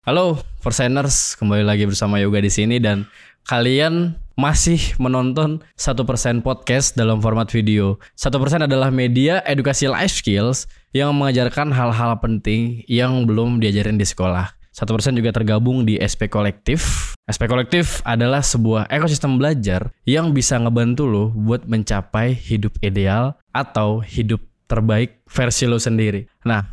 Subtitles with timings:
[0.00, 3.04] Halo, Perseners, kembali lagi bersama Yoga di sini dan
[3.44, 8.00] kalian masih menonton satu persen podcast dalam format video.
[8.16, 10.64] Satu persen adalah media edukasi life skills
[10.96, 14.48] yang mengajarkan hal-hal penting yang belum diajarin di sekolah.
[14.72, 17.12] Satu persen juga tergabung di SP Kolektif.
[17.28, 24.00] SP Kolektif adalah sebuah ekosistem belajar yang bisa ngebantu lo buat mencapai hidup ideal atau
[24.00, 26.24] hidup terbaik versi lo sendiri.
[26.48, 26.64] Nah,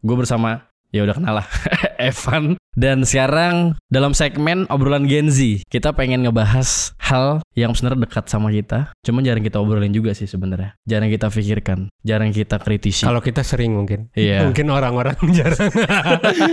[0.00, 1.48] gue bersama ya udah kenal lah
[2.08, 8.24] Evan dan sekarang dalam segmen obrolan Gen Z kita pengen ngebahas hal yang sebenarnya dekat
[8.26, 13.04] sama kita cuman jarang kita obrolin juga sih sebenarnya jarang kita pikirkan jarang kita kritisi
[13.04, 14.08] Kalau kita sering mungkin.
[14.16, 14.42] Iya.
[14.48, 15.68] Mungkin orang-orang jarang.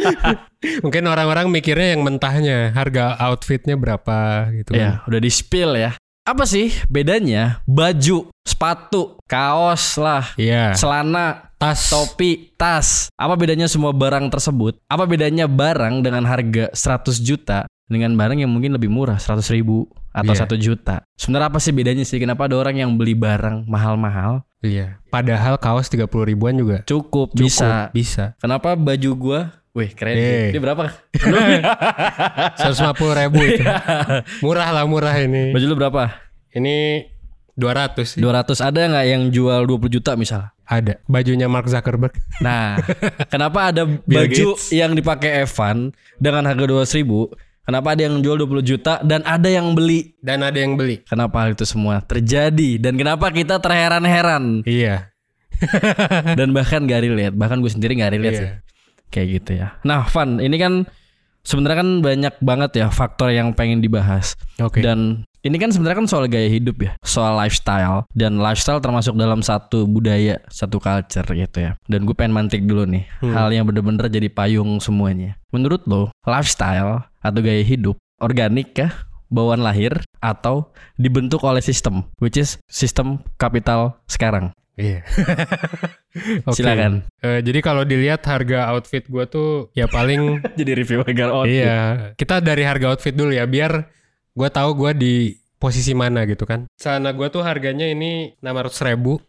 [0.83, 4.79] mungkin orang-orang mikirnya yang mentahnya, harga outfitnya berapa gitu kan.
[4.79, 5.95] ya udah di spill ya
[6.27, 10.77] apa sih bedanya baju sepatu kaos lah Iya.
[10.77, 11.91] celana Tas.
[11.91, 13.11] topi, tas.
[13.13, 14.79] Apa bedanya semua barang tersebut?
[14.87, 19.91] Apa bedanya barang dengan harga 100 juta dengan barang yang mungkin lebih murah 100 ribu
[20.09, 20.39] atau Iya.
[20.39, 21.03] satu juta?
[21.13, 22.15] Sebenarnya apa sih bedanya sih?
[22.15, 24.99] Kenapa ada orang yang beli barang mahal-mahal Iya.
[25.07, 27.43] Padahal kaos 30 ribuan juga cukup, cukup.
[27.43, 27.91] bisa?
[27.91, 28.23] Bisa.
[28.39, 30.23] Kenapa baju gua Wih keren Eh.
[30.23, 30.43] sih.
[30.51, 30.89] Ini berapa?
[32.59, 33.63] 150 ribu itu.
[34.41, 35.51] Murah lah murah ini.
[35.51, 36.09] Baju lu berapa?
[36.51, 37.05] Ini
[37.59, 38.19] 200 sih.
[38.23, 40.47] 200 ada nggak yang jual 20 juta misal?
[40.63, 41.03] Ada.
[41.05, 42.15] Bajunya Mark Zuckerberg.
[42.45, 42.79] Nah,
[43.27, 47.27] kenapa ada baju yang dipakai Evan dengan harga 200 ribu?
[47.67, 50.15] Kenapa ada yang jual 20 juta dan ada yang beli?
[50.17, 51.05] Dan ada yang beli.
[51.05, 55.13] Kenapa hal itu semua terjadi dan kenapa kita terheran-heran Iya.
[56.39, 58.41] dan bahkan gak relate, bahkan gue sendiri gak relate Iya.
[58.41, 58.49] sih.
[59.13, 59.67] Kayak gitu ya.
[59.85, 60.73] Nah, Van, ini kan
[61.45, 64.33] sebenarnya kan banyak banget ya faktor yang pengen dibahas.
[64.57, 64.81] Oke.
[64.81, 69.39] Dan ini kan sebenarnya kan soal gaya hidup ya, soal lifestyle dan lifestyle termasuk dalam
[69.39, 71.71] satu budaya, satu culture gitu ya.
[71.87, 73.31] Dan gue pengen mantik dulu nih, Hmm.
[73.31, 75.39] hal yang bener-bener jadi payung semuanya.
[75.55, 78.91] Menurut lo, lifestyle atau gaya hidup organik kah,
[79.31, 84.51] bawaan lahir atau dibentuk oleh sistem, which is sistem kapital sekarang?
[84.75, 85.03] Iya.
[86.47, 86.55] Oke.
[86.55, 87.03] Silakan.
[87.21, 91.63] Eh, jadi kalau dilihat harga outfit gua tuh ya paling jadi review agar outfit.
[91.63, 91.79] Iya,
[92.15, 93.91] kita dari harga outfit dulu ya, biar
[94.39, 95.13] gue tahu gue di
[95.59, 96.71] posisi mana gitu kan.
[96.79, 99.19] Celana gue tuh harganya ini 600 ribu.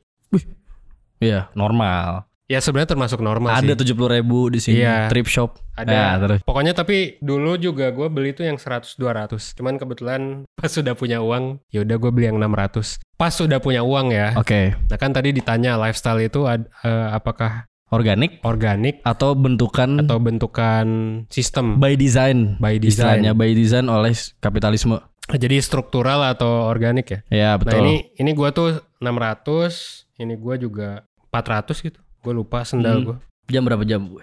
[1.19, 2.31] Iya, normal.
[2.47, 3.79] Ya sebenarnya termasuk normal Ada sih.
[3.79, 5.07] tujuh puluh ribu di sini, Iya.
[5.07, 5.63] trip shop.
[5.79, 5.91] Ada.
[5.93, 6.41] Ya, terus.
[6.43, 9.55] Pokoknya tapi dulu juga gue beli tuh yang 100-200.
[9.55, 10.21] Cuman kebetulan
[10.59, 12.99] pas sudah punya uang, ya udah gue beli yang 600.
[13.15, 14.35] Pas sudah punya uang ya.
[14.35, 20.17] Oke, Nah kan tadi ditanya lifestyle itu ad- eh, apakah organik organik atau bentukan atau
[20.17, 20.87] bentukan
[21.27, 23.19] sistem by design by design.
[23.21, 27.21] istilahnya by design oleh kapitalisme Jadi struktural atau organik ya?
[27.29, 31.99] ya Nah betul ini ini gua tuh 600, ini gua juga 400 gitu.
[32.21, 33.07] Gue lupa sendal Hmm.
[33.07, 33.17] gua.
[33.47, 34.23] jam berapa jam gue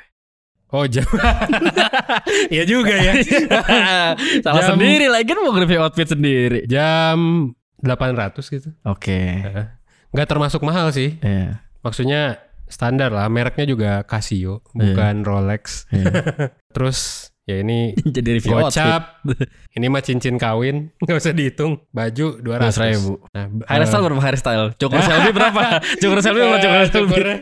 [0.68, 1.08] Oh jam.
[2.50, 3.14] Iya juga ya.
[4.44, 8.70] salah Jam- sendiri lagi kan mau review outfit sendiri Jam 800 gitu.
[8.82, 9.20] oke
[10.08, 11.20] Nggak termasuk mahal sih.
[11.20, 13.28] Iya, Maksudnya standar lah.
[13.32, 15.88] Mereknya juga Casio, bukan Rolex.
[15.92, 16.12] iya.
[16.76, 19.24] Terus ya ini jadi review outfit gocap.
[19.74, 20.92] ini mah cincin kawin.
[21.04, 21.82] Nggak usah dihitung.
[21.90, 22.60] Baju 200 Dua
[22.92, 25.64] ribu Nah, hairstyle berapa hairstyle cukur selfie berapa
[26.04, 27.36] cukur selfie berapa cukur selfie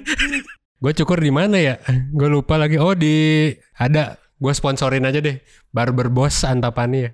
[0.76, 1.76] Gue cukur di mana ya?
[2.14, 2.78] Gue lupa lagi.
[2.78, 3.50] Oh di
[3.80, 4.22] ada.
[4.36, 5.42] Gue sponsorin aja deh.
[5.72, 7.10] Barber Boss Antapani ya.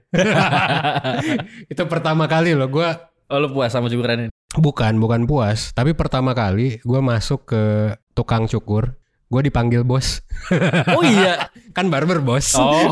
[1.71, 2.67] Itu pertama kali loh.
[2.67, 2.89] Gue
[3.31, 5.71] oh lu puas sama cukuran ini bukan bukan puas.
[5.71, 7.63] Tapi pertama kali gue masuk ke
[8.11, 8.95] tukang cukur.
[9.31, 10.19] Gue dipanggil bos.
[10.99, 12.51] oh iya Kan barber bos.
[12.59, 12.91] oh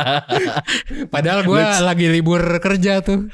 [1.12, 3.28] Padahal gue lagi libur kerja tuh.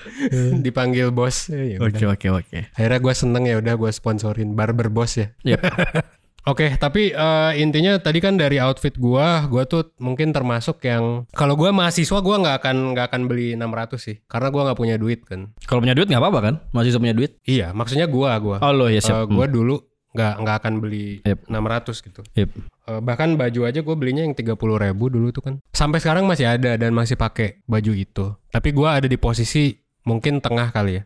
[0.59, 1.47] dipanggil bos.
[1.47, 5.31] Ya oke oke oke Akhirnya gue seneng ya udah gue sponsorin barber bos ya.
[5.47, 5.61] Yep.
[6.49, 11.61] Oke, tapi eh, intinya tadi kan dari outfit gua, gua tuh mungkin termasuk yang kalau
[11.61, 15.29] gua mahasiswa gua nggak akan nggak akan beli 600 sih, karena gua nggak punya duit
[15.29, 15.53] kan.
[15.69, 18.57] kalau punya duit nggak apa-apa kan masih punya duit Iya, maksudnya gua gua.
[18.65, 19.77] oh lo ya siap gua dulu
[20.17, 21.53] nggak nggak akan beli Yep.
[21.53, 22.21] 600 gitu.
[22.37, 22.51] Yep.
[22.89, 25.55] Eh, bahkan baju aja gue belinya yang 30 ribu dulu tuh kan.
[25.77, 28.27] Sampai sekarang masih ada dan masih pakai baju itu.
[28.49, 29.77] Tapi gua ada di posisi
[30.09, 31.03] mungkin tengah kali ya.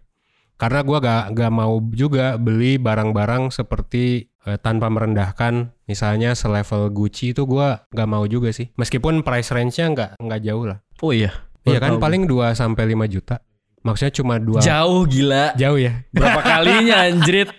[0.54, 7.34] Karena gua gak gak mau juga beli barang-barang seperti eh, tanpa merendahkan misalnya selevel Gucci
[7.34, 8.70] itu gua gak mau juga sih.
[8.78, 10.78] Meskipun price range-nya nggak nggak jauh lah.
[11.02, 11.34] Oh iya.
[11.66, 12.02] Iya kan tahu.
[12.02, 13.43] paling 2 sampai 5 juta.
[13.82, 15.58] Maksudnya cuma dua jauh gila.
[15.58, 16.06] jauh ya.
[16.14, 17.50] Berapa kalinya anjrit?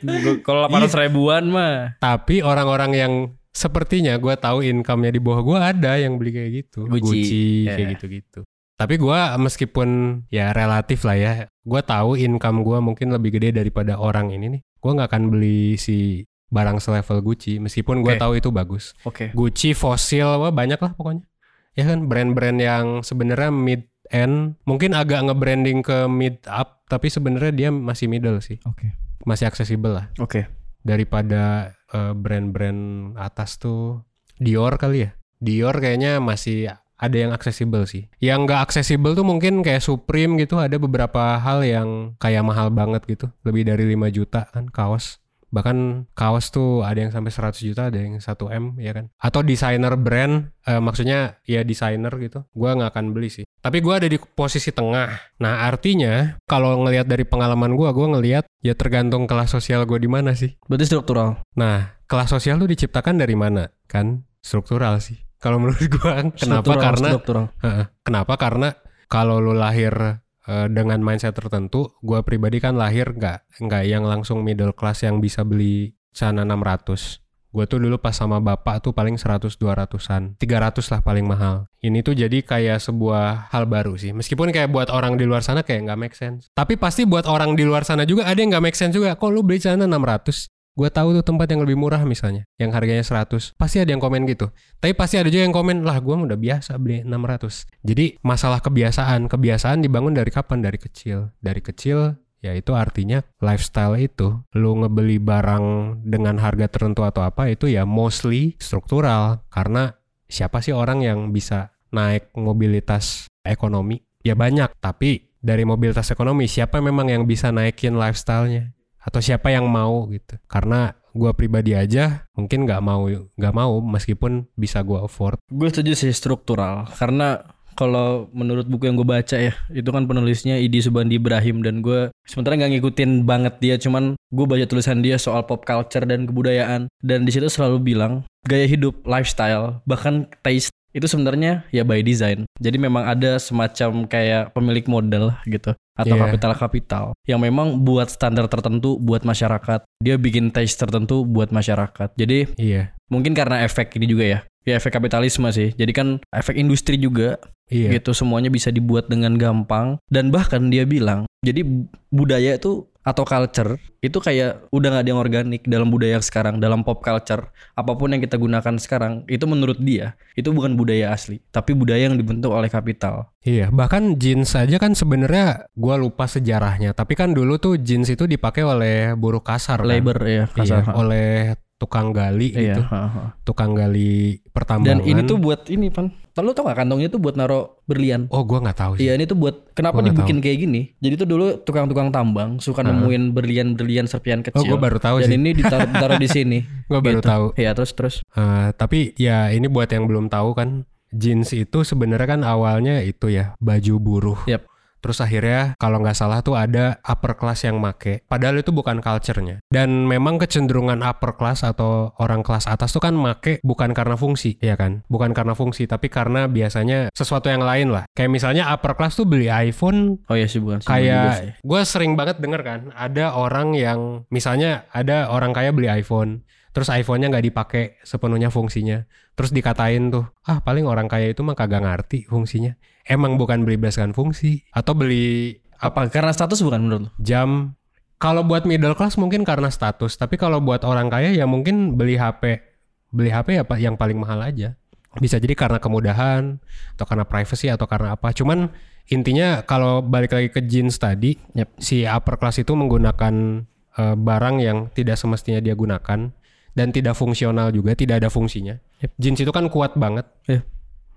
[0.47, 1.99] Kalau 800 ribuan mah.
[1.99, 3.13] Tapi orang-orang yang
[3.53, 6.87] sepertinya gua tahu income-nya di bawah gua ada yang beli kayak gitu.
[6.87, 7.91] Gucci, kayak ya.
[7.99, 8.39] gitu-gitu.
[8.73, 14.01] Tapi gua meskipun ya relatif lah ya, gua tahu income gua mungkin lebih gede daripada
[14.01, 14.61] orang ini nih.
[14.81, 18.21] Gua nggak akan beli si barang selevel Gucci meskipun gua Oke.
[18.21, 18.97] tahu itu bagus.
[19.05, 19.29] Oke.
[19.35, 21.27] Gucci, Fossil, wah banyak lah pokoknya.
[21.73, 27.51] Ya kan brand-brand yang sebenarnya mid end, mungkin agak nge-branding ke mid up, tapi sebenarnya
[27.51, 28.93] dia masih middle sih, Oke.
[29.25, 30.45] masih aksesibel lah Oke.
[30.85, 34.05] daripada eh, brand-brand atas tuh
[34.43, 35.11] Dior kali ya.
[35.43, 38.07] Dior kayaknya masih ada yang aksesibel sih.
[38.23, 43.03] Yang nggak aksesibel tuh mungkin kayak Supreme gitu ada beberapa hal yang kayak mahal banget
[43.07, 43.27] gitu.
[43.43, 45.22] Lebih dari 5 juta kan kaos.
[45.53, 49.05] Bahkan kaos tuh ada yang sampai 100 juta, ada yang 1 M ya kan.
[49.21, 52.49] Atau desainer brand, eh, maksudnya ya desainer gitu.
[52.57, 53.45] Gua nggak akan beli sih.
[53.61, 55.37] Tapi gua ada di posisi tengah.
[55.37, 60.09] Nah artinya kalau ngelihat dari pengalaman gua, gua ngelihat ya tergantung kelas sosial gue di
[60.09, 60.55] mana sih.
[60.65, 61.43] Berarti struktural.
[61.59, 63.67] Nah, kelas sosial tuh diciptakan dari mana?
[63.85, 65.19] Kan struktural sih.
[65.37, 66.63] Kalau menurut gua kenapa?
[66.63, 67.45] Struktural, Karena struktural.
[67.59, 67.85] Heeh.
[68.01, 68.33] kenapa?
[68.39, 68.69] Karena
[69.11, 74.41] kalau lu lahir eh, dengan mindset tertentu, gua pribadi kan lahir nggak nggak yang langsung
[74.41, 77.23] middle class yang bisa beli celana 600.
[77.53, 80.41] Gue tuh dulu pas sama bapak tuh paling 100 200-an.
[80.41, 81.69] 300 lah paling mahal.
[81.85, 84.09] Ini tuh jadi kayak sebuah hal baru sih.
[84.09, 86.49] Meskipun kayak buat orang di luar sana kayak nggak make sense.
[86.57, 89.13] Tapi pasti buat orang di luar sana juga ada yang nggak make sense juga.
[89.13, 90.49] Kok lu beli celana 600?
[90.73, 93.53] Gue tahu tuh tempat yang lebih murah misalnya, yang harganya 100.
[93.53, 94.49] Pasti ada yang komen gitu.
[94.81, 97.69] Tapi pasti ada juga yang komen, lah gue udah biasa beli 600.
[97.85, 100.65] Jadi masalah kebiasaan, kebiasaan dibangun dari kapan?
[100.65, 101.29] Dari kecil.
[101.37, 104.41] Dari kecil, ya itu artinya lifestyle itu.
[104.57, 105.65] Lu ngebeli barang
[106.09, 109.45] dengan harga tertentu atau apa, itu ya mostly struktural.
[109.53, 109.93] Karena
[110.25, 114.01] siapa sih orang yang bisa naik mobilitas ekonomi?
[114.25, 118.73] Ya banyak, tapi dari mobilitas ekonomi, siapa memang yang bisa naikin lifestyle-nya?
[119.03, 120.39] Atau siapa yang mau gitu?
[120.47, 125.37] Karena gua pribadi aja mungkin nggak mau nggak mau meskipun bisa gua afford.
[125.51, 126.89] Gue setuju sih struktural.
[126.97, 131.81] Karena kalau menurut buku yang gue baca ya itu kan penulisnya Idi Subandi Ibrahim dan
[131.81, 136.29] gue sementara nggak ngikutin banget dia cuman gue baca tulisan dia soal pop culture dan
[136.29, 136.87] kebudayaan.
[137.01, 142.45] Dan di situ selalu bilang gaya hidup lifestyle bahkan taste itu sebenarnya ya by design.
[142.61, 146.21] Jadi memang ada semacam kayak pemilik model gitu atau Iya.
[146.25, 149.85] kapital-kapital yang memang buat standar tertentu buat masyarakat.
[150.01, 152.13] Dia bikin taste tertentu buat masyarakat.
[152.17, 152.93] Jadi iya.
[153.09, 154.39] mungkin karena efek ini juga ya.
[154.63, 155.75] Ya efek kapitalisme sih.
[155.75, 157.35] Jadi kan efek industri juga
[157.67, 157.91] iya.
[157.99, 159.99] gitu semuanya bisa dibuat dengan gampang.
[160.07, 165.09] Dan bahkan dia bilang jadi bu- budaya itu atau culture itu kayak udah nggak ada
[165.11, 169.43] yang organik dalam budaya sekarang dalam pop culture apa pun yang kita gunakan sekarang itu
[169.43, 174.55] menurut dia itu bukan budaya asli tapi budaya yang dibentuk oleh kapital Iya, bahkan jeans
[174.55, 179.43] aja kan sebenarnya gua lupa sejarahnya, tapi kan dulu tuh jeans itu dipakai oleh buruh
[179.43, 179.87] kasar kan?
[179.91, 183.23] labor ya Iya, kasar oleh tukang gali Iya, gitu, ha, ha.
[183.43, 185.03] tukang gali dan pertambangan.
[185.03, 186.07] ini tuh buat ini pan
[186.39, 189.05] lu tau gak kantongnya tuh buat naro berlian Oh, gua nggak tahu sih.
[189.05, 190.81] Iya ini tuh buat kenapa Gua dibikin kayak gini?
[190.97, 194.65] Jadi tuh dulu tukang-tukang tambang suka nemuin berlian-berlian serpian Oh, kecil.
[194.67, 195.37] gua baru tahu Dan sih.
[195.37, 196.59] ini ditaruh, ditaruh di sini.
[196.87, 197.27] Gua baru Gitu.
[197.27, 197.45] tahu.
[197.53, 198.15] Iya terus terus.
[198.25, 200.69] Eh, tapi ya ini buat yang belum tahu kan,
[201.11, 204.39] jeans itu sebenarnya kan awalnya itu ya baju buruh.
[204.45, 204.65] Yap.
[205.03, 208.23] Terus akhirnya kalau nggak salah tuh ada upper class yang make.
[208.31, 209.59] Padahal itu bukan culture-nya.
[209.67, 214.55] Dan memang kecenderungan upper class atau orang kelas atas tuh kan make bukan karena fungsi,
[214.63, 215.03] ya kan?
[215.11, 218.07] Bukan karena fungsi, tapi karena biasanya sesuatu yang lain lah.
[218.15, 220.79] Kayak misalnya upper class tuh beli iPhone Oh iya sih bukan.
[220.85, 226.45] kayak gue sering banget denger kan ada orang yang misalnya ada orang kaya beli iPhone
[226.73, 231.57] terus iPhone-nya nggak dipakai sepenuhnya fungsinya terus dikatain tuh ah paling orang kaya itu mah
[231.57, 232.73] kagak ngerti fungsinya
[233.07, 234.63] emang bukan beli berdasarkan fungsi.
[234.71, 236.07] Atau beli apa?
[236.07, 237.09] Karena status bukan menurut lu?
[237.19, 237.75] jam.
[238.21, 240.15] Kalau buat middle class mungkin karena status.
[240.15, 242.73] Tapi kalau buat orang kaya ya mungkin beli HP
[243.13, 244.73] beli HP ya Pak, yang paling mahal aja.
[245.21, 246.57] Bisa jadi karena kemudahan
[246.97, 248.33] atau karena privacy atau karena apa.
[248.33, 248.73] Cuman
[249.05, 251.69] intinya kalau balik lagi ke jeans tadi Yap.
[251.77, 253.61] si upper class itu menggunakan
[253.93, 256.33] eh, barang yang tidak semestinya dia gunakan
[256.73, 258.81] dan tidak fungsional juga tidak ada fungsinya.
[259.05, 259.11] Yap.
[259.21, 260.25] jeans itu kan kuat banget.
[260.49, 260.65] Iya.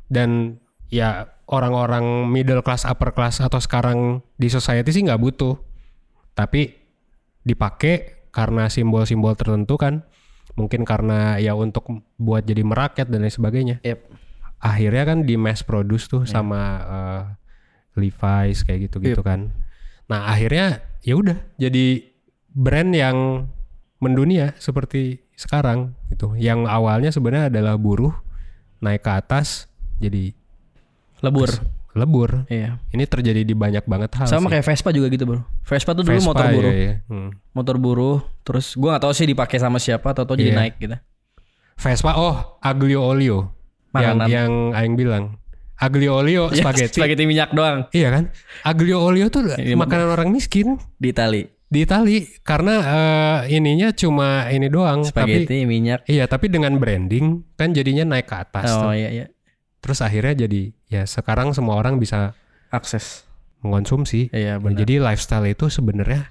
[0.06, 0.60] dan
[0.92, 5.54] ya orang-orang middle class upper class atau sekarang di society sih nggak butuh.
[6.36, 6.74] Tapi
[7.46, 10.04] dipakai karena simbol-simbol tertentu kan.
[10.56, 11.84] Mungkin karena ya untuk
[12.16, 13.78] buat jadi merakyat dan lain sebagainya.
[13.84, 14.00] Yap.
[14.56, 17.22] akhirnya kan di mass produce tuh sama eh,
[18.00, 19.52] Levi's kayak gitu-gitu kan.
[20.08, 22.08] Nah akhirnya ya udah jadi
[22.56, 23.46] brand yang
[24.00, 26.32] mendunia seperti sekarang gitu.
[26.40, 28.16] Yang awalnya sebenarnya adalah buruh
[28.80, 29.68] naik ke atas
[30.00, 30.32] jadi
[31.20, 31.50] Lebur.
[31.92, 32.44] lebur.
[32.46, 32.76] Iya.
[32.90, 34.28] Ini terjadi di banyak banget hal.
[34.28, 34.52] Sama sih.
[34.52, 35.40] kayak Vespa juga gitu, Bro.
[35.62, 36.73] Vespa tuh dulu Vespa, motor iya, buruh.
[36.75, 36.94] iya.
[37.06, 37.30] Hmm.
[37.50, 40.58] Motor buruh, terus gua nggak tahu sih dipakai sama siapa atau jadi Iya.
[40.58, 40.96] naik gitu.
[41.75, 43.52] Vespa oh aglio olio
[43.92, 44.28] yang Makanan.
[44.28, 45.25] yang aing bilang.
[45.75, 46.96] Aglio olio Ya, spaghetti.
[46.96, 48.25] spaghetti minyak doang Iya kan?
[48.62, 51.44] Aglio olio tuh Iya, makanan orang miskin di Itali.
[51.66, 56.00] di Itali karena eh, ininya cuma ini doang tapi Spaghetti minyak.
[56.06, 58.92] iya tapi dengan branding kan jadinya naik ke atas Oh tuh.
[58.94, 59.26] iya iya.
[59.86, 62.34] Terus akhirnya jadi ya sekarang semua orang bisa
[62.68, 63.22] Akses.
[63.62, 64.34] mengkonsumsi.
[64.34, 64.78] Iya Nah, benar.
[64.82, 66.26] jadi lifestyle itu sebenarnya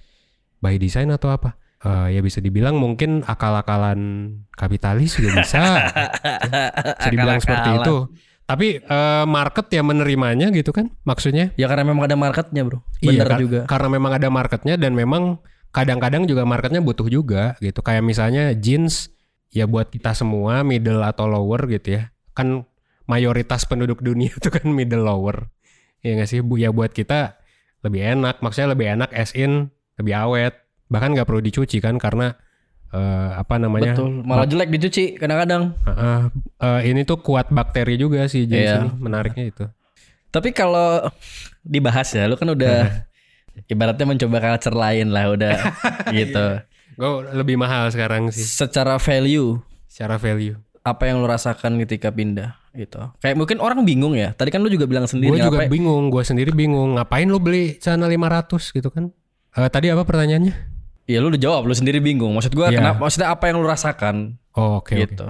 [0.59, 1.55] by design atau apa?
[1.79, 4.00] Eh, ya bisa dibilang mungkin akal-akalan
[4.51, 5.62] kapitalis juga bisa.
[7.00, 7.88] bisa dibilang seperti Akal-akalan.
[7.88, 7.97] itu.
[8.45, 11.50] Tapi eh, market ya menerimanya gitu kan maksudnya?
[11.55, 12.83] Ya karena memang ada marketnya, Bro.
[13.00, 13.59] Bener kar- juga.
[13.65, 15.39] Karena memang ada marketnya dan memang
[15.71, 17.79] kadang-kadang juga marketnya butuh juga gitu.
[17.79, 19.09] Kayak misalnya jeans
[19.50, 22.12] ya buat kita semua middle atau lower gitu ya.
[22.35, 22.67] Kan
[23.05, 25.50] mayoritas penduduk dunia itu kan middle lower.
[26.01, 26.39] Ya nggak sih?
[26.39, 27.38] Bu ya buat kita
[27.81, 28.39] lebih enak.
[28.39, 30.53] Maksudnya lebih enak as in lebih awet.
[30.85, 32.38] Bahkan nggak perlu dicuci kan karena
[32.89, 33.97] eh, apa namanya?
[33.97, 34.21] Betul.
[34.21, 35.74] Malah jelek dicuci kadang-kadang.
[35.81, 36.19] Heeh.
[36.62, 38.75] Eh, ini tuh kuat bakteri juga sih jeans Iya.
[38.81, 38.89] ini.
[38.95, 39.65] Menariknya itu.
[40.29, 41.09] Tapi kalau
[41.63, 43.07] dibahas ya, lu kan udah
[43.65, 45.55] ibaratnya mencoba culture lain lah udah
[46.17, 46.45] gitu.
[46.95, 50.55] Gue lebih mahal sekarang sih Secara value, secara value.
[50.79, 53.00] apa yang lu rasakan ketika pindah gitu?
[53.17, 54.32] Kayak mungkin orang bingung ya.
[54.32, 56.96] Tadi kan lu juga bilang sendiri Gue juga ngapain- bingung, gue sendiri bingung.
[56.96, 59.10] Ngapain lu beli celana 500 gitu kan?
[59.51, 60.53] Eh, tadi apa pertanyaannya?
[61.05, 62.32] Ya lu udah jawab, lu sendiri bingung.
[62.32, 62.82] Maksud gua Iya.
[62.82, 65.05] kenapa maksudnya apa yang lu rasakan Oh, oke oke.
[65.05, 65.27] gitu.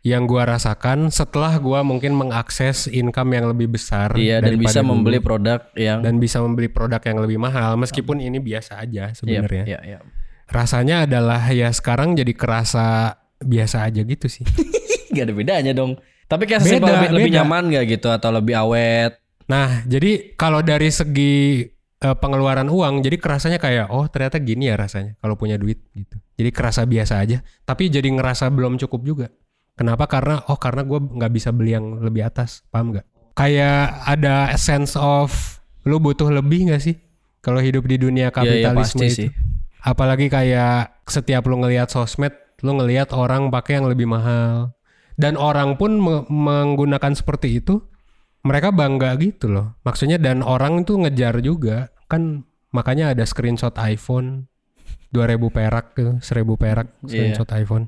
[0.00, 5.00] Yang gue rasakan setelah gue mungkin mengakses income yang lebih besar Iya dan bisa dulu,
[5.00, 9.16] membeli produk yang dan bisa membeli produk yang lebih mahal meskipun ini biasa aja Iya,
[9.16, 9.64] sebenarnya.
[9.64, 9.98] iya, iya.
[10.44, 14.44] Rasanya adalah ya sekarang jadi kerasa biasa aja gitu sih.
[15.16, 15.96] Gak ada bedanya dong.
[16.24, 19.20] Tapi kayak Beda, simpel lebih, lebih nyaman gak gitu atau lebih awet?
[19.44, 21.68] Nah, jadi kalau dari segi
[22.00, 26.16] eh, pengeluaran uang, jadi kerasanya kayak oh ternyata gini ya rasanya kalau punya duit gitu.
[26.34, 29.26] Jadi kerasa biasa aja, tapi jadi ngerasa belum cukup juga.
[29.74, 30.06] Kenapa?
[30.06, 33.06] Karena oh karena gue nggak bisa beli yang lebih atas, paham nggak?
[33.34, 35.30] Kayak ada sense of
[35.84, 36.96] lu butuh lebih nggak sih
[37.44, 39.16] kalau hidup di dunia Iya, iya, kapitalisme pasti itu?
[39.20, 39.28] sih.
[39.84, 42.32] Apalagi kayak setiap lu ngelihat sosmed,
[42.64, 44.72] lu ngelihat orang pakai yang lebih mahal.
[45.14, 47.82] Dan orang pun me- menggunakan seperti itu,
[48.44, 49.78] mereka bangga gitu loh.
[49.86, 51.94] Maksudnya dan orang itu ngejar juga.
[52.10, 52.44] Kan
[52.74, 54.50] makanya ada screenshot iPhone
[55.14, 57.86] 2000 perak tuh, 1000 perak screenshot iPhone.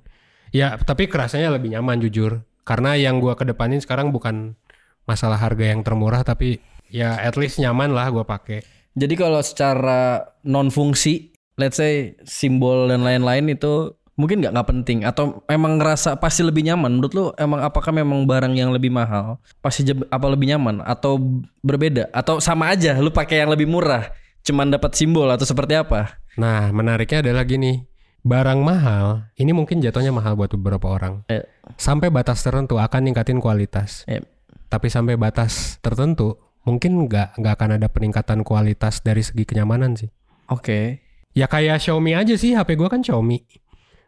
[0.54, 2.46] Ya, tapi kerasanya lebih nyaman jujur.
[2.66, 4.58] Karena yang gua kedepanin sekarang bukan
[5.06, 6.58] masalah harga yang termurah tapi
[6.90, 8.62] ya at least nyaman lah gua pakai.
[8.96, 11.30] Jadi kalau secara non fungsi,
[11.60, 16.64] let's say simbol dan lain-lain itu mungkin nggak nggak penting atau emang ngerasa pasti lebih
[16.64, 21.20] nyaman menurut lu emang apakah memang barang yang lebih mahal pasti apa lebih nyaman atau
[21.60, 24.08] berbeda atau sama aja lu pakai yang lebih murah
[24.40, 27.88] cuman dapat simbol atau seperti apa Nah, menariknya adalah gini.
[28.26, 31.24] Barang mahal, ini mungkin jatuhnya mahal buat beberapa orang.
[31.30, 31.46] Eh.
[31.78, 34.04] Sampai batas tertentu akan ningkatin kualitas.
[34.06, 34.22] Eh,
[34.66, 36.34] Tapi sampai batas tertentu,
[36.66, 40.10] mungkin nggak nggak akan ada peningkatan kualitas dari segi kenyamanan sih.
[40.50, 41.06] oke
[41.38, 43.46] Ya kayak Xiaomi aja sih, HP gua kan Xiaomi.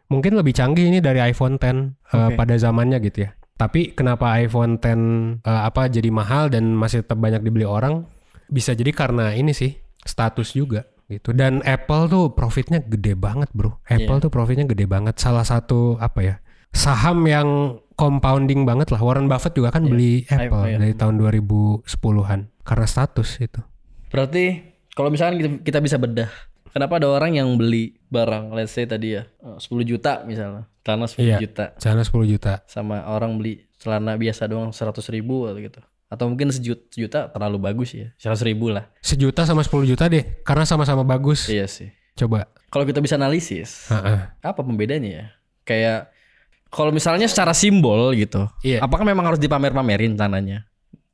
[0.09, 1.73] Mungkin lebih canggih ini dari iPhone 10 eh,
[2.11, 2.35] Oke.
[2.35, 3.31] pada zamannya gitu ya.
[3.55, 8.09] Tapi kenapa iPhone 10 eh, apa jadi mahal dan masih tetap banyak dibeli orang?
[8.49, 11.29] Bisa jadi karena ini sih status juga gitu.
[11.33, 13.77] Dan Apple tuh profitnya gede banget bro.
[13.85, 14.23] Apple Iya.
[14.25, 15.21] tuh profitnya gede banget.
[15.21, 16.35] Salah satu apa ya
[16.73, 19.01] saham yang compounding banget lah.
[19.01, 19.91] Warren Buffett juga kan Iya.
[19.93, 20.77] beli Apple Iya.
[20.81, 23.61] dari tahun 2010-an karena status itu.
[24.09, 24.65] berarti
[24.97, 26.33] kalau misalkan kita, kita bisa bedah
[26.69, 31.05] kenapa ada orang yang beli barang let's say tadi ya eh, 10 juta misalnya celana
[31.05, 31.37] 10 Iya.
[31.39, 32.53] juta Celana 10 juta.
[32.65, 37.57] sama orang beli celana biasa doang 100 ribu atau gitu atau mungkin sejuta, sejuta terlalu
[37.61, 41.45] bagus ya 100 ribu lah Sejuta sama 10 juta deh, karena sama-sama bagus.
[41.47, 42.49] iya sih Coba.
[42.69, 44.19] kalau kita bisa analisis Heeh.
[44.39, 45.25] apa pembedanya ya
[45.63, 46.09] kayak
[46.69, 48.81] kalau misalnya secara simbol gitu Iya.
[48.81, 50.68] apakah memang harus dipamer-pamerin tanahnya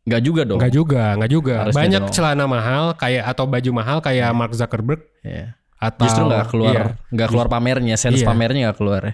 [0.06, 1.56] Enggak juga dong Enggak juga, enggak juga.
[1.66, 2.14] Harusnya Banyak dong.
[2.14, 5.58] celana mahal kayak atau baju mahal kayak Mark Zuckerberg Iya.
[5.76, 6.86] atau justru nggak keluar Iya.
[7.12, 8.28] nggak keluar pamernya sense Iya.
[8.28, 9.14] pamernya nggak keluar ya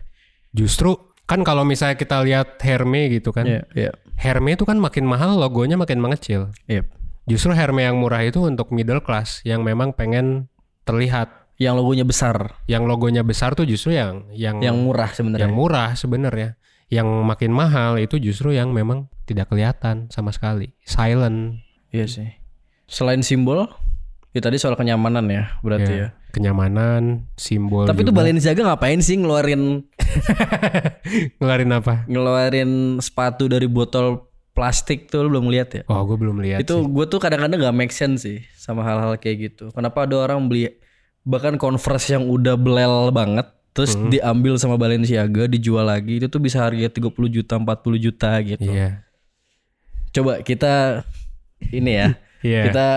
[0.52, 0.92] Justru
[1.24, 3.48] kan kalau misalnya kita lihat Hermes gitu kan.
[3.48, 3.92] Iya, iya.
[4.20, 6.52] Hermes itu kan makin mahal logonya makin mengecil.
[6.68, 6.84] Iya.
[7.24, 10.52] Justru Hermes yang murah itu untuk middle class yang memang pengen
[10.84, 11.40] terlihat.
[11.56, 15.46] Yang logonya besar, Yang logonya besar tuh justru yang yang yang murah sebenarnya.
[15.46, 16.50] yang murah sebenarnya.
[16.90, 20.76] Yang makin mahal itu justru yang memang tidak kelihatan sama sekali.
[20.84, 21.64] Silent.
[21.90, 22.30] Iya sih.
[22.86, 23.72] Selain simbol,
[24.32, 26.08] Ya tadi soal kenyamanan ya berarti ya.
[26.32, 27.84] Kenyamanan, simbol.
[27.84, 28.24] Tapi itu juga.
[28.24, 29.84] Balenciaga ngapain sih ngeluarin
[31.40, 31.94] ngeluarin apa?
[32.08, 35.84] ngeluarin sepatu dari botol plastik tuh lu belum lihat ya?
[35.88, 36.64] Oh, gue belum lihat.
[36.64, 39.72] itu gue tuh kadang-kadang gak make sense sih sama hal-hal kayak gitu.
[39.72, 40.72] Kenapa ada orang beli
[41.22, 44.08] bahkan Converse yang udah belel banget terus Hmm.
[44.08, 47.68] diambil sama Balenciaga dijual lagi itu tuh bisa harga 30 juta 40
[48.00, 48.68] juta gitu.
[48.68, 49.04] Iya.
[50.12, 51.04] Coba kita
[51.72, 52.10] ini ya.
[52.42, 52.74] Iya.
[52.74, 52.88] Kita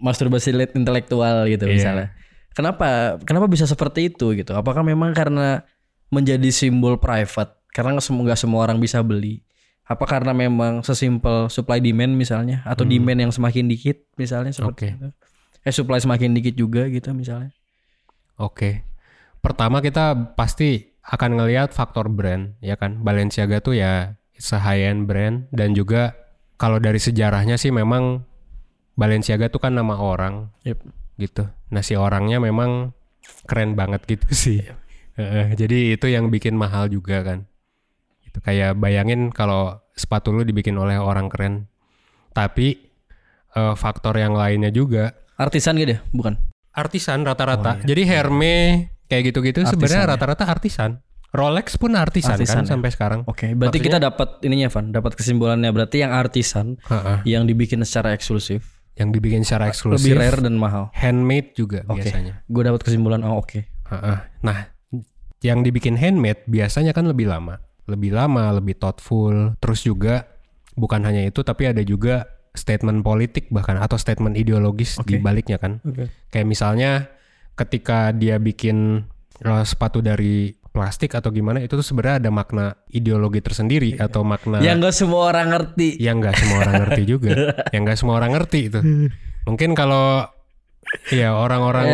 [0.00, 1.74] masturbasi intelektual gitu Iya.
[1.76, 2.08] misalnya.
[2.56, 4.56] Kenapa kenapa bisa seperti itu gitu?
[4.56, 5.60] Apakah memang karena
[6.08, 7.52] menjadi simbol private?
[7.68, 9.44] Karena nggak semua orang bisa beli.
[9.84, 15.04] Apa karena memang sesimpel supply demand misalnya atau demand yang semakin dikit misalnya seperti Hmm.
[15.04, 15.12] Oke.
[15.12, 15.68] itu.
[15.68, 17.52] Eh supply semakin dikit juga gitu misalnya.
[18.40, 18.88] Oke.
[19.44, 23.04] Pertama kita pasti akan ngelihat faktor brand, ya kan?
[23.04, 26.16] Balenciaga tuh ya it's a high end brand dan juga
[26.54, 28.22] kalau dari sejarahnya sih memang
[28.94, 30.78] Balenciaga tuh kan nama orang Yep.
[31.16, 31.44] gitu.
[31.68, 32.94] Nah si orangnya memang
[33.44, 34.62] keren banget gitu sih.
[35.14, 37.46] Heeh, jadi itu yang bikin mahal juga kan.
[38.22, 41.66] Itu kayak bayangin kalau sepatu lu dibikin oleh orang keren.
[42.30, 42.78] Tapi
[43.50, 46.00] eh, faktor yang lainnya juga Artisan gitu ya?
[46.10, 46.38] Bukan.
[46.70, 47.78] artisan rata-rata.
[47.82, 50.10] Jadi Hermes kayak gitu-gitu sebenarnya Oh, iya.
[50.10, 50.12] Ya?
[50.14, 50.90] rata-rata artisan.
[51.34, 52.70] Rolex pun artisan, Artisan kan ya?
[52.78, 53.20] sampai sekarang.
[53.26, 57.26] Oke, berarti kita dapat ininya Van, dapat kesimpulannya berarti yang artisan Heeh.
[57.26, 58.62] yang dibikin secara eksklusif,
[58.94, 60.06] Yang dibikin secara eksklusif.
[60.06, 60.94] lebih rare dan mahal.
[60.94, 62.06] Handmade juga Oke.
[62.06, 62.46] biasanya.
[62.46, 63.66] Gue dapat kesimpulan oh oke.
[63.66, 64.18] Heeh.
[64.46, 64.58] Nah,
[65.42, 67.58] yang dibikin handmade biasanya kan lebih lama.
[67.90, 69.58] Lebih lama, lebih thoughtful.
[69.58, 70.30] Terus juga
[70.78, 75.82] bukan hanya itu tapi ada juga statement politik bahkan atau statement ideologis di baliknya kan.
[75.82, 76.06] Oke.
[76.30, 76.90] Kayak misalnya
[77.58, 79.02] ketika dia bikin
[79.42, 84.58] uh, sepatu dari plastik atau gimana itu tuh sebenarnya ada makna ideologi tersendiri atau makna
[84.58, 85.88] Yang nggak semua orang ngerti.
[85.96, 87.30] yang nggak semua orang ngerti juga.
[87.74, 88.80] yang nggak semua orang ngerti itu.
[89.46, 90.26] Mungkin kalau
[91.08, 91.88] ya orang-orang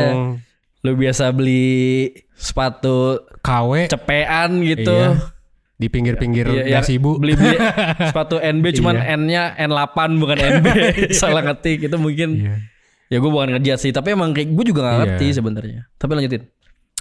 [0.81, 4.97] Lu biasa beli sepatu KW cepean gitu.
[4.97, 5.29] Iya.
[5.77, 7.17] di pinggir-pinggir Iya, gas ibu.
[7.17, 7.57] beli beli
[8.03, 9.17] sepatu NB cuman Iya.
[9.17, 10.67] N-nya N8 bukan NB.
[11.21, 12.29] Salah ngetik itu mungkin.
[12.35, 12.55] Iya.
[13.09, 15.01] Ya gue bukan ngejat sih, tapi emang kayak gue juga gak Iya.
[15.03, 15.81] ngerti sebenarnya.
[15.97, 16.43] Tapi lanjutin.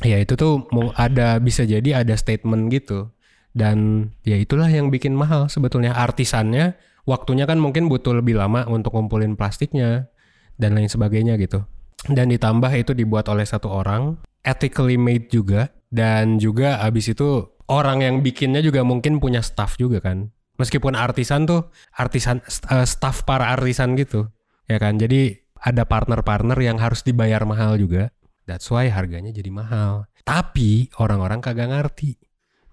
[0.03, 3.11] Ya itu tuh mau ada bisa jadi ada statement gitu.
[3.51, 8.93] Dan ya itulah yang bikin mahal sebetulnya artisannya waktunya kan mungkin butuh lebih lama untuk
[8.95, 10.07] ngumpulin plastiknya
[10.55, 11.65] dan lain sebagainya gitu.
[12.07, 14.15] Dan ditambah itu dibuat oleh satu orang,
[14.47, 19.99] ethically made juga dan juga abis itu orang yang bikinnya juga mungkin punya staff juga
[19.99, 20.31] kan.
[20.59, 22.39] Meskipun artisan tuh artisan
[22.71, 24.31] eh, staff para artisan gitu.
[24.67, 24.99] Ya kan.
[24.99, 28.11] Jadi ada partner-partner yang harus dibayar mahal juga.
[28.49, 30.09] That's why harganya jadi mahal.
[30.25, 32.17] Tapi orang-orang kagak ngerti.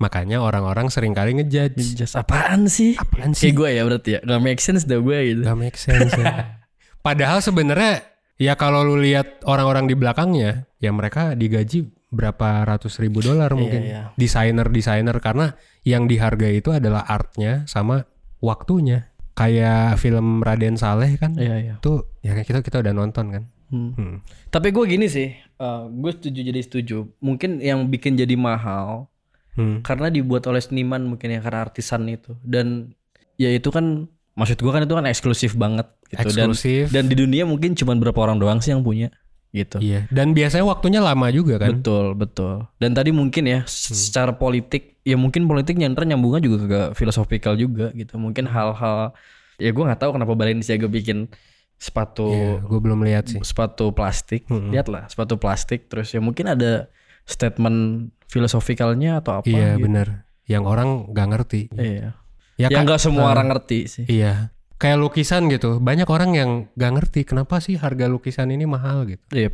[0.00, 1.96] Makanya orang-orang sering kali ngejudge.
[1.96, 2.96] Just apaan sih?
[2.96, 3.52] Apaan sih?
[3.52, 4.20] Kayak gue ya berarti ya.
[4.24, 5.42] Gak make sense dah gue gitu.
[5.44, 6.56] Gak make sense ya.
[7.06, 8.04] Padahal sebenarnya
[8.40, 13.82] ya kalau lu lihat orang-orang di belakangnya, ya mereka digaji berapa ratus ribu dolar mungkin.
[13.84, 14.02] iya.
[14.16, 18.04] Desainer-desainer karena yang dihargai itu adalah artnya sama
[18.40, 19.12] waktunya.
[19.36, 21.36] Kayak film Raden Saleh kan.
[21.36, 21.74] Iya iya.
[21.76, 23.44] Itu ya kita kita udah nonton kan.
[23.66, 23.92] Hmm.
[23.94, 24.16] Hmm.
[24.48, 26.96] Tapi gue gini sih, eh, gue setuju jadi setuju.
[27.18, 29.10] Mungkin yang bikin jadi mahal
[29.56, 29.80] Hmm.
[29.80, 32.92] karena dibuat oleh seniman mungkin ya karena artisan itu dan
[33.40, 34.04] ya itu kan
[34.36, 36.92] maksud gue kan itu kan eksklusif banget gitu Eksklusif.
[36.92, 39.08] dan dan di dunia mungkin cuma berapa orang doang sih yang punya
[39.56, 39.80] gitu.
[39.80, 40.04] Iya.
[40.12, 41.80] Dan biasanya waktunya lama juga kan.
[41.80, 42.68] Betul, betul.
[42.76, 43.60] Dan tadi mungkin ya.
[43.64, 43.72] Hmm.
[43.96, 48.20] secara politik ya mungkin politik nyantar nyambungnya juga ke filosofikal juga gitu.
[48.20, 49.16] Mungkin hal-hal
[49.56, 51.32] ya gue nggak tahu kenapa Balenciaga bikin
[51.76, 53.40] sepatu Iya, gue belum lihat sih.
[53.44, 54.48] sepatu plastik.
[54.48, 54.72] Mm-mm.
[54.72, 56.88] Lihatlah sepatu plastik terus ya mungkin ada
[57.28, 59.84] statement filosofikalnya atau apa Iya gitu.
[59.84, 60.08] benar.
[60.46, 61.62] Yang orang nggak ngerti.
[61.74, 62.16] Iya.
[62.56, 64.04] Ya yang nggak semua eh, orang ngerti sih.
[64.08, 64.54] Iya.
[64.76, 65.76] Kayak lukisan gitu.
[65.80, 69.24] Banyak orang yang nggak ngerti kenapa sih harga lukisan ini mahal gitu.
[69.32, 69.50] Iya.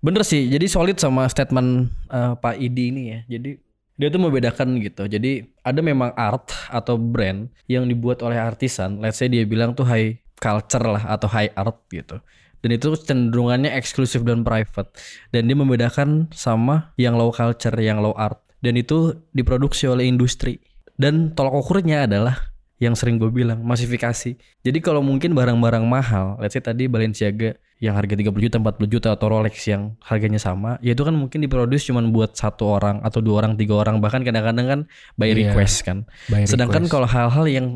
[0.00, 0.46] Bener sih.
[0.46, 3.20] Jadi solid sama statement eh, Pak Idi ini ya.
[3.26, 3.58] Jadi
[4.00, 5.04] dia tuh membedakan gitu.
[5.04, 8.96] Jadi ada memang art atau brand yang dibuat oleh artisan.
[8.96, 12.18] Let's say dia bilang tuh high culture lah atau high art gitu.
[12.60, 14.92] Dan itu cenderungannya eksklusif dan private.
[15.32, 18.36] Dan dia membedakan sama yang low culture, yang low art.
[18.60, 20.60] Dan itu diproduksi oleh industri.
[21.00, 24.36] Dan tolak ukurnya adalah yang sering gue bilang masifikasi.
[24.36, 29.08] Jadi kalau mungkin barang-barang mahal, let's say tadi Balenciaga yang harga 30 juta, 40 juta
[29.16, 33.24] atau Rolex yang harganya sama, ya itu kan mungkin diproduksi cuman buat satu orang atau
[33.24, 34.80] dua orang, tiga orang, bahkan kadang-kadang kan
[35.16, 36.04] by Iya, request kan.
[36.28, 36.92] By Sedangkan request.
[36.92, 37.66] kalau hal-hal yang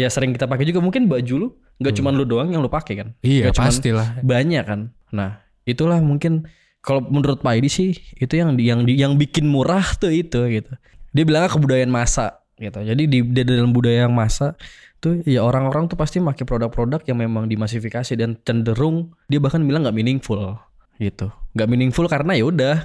[0.00, 1.48] ya sering kita pakai juga mungkin baju lu
[1.80, 3.08] nggak cuman lu doang yang lu pakai kan.
[3.20, 4.08] Iya cuman pastilah.
[4.24, 4.80] banyak kan.
[5.12, 6.48] Nah, itulah mungkin
[6.80, 10.72] kalau menurut Pak Edi sih itu yang yang yang bikin murah tuh itu gitu.
[11.12, 12.80] Dia bilangnya kebudayaan masa gitu.
[12.80, 14.56] Jadi di, di dalam budaya yang masa
[15.00, 19.84] tuh ya orang-orang tuh pasti pakai produk-produk yang memang dimasifikasi dan cenderung dia bahkan bilang
[19.84, 20.60] nggak meaningful
[21.00, 21.32] gitu.
[21.56, 22.76] Nggak meaningful karena ya udah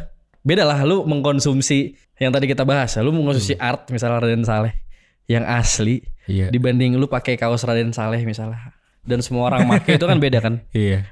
[0.45, 4.84] beda lah lu mengkonsumsi yang tadi kita bahas, lu mengkonsumsi art misalnya Raden Saleh
[5.25, 6.49] yang asli Iya.
[6.49, 8.73] dibanding lu pakai kaos Raden Saleh misalnya.
[9.05, 10.65] Dan semua orang pakai itu kan beda kan?
[10.73, 11.05] Iya.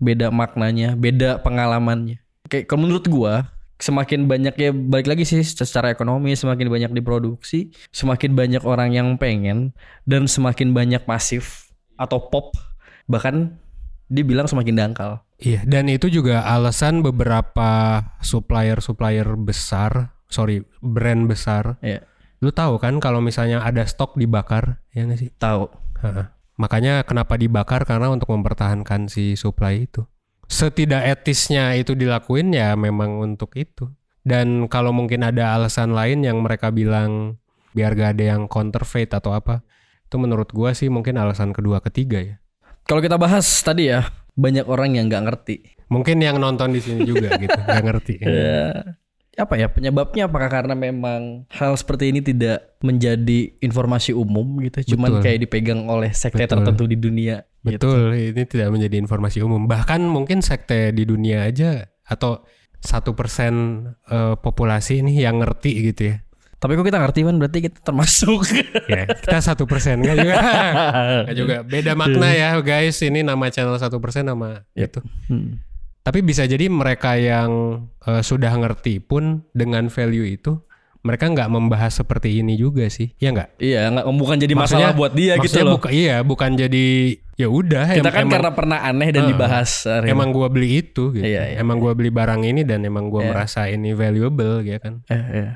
[0.00, 2.22] Beda maknanya, beda pengalamannya.
[2.46, 7.72] Kayak kalau menurut gua semakin banyak ya balik lagi sih secara ekonomi semakin banyak diproduksi,
[7.90, 9.72] semakin banyak orang yang pengen
[10.06, 12.52] dan semakin banyak masif atau pop
[13.10, 13.58] bahkan
[14.06, 15.20] dibilang semakin dangkal.
[15.40, 21.80] Iya, dan itu juga alasan beberapa supplier-supplier besar, sorry, brand besar.
[21.80, 22.04] Ya,
[22.40, 25.30] Lu tahu kan kalau misalnya ada stok dibakar, ya nggak sih?
[25.36, 25.68] tahu.
[26.56, 30.08] Makanya kenapa dibakar karena untuk mempertahankan si supply itu.
[30.48, 33.92] Setidak etisnya itu dilakuin ya memang untuk itu.
[34.20, 37.40] Dan kalau mungkin ada alasan lain yang mereka bilang
[37.72, 39.64] biar gak ada yang counterfeit atau apa,
[40.04, 42.36] itu menurut gua sih mungkin alasan kedua ketiga ya.
[42.84, 45.56] Kalau kita bahas tadi ya banyak orang yang nggak ngerti.
[45.90, 48.14] Mungkin yang nonton di sini juga gitu, nggak ngerti.
[48.26, 48.98] Ya,
[49.40, 55.16] apa ya penyebabnya apakah karena memang hal seperti ini tidak menjadi informasi umum gitu cuman
[55.16, 55.22] Betul.
[55.22, 56.60] kayak dipegang oleh sekte Betul.
[56.60, 57.88] tertentu di dunia gitu.
[57.92, 59.64] Betul, ini tidak menjadi informasi umum.
[59.64, 62.40] Bahkan mungkin sekte di dunia aja atau
[62.76, 63.52] satu persen
[64.06, 66.16] eh, populasi ini yang ngerti gitu ya.
[66.56, 68.44] tapi kok kita ngerti kan berarti kita termasuk
[68.84, 70.36] Ya, kita satu persen nggak juga,
[71.24, 71.56] nggak juga.
[71.64, 73.00] Beda makna ya guys.
[73.00, 74.84] Ini nama channel satu persen nama Yep.
[74.86, 75.00] itu.
[75.28, 75.60] Hmm.
[76.00, 80.56] Tapi bisa jadi mereka yang eh, sudah ngerti pun dengan value itu,
[81.00, 83.56] mereka nggak membahas seperti ini juga sih, ya nggak?
[83.56, 86.86] iya nggak bukan jadi Maksudnya- masalah buat dia gitu Maksudnya loh buka- iya, bukan jadi
[87.36, 87.84] ya udah.
[87.90, 89.32] kita em- kan emang- karena pernah aneh dan Heeh.
[89.32, 90.08] dibahas Rin.
[90.08, 91.20] emang gua beli itu gitu.
[91.22, 93.30] Iya, iya, emang gua beli barang ini dan emang gua Iya.
[93.30, 95.00] merasa ini valuable ya kan.
[95.06, 95.52] eh, iya.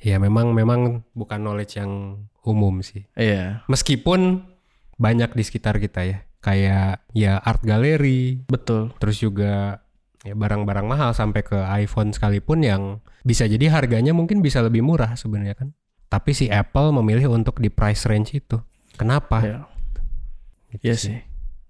[0.00, 3.04] Ya memang memang bukan knowledge yang umum sih.
[3.14, 4.48] iya Meskipun
[4.96, 6.24] banyak di sekitar kita ya.
[6.40, 9.84] Kayak ya art gallery, betul terus juga
[10.24, 12.82] ya barang-barang mahal sampai ke iPhone sekalipun yang
[13.24, 15.76] bisa jadi harganya mungkin bisa lebih murah sebenarnya kan.
[16.10, 18.58] Tapi si Apple memilih untuk di price range itu.
[18.98, 19.38] Kenapa?
[19.40, 19.60] Iya.
[20.74, 21.18] Gitu Iya sih.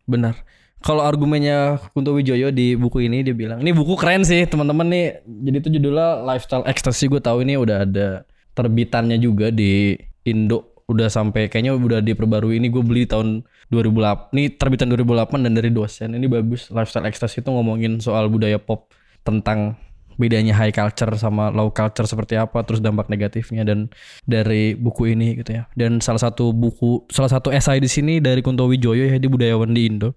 [0.09, 0.35] Benar.
[0.81, 5.07] Kalau argumennya Kunto Wijoyo di buku ini dia bilang, ini buku keren sih teman-teman nih.
[5.29, 7.05] Jadi itu judulnya Lifestyle Ecstasy.
[7.13, 8.25] Gue tahu ini udah ada
[8.57, 9.93] terbitannya juga di
[10.25, 10.73] Indo.
[10.89, 14.35] Udah sampai kayaknya udah diperbarui ini gue beli tahun 2008.
[14.35, 16.13] Ini terbitan 2008 dan dari dosen.
[16.13, 16.69] Ini bagus.
[16.69, 18.91] Lifestyle Ecstasy itu ngomongin soal budaya pop
[19.23, 19.79] tentang
[20.17, 23.89] bedanya high culture sama low culture seperti apa terus dampak negatifnya dan
[24.29, 28.45] dari buku ini gitu ya dan salah satu buku salah satu esai di sini dari
[28.45, 30.13] Kunto Wijoyo ya di budayawan di Indo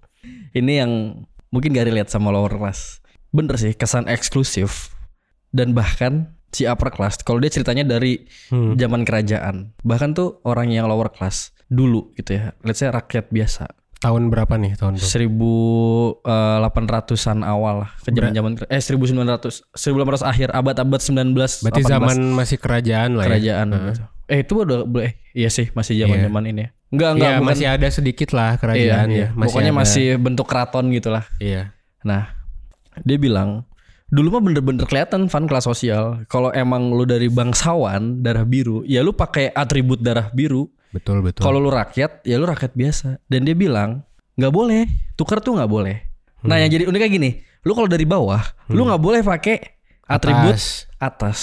[0.52, 3.00] ini yang mungkin gak relate sama lower class
[3.32, 4.92] bener sih kesan eksklusif
[5.56, 8.76] dan bahkan si upper class kalau dia ceritanya dari Hmm.
[8.76, 13.70] zaman kerajaan bahkan tuh orang yang lower class dulu gitu ya let's say rakyat biasa
[14.04, 15.08] Tahun berapa nih tahun berapa?
[16.28, 22.60] 1800-an awal lah ke zaman-zaman eh 1900 1800 akhir abad-abad 19 Berarti 18 zaman masih
[22.60, 23.28] kerajaan lah ya.
[23.32, 24.04] kerajaan gitu.
[24.28, 26.68] Eh itu udah boleh iya sih masih zaman-zaman ini.
[26.68, 26.70] ya.
[26.92, 29.24] Enggak enggak Iya, bukan masih ada sedikit lah iya, kerajaan iya.
[29.24, 29.28] ya.
[29.32, 29.80] Pokoknya ada.
[29.80, 31.24] masih bentuk keraton gitu lah.
[31.40, 31.62] Iya.
[32.04, 32.22] Nah,
[33.08, 33.64] dia bilang
[34.12, 36.28] dulu mah bener-bener kelihatan fun kelas sosial.
[36.28, 40.68] Kalau emang lu dari bangsawan darah biru, ya lu pakai atribut darah biru.
[40.94, 41.42] Betul betul.
[41.42, 43.18] Kalau lu rakyat, ya lu rakyat biasa.
[43.26, 44.06] Dan dia bilang
[44.38, 44.86] nggak boleh,
[45.18, 46.06] tukar tuh nggak boleh.
[46.46, 47.30] Nah yang jadi uniknya gini,
[47.66, 48.38] lu kalau dari bawah,
[48.70, 49.58] lu nggak boleh pakai
[50.06, 50.86] atribut Atas.
[51.02, 51.38] atas.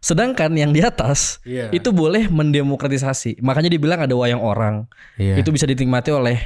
[0.00, 1.70] Sedangkan yang di atas Iya.
[1.70, 3.38] itu boleh mendemokratisasi.
[3.42, 4.86] Makanya dibilang ada wayang orang.
[5.18, 5.38] Iya.
[5.38, 6.38] Itu bisa dinikmati oleh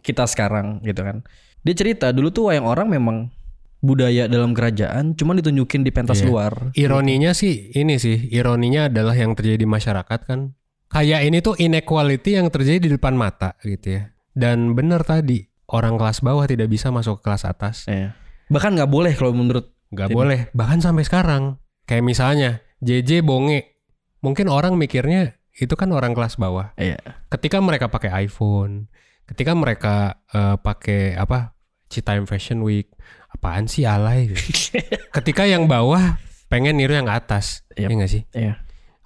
[0.00, 1.24] kita sekarang gitu kan.
[1.64, 3.32] Dia cerita dulu tuh wayang orang memang
[3.78, 6.28] budaya dalam kerajaan cuman ditunjukin di pentas Iya.
[6.28, 6.52] luar.
[6.72, 10.56] Ironinya sih ini sih, ironinya adalah yang terjadi di masyarakat kan.
[10.92, 14.02] Kayak ini tuh inequality yang terjadi di depan mata gitu ya.
[14.34, 17.76] Dan bener tadi, orang kelas bawah tidak bisa masuk ke kelas atas.
[17.86, 18.14] Iya.
[18.50, 21.62] Bahkan nggak boleh kalau menurut Nggak boleh, bahkan sampai sekarang.
[21.86, 22.50] Kayak misalnya,
[22.82, 23.78] JJ bonge.
[24.24, 26.74] Mungkin orang mikirnya itu kan orang kelas bawah.
[26.74, 26.98] Iya.
[27.30, 28.90] Ketika mereka pakai iPhone,
[29.30, 31.54] ketika mereka eh, pakai apa?
[31.86, 32.90] Citime Fashion Week,
[33.30, 34.34] apaan sih alay?
[34.34, 34.82] gitu.
[35.20, 36.18] ketika yang bawah
[36.50, 37.86] pengen niru yang atas, Yap.
[37.86, 38.22] ya nggak sih?
[38.34, 38.63] Iya.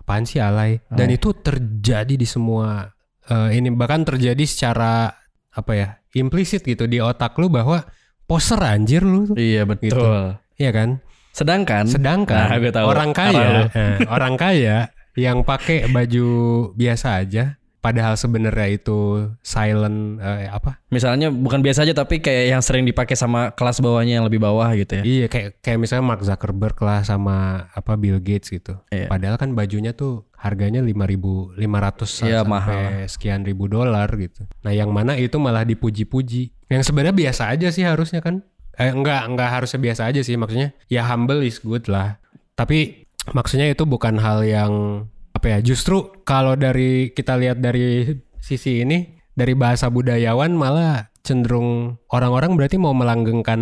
[0.09, 1.21] Apaan sih alay dan Alay.
[1.21, 2.89] itu terjadi di semua
[3.23, 5.13] eh, ini bahkan terjadi secara
[5.53, 7.85] apa ya implisit gitu di otak lu bahwa
[8.25, 9.93] poser anjir lu Iya betul.
[9.93, 10.09] Gitu.
[10.57, 10.89] Iya kan
[11.29, 12.87] Sedangkan sedangkan Nah, tahu.
[12.89, 16.27] orang kaya eh, orang kaya yang pakai baju
[16.73, 18.99] biasa aja padahal sebenarnya itu
[19.41, 24.21] silent eh, apa misalnya bukan biasa aja tapi kayak yang sering dipakai sama kelas bawahnya
[24.21, 25.03] yang lebih bawah gitu ya.
[25.03, 29.09] iya kayak kayak misalnya Mark Zuckerberg lah sama apa Bill Gates gitu Iya.
[29.09, 33.11] padahal kan bajunya tuh harganya 5.500 Iya, sampai mahal.
[33.11, 34.47] sekian ribu dolar gitu.
[34.63, 36.55] Nah, yang mana itu malah dipuji-puji.
[36.71, 38.47] Yang sebenarnya biasa aja sih harusnya kan.
[38.79, 40.79] Eh enggak, enggak harus biasa aja sih maksudnya.
[40.87, 42.23] Ya humble is good lah.
[42.55, 43.03] Tapi
[43.35, 44.73] maksudnya itu bukan hal yang
[45.39, 45.59] apa ya?
[45.63, 48.11] Justru kalau dari kita lihat dari
[48.43, 53.61] sisi ini dari bahasa budayawan malah cenderung orang-orang berarti mau melanggengkan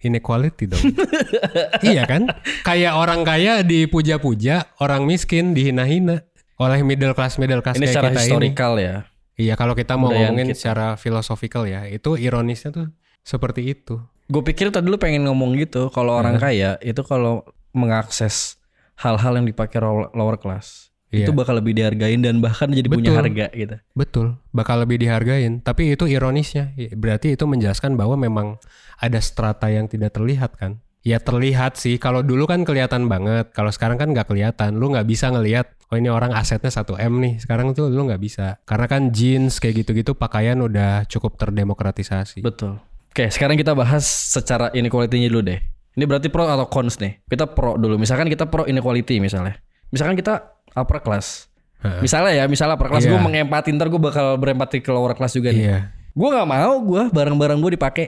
[0.00, 0.80] inequality dong.
[1.90, 2.30] iya kan?
[2.62, 6.24] Kayak orang kaya dipuja-puja, orang miskin dihina-hina
[6.60, 8.96] oleh middle class middle class Ini kayak secara kita historical ya.
[9.04, 9.08] ini.
[9.40, 10.58] Iya, kalau kita mau Budayaan ngomongin kita.
[10.60, 12.86] secara filosofikal ya, itu ironisnya tuh
[13.24, 13.96] seperti itu.
[14.28, 17.42] Gue pikir tadi lu pengen ngomong gitu kalau orang kaya itu kalau
[17.72, 18.60] mengakses
[19.00, 21.26] hal-hal yang dipakai low- lower class Iya.
[21.26, 23.18] itu bakal lebih dihargain dan bahkan jadi punya Betul.
[23.18, 23.76] harga gitu.
[23.98, 25.58] Betul, bakal lebih dihargain.
[25.58, 28.62] Tapi itu ironisnya, Ya, berarti itu menjelaskan bahwa memang
[28.94, 30.78] ada strata yang tidak terlihat kan?
[31.00, 31.96] Ya terlihat sih.
[31.96, 33.56] Kalau dulu kan kelihatan banget.
[33.56, 34.76] Kalau sekarang kan nggak kelihatan.
[34.76, 35.72] Lu nggak bisa ngelihat.
[35.88, 37.34] Oh ini orang asetnya 1 m nih.
[37.40, 38.60] Sekarang tuh lu nggak bisa.
[38.68, 42.44] Karena kan jeans kayak gitu-gitu pakaian udah cukup terdemokratisasi.
[42.44, 42.76] Betul.
[43.10, 45.58] Oke, sekarang kita bahas secara inequality-nya dulu deh.
[45.96, 47.24] Ini berarti pro atau cons nih.
[47.26, 47.96] Kita pro dulu.
[47.96, 49.56] Misalkan kita pro inequality misalnya.
[49.90, 51.46] Misalkan kita upper class.
[51.80, 53.16] Misalnya ya, misalnya upper class Iya.
[53.16, 55.64] gue mengempati ntar gue bakal berempati ke lower class juga nih.
[55.64, 55.78] Iya.
[56.12, 58.04] Gue nggak mau gue barang-barang gue dipakai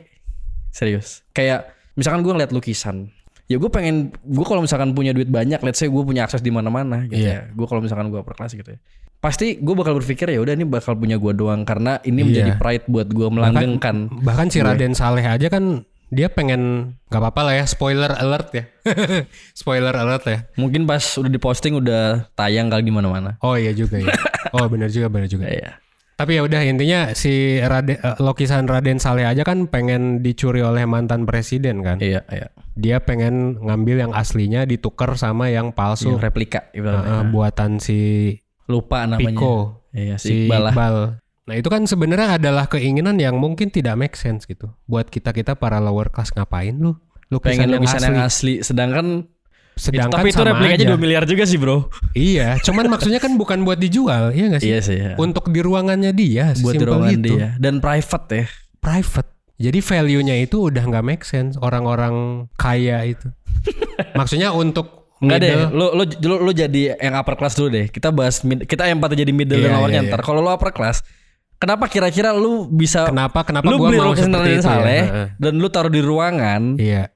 [0.68, 1.24] serius.
[1.32, 3.08] Kayak misalkan gue ngeliat lukisan,
[3.46, 6.52] ya gue pengen gue kalau misalkan punya duit banyak, let's say gue punya akses di
[6.52, 7.32] mana-mana gitu Iya.
[7.32, 7.40] ya.
[7.52, 8.80] Gue kalau misalkan gue upper class gitu ya.
[9.22, 12.26] Pasti gue bakal berpikir ya udah ini bakal punya gue doang karena ini Iya.
[12.28, 14.10] menjadi pride buat gue melanggengkan.
[14.20, 18.64] Bahkan si Raden Saleh aja kan dia pengen nggak apa-apa lah ya spoiler alert ya
[19.60, 23.40] spoiler alert ya Mungkin pas udah diposting udah tayang kali di mana-mana.
[23.40, 24.12] oh iya juga ya
[24.56, 25.80] oh benar juga benar juga Iya.
[26.12, 30.84] Tapi ya udah intinya si Raden, eh, lukisan Raden Saleh aja kan pengen dicuri oleh
[30.86, 31.98] mantan presiden kan.
[31.98, 32.46] Iya, iya.
[32.78, 38.38] Dia pengen ngambil yang aslinya ditukar sama yang palsu Yang replika eh, buatan si
[38.70, 39.34] Lupa namanya.
[39.34, 40.70] Pico, Iya, si si Iqbal.
[40.70, 40.96] Iqbal.
[41.42, 44.70] Nah itu kan sebenarnya adalah keinginan yang mungkin tidak make sense gitu.
[44.86, 46.94] Buat kita kita para lower class ngapain lu?
[47.34, 48.06] Lukisan Pengen yang lukisan asli.
[48.06, 48.54] yang asli.
[48.62, 49.06] Sedangkan
[49.72, 50.94] Sedangkan tapi itu replikanya aja.
[50.94, 51.88] 2 miliar juga sih bro.
[52.12, 54.68] Iya, cuman maksudnya kan bukan buat dijual, iya gak sih?
[54.68, 55.12] Iya sih ya.
[55.16, 57.40] Untuk di ruangannya dia, Buat di ruangan itu.
[57.40, 57.56] dia.
[57.56, 58.46] Dan private ya.
[58.84, 59.28] private.
[59.56, 63.32] Jadi value-nya itu udah nggak make sense orang-orang kaya itu.
[64.18, 67.86] Maksudnya untuk Enggak deh, lu, lu, lu, lu jadi yang upper class dulu deh.
[67.86, 70.20] Kita bahas mid, kita empati jadi middle Iya, dan lowernya iya, ntar.
[70.26, 71.06] Kalau lu upper class,
[71.62, 75.24] kenapa kira-kira lu bisa Kenapa kenapa lu gua beli mau seperti itu Saleh ya?
[75.38, 77.14] Dan lu taruh di ruangan, Iya.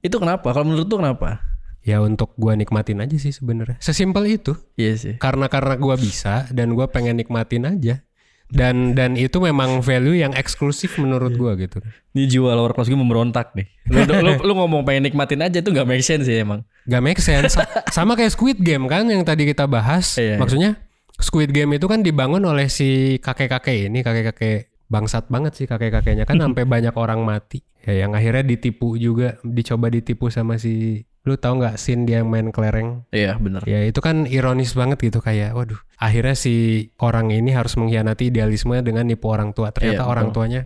[0.00, 0.50] itu kenapa?
[0.50, 1.38] Kalau menurut lu kenapa?
[1.80, 3.78] Ya untuk gua nikmatin aja sih sebenarnya.
[3.78, 4.58] Sesimpel itu.
[4.74, 5.14] Iya sih.
[5.16, 8.02] Karena karena gua bisa dan gua pengen nikmatin aja.
[8.44, 11.40] Dan dan itu memang value yang eksklusif menurut Iya.
[11.40, 11.78] gua gitu.
[12.12, 13.66] Ini jual lower class gue memberontak nih.
[13.88, 16.62] Lu, lu, lu ngomong pengen nikmatin aja itu gak make sense sih emang.
[16.84, 17.56] Gak make sense.
[17.56, 20.14] Sa- Sama kayak Squid Game kan yang tadi kita bahas.
[20.14, 20.36] Iya.
[20.38, 20.76] Maksudnya
[21.16, 26.36] Squid Game itu kan dibangun oleh si kakek-kakek ini, kakek-kakek bangsat banget sih kakek-kakeknya kan
[26.44, 27.62] sampai banyak orang mati.
[27.84, 32.28] Ya yang akhirnya ditipu juga, dicoba ditipu sama si lu tahu nggak scene dia yang
[32.28, 33.08] main kelereng?
[33.08, 33.64] Iya bener.
[33.64, 38.76] Ya itu kan ironis banget gitu kayak waduh, akhirnya si orang ini harus mengkhianati idealisme
[38.84, 39.72] dengan nipu orang tua.
[39.72, 40.36] Ternyata Iya, orang betul.
[40.44, 40.62] tuanya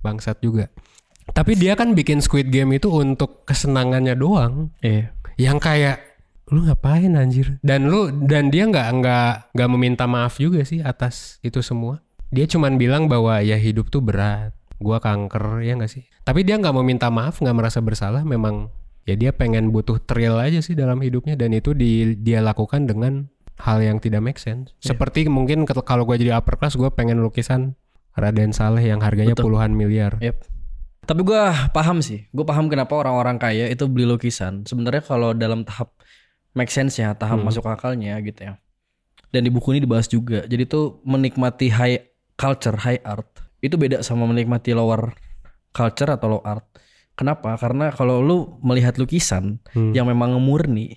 [0.00, 0.72] bangsat juga.
[1.28, 5.12] Tapi dia kan bikin Squid Game itu untuk kesenangannya doang Iya.
[5.36, 6.07] yang kayak
[6.52, 7.60] lu ngapain anjir?
[7.60, 12.00] Dan lu dan dia nggak nggak nggak meminta maaf juga sih atas itu semua.
[12.28, 14.52] Dia cuman bilang bahwa ya hidup tuh berat.
[14.78, 16.04] Gua kanker ya nggak sih?
[16.22, 18.22] Tapi dia nggak meminta maaf nggak merasa bersalah.
[18.22, 18.70] Memang
[19.08, 21.34] ya dia pengen butuh thrill aja sih dalam hidupnya.
[21.34, 23.26] Dan itu di, dia lakukan dengan
[23.58, 24.76] hal yang tidak make sense.
[24.78, 27.74] Seperti mungkin kalau gua jadi upper class gua pengen lukisan
[28.18, 29.50] Raden Saleh yang harganya Betul.
[29.50, 30.18] puluhan miliar.
[30.18, 30.58] Yep.
[31.08, 32.28] Tapi gue paham sih.
[32.36, 34.68] Gue paham kenapa orang-orang kaya itu beli lukisan.
[34.68, 35.96] Sebenarnya kalau dalam tahap
[36.52, 37.46] make sense ya, tahap Hmm.
[37.48, 38.54] masuk akalnya gitu ya.
[39.28, 40.44] Dan di buku ini dibahas juga.
[40.48, 42.00] Jadi tuh menikmati high
[42.34, 43.28] culture, high art
[43.60, 45.12] itu beda sama menikmati lower
[45.74, 46.64] culture atau low art.
[47.12, 47.58] Kenapa?
[47.58, 49.90] Karena kalau lu melihat lukisan Hmm.
[49.90, 50.96] yang memang murni,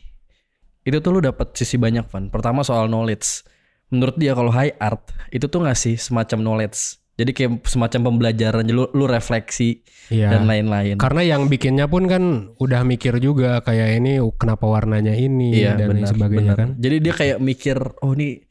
[0.86, 2.30] itu tuh lu dapat sisi banyak kan.
[2.30, 3.44] Pertama soal knowledge.
[3.92, 7.01] Menurut dia kalau high art itu tuh ngasih semacam knowledge.
[7.12, 10.32] Jadi kayak semacam pembelajaran, lu, lu refleksi Iya.
[10.32, 10.96] dan lain-lain.
[10.96, 12.24] Karena yang bikinnya pun kan
[12.56, 16.10] udah mikir juga kayak ini kenapa warnanya ini Iya dan lain benar.
[16.10, 16.58] sebagainya benar.
[16.58, 16.70] kan.
[16.78, 18.42] Jadi dia kayak mikir, oh ini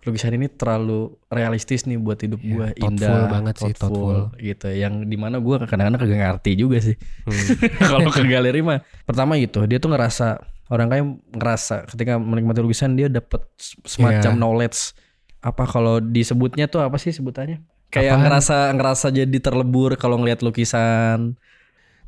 [0.00, 4.18] lukisan ini terlalu realistis nih buat hidup gua, thoughtful indah, banget sih, thoughtful.
[4.36, 4.68] gitu.
[4.68, 6.96] Yang di mana gua kadang-kadang kagak ngerti juga sih.
[7.24, 7.44] Hmm.
[7.88, 12.94] Kalau ke galeri mah, pertama gitu, dia tuh ngerasa orang kaya ngerasa ketika menikmati lukisan
[12.94, 13.42] dia dapat
[13.82, 14.38] semacam Iya.
[14.38, 14.80] knowledge.
[15.40, 17.60] Apa kalau disebutnya tuh apa sih sebutannya?
[17.94, 18.24] Kayak Apaan?
[18.26, 21.38] ngerasa ngerasa jadi terlebur kalau ngelihat lukisan.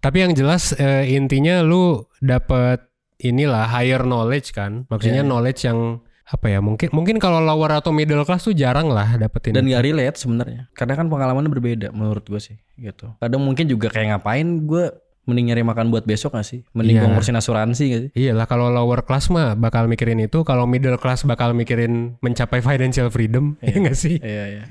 [0.03, 2.83] Tapi yang jelas eh, intinya lu dapet
[3.23, 4.85] inilah higher knowledge kan.
[4.91, 5.31] Maksudnya Iya.
[5.31, 9.55] knowledge yang apa ya mungkin mungkin kalau lower atau middle class tuh jarang lah dapetin
[9.55, 13.95] dan gak relate sebenarnya karena kan pengalamannya berbeda menurut gue sih gitu kadang mungkin juga
[13.95, 14.91] kayak ngapain gue
[15.27, 16.63] mending nyari makan buat besok gak sih?
[16.71, 18.11] Mending gua ngurusin asuransi gak sih?
[18.15, 23.11] Iyalah kalau lower class mah bakal mikirin itu, kalau middle class bakal mikirin mencapai financial
[23.11, 24.23] freedom, ya nggak sih?
[24.23, 24.65] Iya, iya.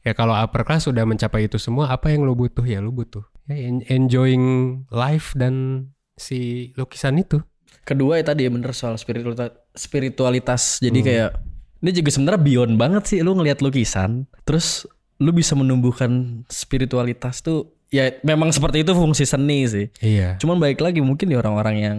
[0.00, 3.20] Ya kalau upper class sudah mencapai itu semua, apa yang lu butuh ya lu butuh.
[3.50, 4.44] Ya en- enjoying
[4.88, 5.86] life dan
[6.16, 7.44] si lukisan itu.
[7.84, 9.52] Kedua ya tadi ya bener soal spiritualitas.
[9.76, 10.80] spiritualitas.
[10.80, 10.88] Hmm.
[10.88, 11.30] Jadi kayak
[11.80, 14.84] ini juga sebenarnya beyond banget sih lu ngelihat lukisan, terus
[15.20, 19.86] lu bisa menumbuhkan spiritualitas tuh ya memang seperti itu fungsi seni sih.
[20.00, 20.40] Iya.
[20.40, 21.98] Cuman baik lagi mungkin di orang-orang yang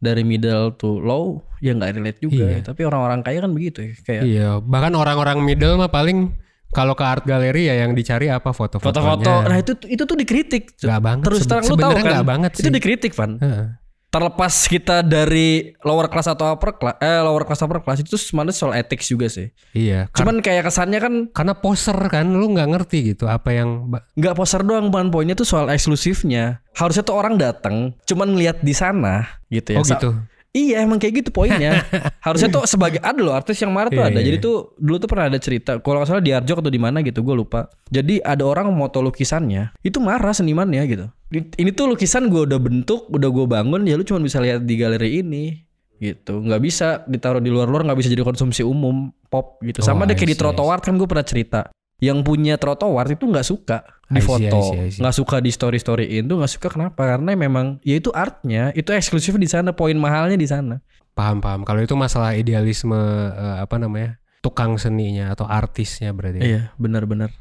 [0.00, 2.44] dari middle to low ya nggak relate juga.
[2.56, 2.64] Iya.
[2.64, 3.92] Tapi orang-orang kaya kan begitu ya.
[4.04, 6.32] Kayak Iya, bahkan orang-orang middle mah paling
[6.74, 8.90] kalau ke art gallery ya yang dicari apa foto-fotonya.
[8.90, 9.32] foto-foto.
[9.46, 10.74] Nah itu itu tuh dikritik.
[10.76, 11.24] Nggak banget.
[11.24, 12.02] Terus terang lu tahu kan?
[12.04, 12.74] nggak banget Itu sih.
[12.74, 13.38] dikritik Van.
[13.38, 13.66] Heeh.
[14.10, 18.54] Terlepas kita dari lower class atau upper class, eh lower class upper class itu sebenarnya
[18.54, 19.50] soal ethics juga sih.
[19.74, 20.06] Iya.
[20.14, 24.62] Cuman kayak kesannya kan karena poser kan, lu nggak ngerti gitu apa yang nggak poster
[24.62, 26.62] doang bukan poinnya tuh soal eksklusifnya.
[26.78, 29.78] Harusnya tuh orang datang cuman ngeliat di sana gitu ya.
[29.78, 30.14] Oh Sa- gitu.
[30.54, 31.82] Iya emang kayak gitu poinnya.
[32.26, 34.18] Harusnya tuh sebagai ada loh artis yang marah tuh Iya, ada.
[34.22, 34.26] iya.
[34.30, 35.82] Jadi tuh dulu tuh pernah ada cerita.
[35.82, 37.66] Kalau nggak salah di Arjok atau di mana gitu gue lupa.
[37.90, 41.06] Jadi ada orang moto lukisannya itu marah senimannya gitu.
[41.34, 44.78] Ini- tuh lukisan gue udah bentuk, udah gue bangun ya lu cuma bisa lihat di
[44.78, 45.58] galeri ini
[45.98, 46.38] gitu.
[46.38, 49.82] Nggak bisa ditaruh di luar-luar nggak bisa jadi konsumsi umum pop gitu.
[49.82, 51.66] Sama Oh, deh kayak di trotoar kan gue pernah cerita.
[52.02, 53.78] Yang punya trotoar itu nggak suka
[54.10, 57.16] di foto, nggak suka di story storyin tuh nggak suka kenapa?
[57.16, 60.82] Karena memang ya itu artnya, itu eksklusif di sana, poin mahalnya di sana.
[61.14, 61.62] Paham paham.
[61.62, 62.98] Kalau itu masalah idealisme
[63.30, 64.18] eh, apa namanya?
[64.44, 66.44] tukang seninya atau artisnya berarti.
[66.44, 67.32] Iya, benar-benar.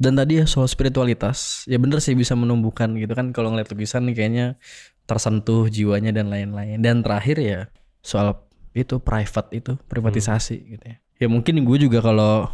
[0.00, 4.08] Dan tadi ya soal spiritualitas, ya bener sih bisa menumbuhkan gitu kan kalau ngeliat lukisan
[4.08, 4.46] nih kayaknya
[5.04, 6.80] tersentuh jiwanya dan lain-lain.
[6.80, 7.60] Dan terakhir ya
[8.00, 8.40] soal
[8.72, 10.96] itu private itu, privatisasi gitu ya.
[11.16, 12.48] Ya mungkin gue juga kalau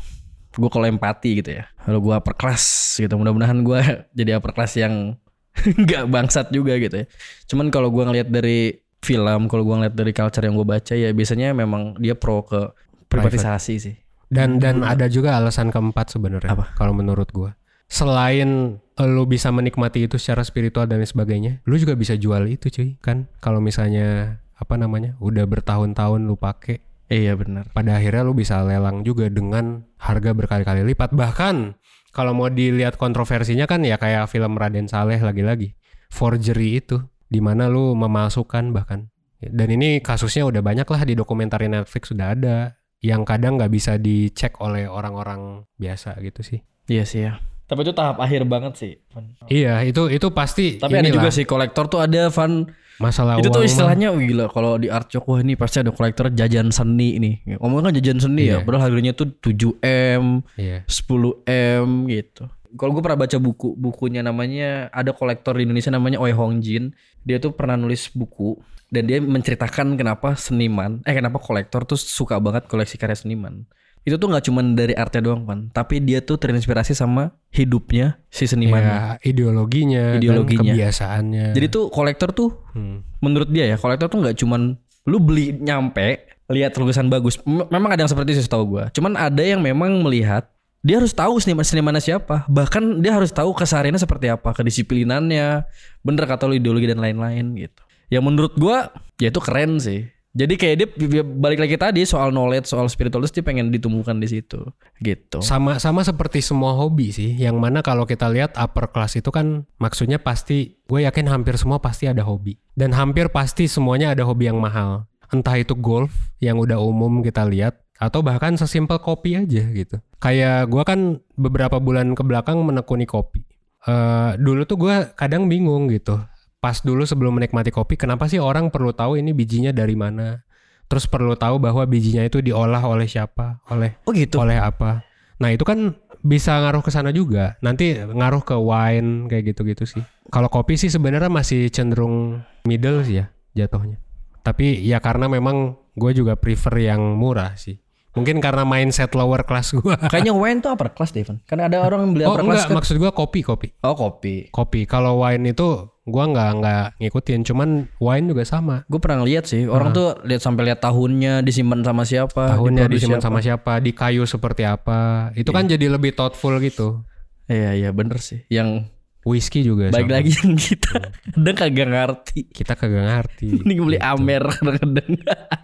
[0.52, 1.64] gue kalau empati gitu ya.
[1.82, 3.80] Kalau gue upper class gitu, mudah-mudahan gue
[4.18, 5.16] jadi upper class yang
[5.84, 7.06] nggak bangsat juga gitu ya.
[7.48, 11.10] Cuman kalau gue ngeliat dari film, kalau gue ngeliat dari culture yang gue baca ya
[11.10, 12.72] biasanya memang dia pro ke
[13.12, 13.96] privatisasi sih.
[14.32, 16.72] Dan dan ada juga alasan keempat sebenarnya Apa?
[16.72, 17.52] kalau menurut gua.
[17.84, 22.96] Selain lu bisa menikmati itu secara spiritual dan sebagainya, lu juga bisa jual itu cuy,
[23.04, 23.28] kan?
[23.44, 25.20] Kalau misalnya apa namanya?
[25.20, 26.80] udah bertahun-tahun lu pakai,
[27.12, 27.68] Iya benar.
[27.76, 31.12] pada akhirnya lu bisa lelang juga dengan harga berkali-kali lipat.
[31.12, 31.76] Bahkan
[32.16, 35.76] kalau mau dilihat kontroversinya kan ya kayak film Raden Saleh lagi-lagi.
[36.08, 39.12] Forgery itu di mana lu memalsukan bahkan.
[39.42, 42.80] Dan ini kasusnya udah banyak lah di dokumenter Netflix sudah ada.
[43.02, 46.60] Yang kadang nggak bisa dicek oleh orang-orang biasa gitu sih.
[46.86, 47.42] Iya sih ya.
[47.66, 48.92] Tapi itu tahap akhir banget sih.
[49.10, 49.32] Van.
[49.48, 50.76] Iya itu itu pasti.
[50.78, 52.68] Tapi ada inilah juga sih kolektor tuh ada Van.
[53.02, 53.68] Masalah itu uang tuh mah.
[53.68, 57.58] istilahnya wih, gila kalau di art Jok, wah ini pasti ada kolektor jajan seni nih.
[57.58, 58.64] Ngomongnya kan jajan seni ya, Iya.
[58.64, 60.86] padahal harganya tuh 7M, Iya.
[60.86, 62.46] 10M gitu.
[62.72, 66.96] Kalau gue pernah baca buku, bukunya namanya ada kolektor di Indonesia namanya Oi Hong Jin.
[67.20, 68.56] Dia tuh pernah nulis buku
[68.88, 73.68] dan dia menceritakan kenapa seniman, eh kenapa kolektor tuh suka banget koleksi karya seniman.
[74.02, 78.44] Itu tuh nggak cuman dari artnya doang kan, tapi dia tuh terinspirasi sama hidupnya si
[78.44, 78.78] seniman.
[78.78, 80.58] Ya, ideologinya, Ideologinya.
[80.58, 81.46] dan kebiasaannya.
[81.54, 83.04] Jadi tuh kolektor tuh Hmm.
[83.18, 88.00] menurut dia ya kolektor tuh nggak cuman lu beli nyampe lihat lukisan bagus memang ada
[88.00, 90.46] yang seperti itu setahu gua cuman ada yang memang melihat
[90.80, 95.64] dia harus tahu seniman senimannya siapa bahkan dia harus tahu kesehariannya seperti apa kedisiplinannya
[96.00, 100.54] bener kata lu ideologi dan lain-lain gitu ya menurut gua ya itu keren sih jadi
[100.56, 104.64] kayak dia balik lagi tadi soal knowledge soal spiritualitas dia pengen ditumbuhkan di situ
[105.04, 109.28] gitu Sama sama seperti semua hobi sih, yang mana kalau kita lihat upper class itu
[109.28, 112.56] kan maksudnya pasti gue yakin hampir semua pasti ada hobi.
[112.72, 115.08] Dan hampir pasti semuanya ada hobi yang mahal.
[115.32, 119.96] Entah itu golf yang udah umum kita lihat atau bahkan sesimpel kopi aja gitu.
[120.20, 123.44] Kayak gue kan beberapa bulan ke belakang menekuni kopi.
[123.84, 126.20] Eh dulu tuh gue kadang bingung gitu.
[126.62, 130.46] Pas dulu sebelum menikmati kopi, kenapa sih orang perlu tahu ini bijinya dari mana?
[130.86, 135.02] Terus perlu tahu bahwa bijinya itu diolah oleh siapa, oleh oh gitu oleh apa.
[135.42, 137.58] Nah itu kan bisa ngaruh ke sana juga.
[137.66, 140.02] Nanti ngaruh ke wine kayak gitu-gitu sih.
[140.30, 143.26] Kalau kopi sih sebenarnya masih cenderung middle sih ya
[143.58, 143.98] jatuhnya.
[144.46, 147.82] Tapi ya karena memang gue juga prefer yang murah sih.
[148.12, 149.94] Mungkin karena mindset lower class gue.
[150.12, 152.76] kayaknya wine tuh upper class Devon karena ada orang yang beli Oh upper class kan
[152.76, 153.68] maksud gue kopi kopi.
[153.80, 154.84] oh kopi Kopi.
[154.84, 157.40] Kalau wine itu gue nggak nggak ngikutin.
[157.48, 158.84] Cuman wine juga sama.
[158.84, 163.24] Gue pernah lihat sih orang tuh lihat sampai lihat tahunnya disimpan sama siapa, Tahunnya disimpan
[163.24, 165.32] sama siapa, di kayu seperti apa.
[165.32, 167.00] Itu kan jadi lebih thoughtful gitu.
[167.48, 168.44] Iya iya bener sih.
[168.52, 168.92] Yang
[169.22, 170.14] Whisky juga baik sama.
[170.18, 170.94] lagi yang kita
[171.30, 172.40] kadang kagak ngerti.
[172.50, 173.54] Kita kagak ngerti.
[173.62, 174.10] Mending beli Gitu.
[174.10, 175.10] Amer kadang-kadang.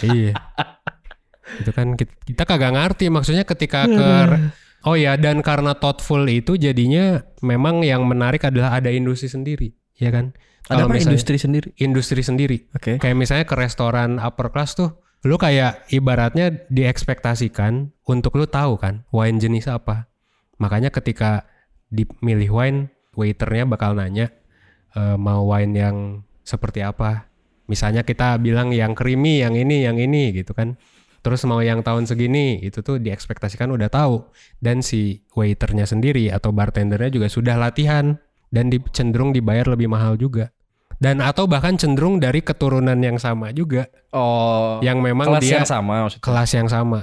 [0.07, 0.33] iya.
[1.57, 4.09] Itu kan kita, kita kagak ngerti maksudnya ketika ke
[4.87, 10.15] Oh ya dan karena thoughtful itu jadinya memang yang menarik adalah ada industri sendiri, ya
[10.15, 10.31] kan?
[10.71, 11.69] Ada Kalau apa misalnya- industri sendiri?
[11.83, 12.59] industri sendiri.
[12.79, 12.93] Oke.
[13.03, 19.03] Kayak misalnya ke restoran upper class tuh, lu kayak ibaratnya diekspektasikan untuk lu tahu kan
[19.11, 20.07] wine jenis apa.
[20.63, 21.51] Makanya ketika
[21.91, 22.79] dimilih wine,
[23.19, 24.31] waiternya bakal nanya
[24.95, 25.97] e, mau wine yang
[26.47, 27.27] seperti apa.
[27.67, 30.79] Misalnya kita bilang yang creamy, yang ini, yang ini gitu kan.
[31.23, 34.27] Terus mau yang tahun segini itu tuh diekspektasikan udah tahu.
[34.63, 38.19] Dan si waiternya sendiri atau bartendernya juga sudah latihan.
[38.49, 40.55] Dan di, cenderung dibayar lebih mahal juga.
[40.99, 43.87] Dan atau bahkan cenderung dari keturunan yang sama juga.
[44.11, 44.81] Oh.
[44.83, 46.25] yang memang kelas dia yang sama maksudnya.
[46.25, 47.01] kelas yang sama.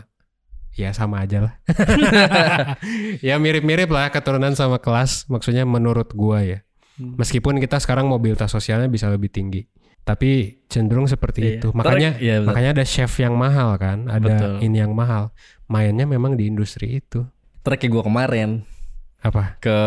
[0.75, 1.53] Ya sama aja lah.
[3.23, 5.31] Ya mirip-mirip lah keturunan sama kelas.
[5.31, 6.65] Maksudnya menurut gua ya.
[6.95, 7.19] Hmm.
[7.19, 9.67] meskipun kita sekarang mobilitas sosialnya bisa lebih tinggi
[10.05, 11.53] tapi cenderung seperti Iya.
[11.59, 12.47] itu makanya iya, betul.
[12.53, 14.53] makanya ada chef yang mahal kan ada Betul.
[14.61, 15.33] ini yang mahal
[15.65, 17.25] mainnya memang di industri itu
[17.65, 18.61] kayak gue kemarin
[19.25, 19.77] apa ke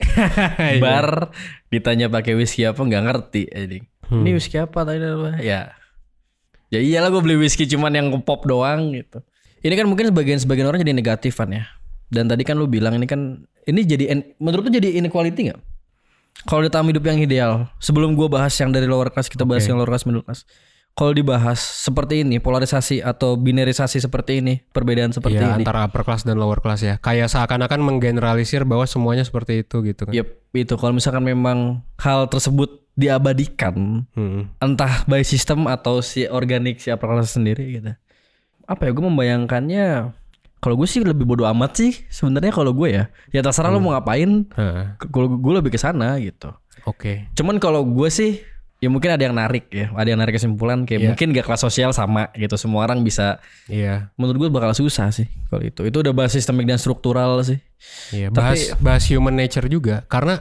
[0.84, 1.28] bar
[1.68, 3.42] ditanya pakai whisky apa nggak ngerti.
[4.08, 4.24] Hmm.
[4.24, 5.36] Ini whisky apa tadi apa?
[5.44, 5.76] Ya.
[6.72, 9.20] Ya iyalah gue beli whisky cuman yang pop doang gitu.
[9.60, 11.64] Ini kan mungkin sebagian sebagian orang jadi negatifan ya.
[12.08, 15.60] Dan tadi kan lu bilang ini kan ini jadi en- menurut lu jadi inequality nggak?
[16.42, 19.64] Kalau di tahap hidup yang ideal, sebelum gua bahas yang dari lower class kita bahas
[19.64, 19.70] Oke.
[19.70, 20.42] yang lower class middle class.
[20.94, 25.66] Kalau dibahas seperti ini, polarisasi atau binarisasi seperti ini, perbedaan seperti ya ini.
[25.66, 30.06] antara upper class dan lower class ya kayak seakan-akan menggeneralisir bahwa semuanya seperti itu gitu
[30.06, 34.54] kan Yep, itu kalau misalkan memang hal tersebut diabadikan, Hmm.
[34.58, 37.90] entah by sistem atau si organik si upper class sendiri gitu.
[38.64, 40.14] Apa ya gue membayangkannya
[40.64, 43.04] kalau gue sih lebih bodoh amat sih sebenarnya kalau gue ya.
[43.28, 44.48] Ya terserah lo mau ngapain.
[45.12, 46.48] Kalau gue lebih ke sana gitu.
[46.88, 47.28] Oke.
[47.36, 48.40] Cuman kalau gue sih
[48.80, 51.08] ya mungkin ada yang narik ya, ada yang narik kesimpulan kayak Iya.
[51.12, 52.56] mungkin gak kelas sosial sama gitu.
[52.56, 54.08] Semua orang bisa Iya.
[54.16, 55.84] menurut gue bakal susah sih kalau itu.
[55.84, 57.60] Itu udah bahas sistemik dan struktural sih.
[58.08, 60.40] Iya, bahas bahas human nature juga karena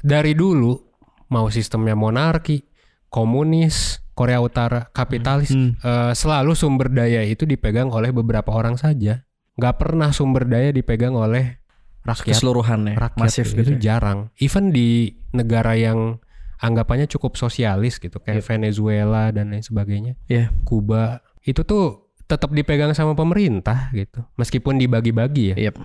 [0.00, 0.80] dari dulu
[1.28, 2.64] mau sistemnya monarki,
[3.08, 5.76] komunis, Korea Utara, kapitalis, Hmm.
[5.76, 9.24] eh, selalu sumber daya itu dipegang oleh beberapa orang saja.
[9.56, 11.60] Nggak pernah sumber daya dipegang oleh
[12.02, 12.34] rakyat.
[12.34, 13.72] Keseluruhan ya, rakyat masif itu gitu.
[13.76, 13.98] ya.
[13.98, 14.32] jarang.
[14.40, 16.18] Even di negara yang
[16.58, 20.54] anggapannya cukup sosialis gitu, kayak Venezuela dan lain sebagainya, Iya.
[20.62, 24.22] Kuba, itu tuh tetap dipegang sama pemerintah gitu.
[24.38, 25.76] Meskipun dibagi-bagi ya Yep.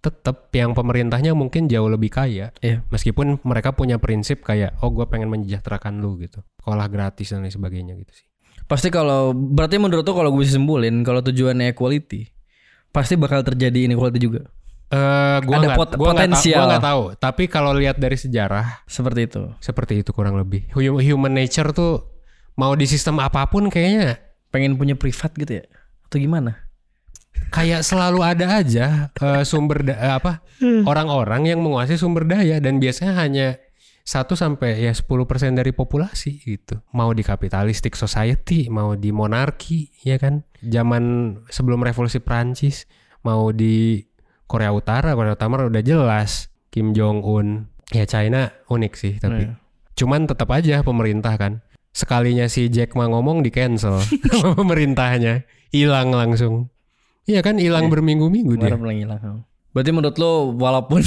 [0.00, 2.80] tetap yang pemerintahnya mungkin jauh lebih kaya Iya.
[2.88, 7.52] meskipun mereka punya prinsip kayak oh gue pengen menyejahterakan lu gitu sekolah gratis dan lain
[7.52, 8.24] sebagainya gitu sih
[8.64, 12.32] Pasti kalau berarti menurut tuh kalau gue bisa simpulin kalau tujuannya equality
[12.90, 14.42] pasti bakal terjadi inequality juga.
[14.90, 16.58] eh gua Ada nggak pot- gua tahu- potensial.
[16.58, 19.42] gua nggak tahu tapi kalau lihat dari sejarah Seperti itu.
[19.58, 22.02] seperti itu kurang lebih Hu- human nature tuh
[22.52, 24.18] mau di sistem apa pun kayaknya
[24.50, 25.64] Pengen punya privat gitu ya?
[26.04, 26.66] Atau gimana?
[27.48, 30.42] kayak selalu ada aja eh, sumber da- eh, apa
[30.84, 33.48] orang-orang yang menguasai sumber daya dan biasanya hanya
[34.10, 35.06] 1 sampai ya 10%
[35.54, 36.82] dari populasi gitu.
[36.90, 40.42] Mau di capitalistic society, mau di monarki, ya kan?
[40.66, 42.90] Zaman sebelum revolusi Prancis,
[43.22, 44.02] mau di
[44.50, 47.70] Korea Utara, Korea Utara udah jelas Kim Jong Un.
[47.94, 49.58] Ya China unik sih tapi Iya.
[49.94, 51.62] cuman tetap aja pemerintah kan.
[51.94, 54.02] Sekalinya si Jack Ma ngomong di cancel
[54.34, 56.66] sama pemerintahnya, hilang langsung.
[57.30, 58.74] Iya kan hilang berminggu-minggu dia.
[58.74, 59.46] Hilang.
[59.70, 61.02] Berarti menurut lo walaupun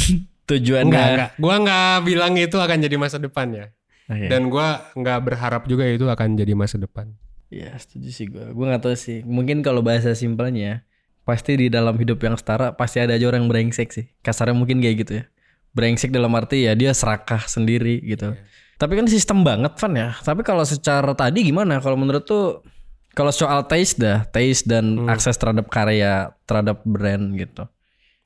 [0.49, 1.29] tujuannya Enggak, enggak.
[1.39, 3.65] Gua nggak bilang itu akan jadi masa depan ya.
[4.11, 4.27] Oke.
[4.27, 7.11] Dan gua nggak berharap juga itu akan jadi masa depan.
[7.53, 8.49] Iya setuju sih gue.
[8.49, 9.21] Gue gak tahu sih.
[9.21, 10.81] Mungkin kalau bahasa simpelnya
[11.21, 14.09] pasti di dalam hidup yang setara pasti ada aja orang yang brengsek sih.
[14.25, 15.23] Kasarnya mungkin kayak gitu ya.
[15.77, 18.33] Brengsek dalam arti ya dia serakah sendiri gitu.
[18.81, 20.09] Tapi kan sistem banget Van ya.
[20.17, 21.77] Tapi kalau secara tadi gimana?
[21.77, 22.65] Kalau menurut tuh
[23.13, 27.69] kalau soal taste dah, taste dan akses terhadap karya, terhadap brand gitu.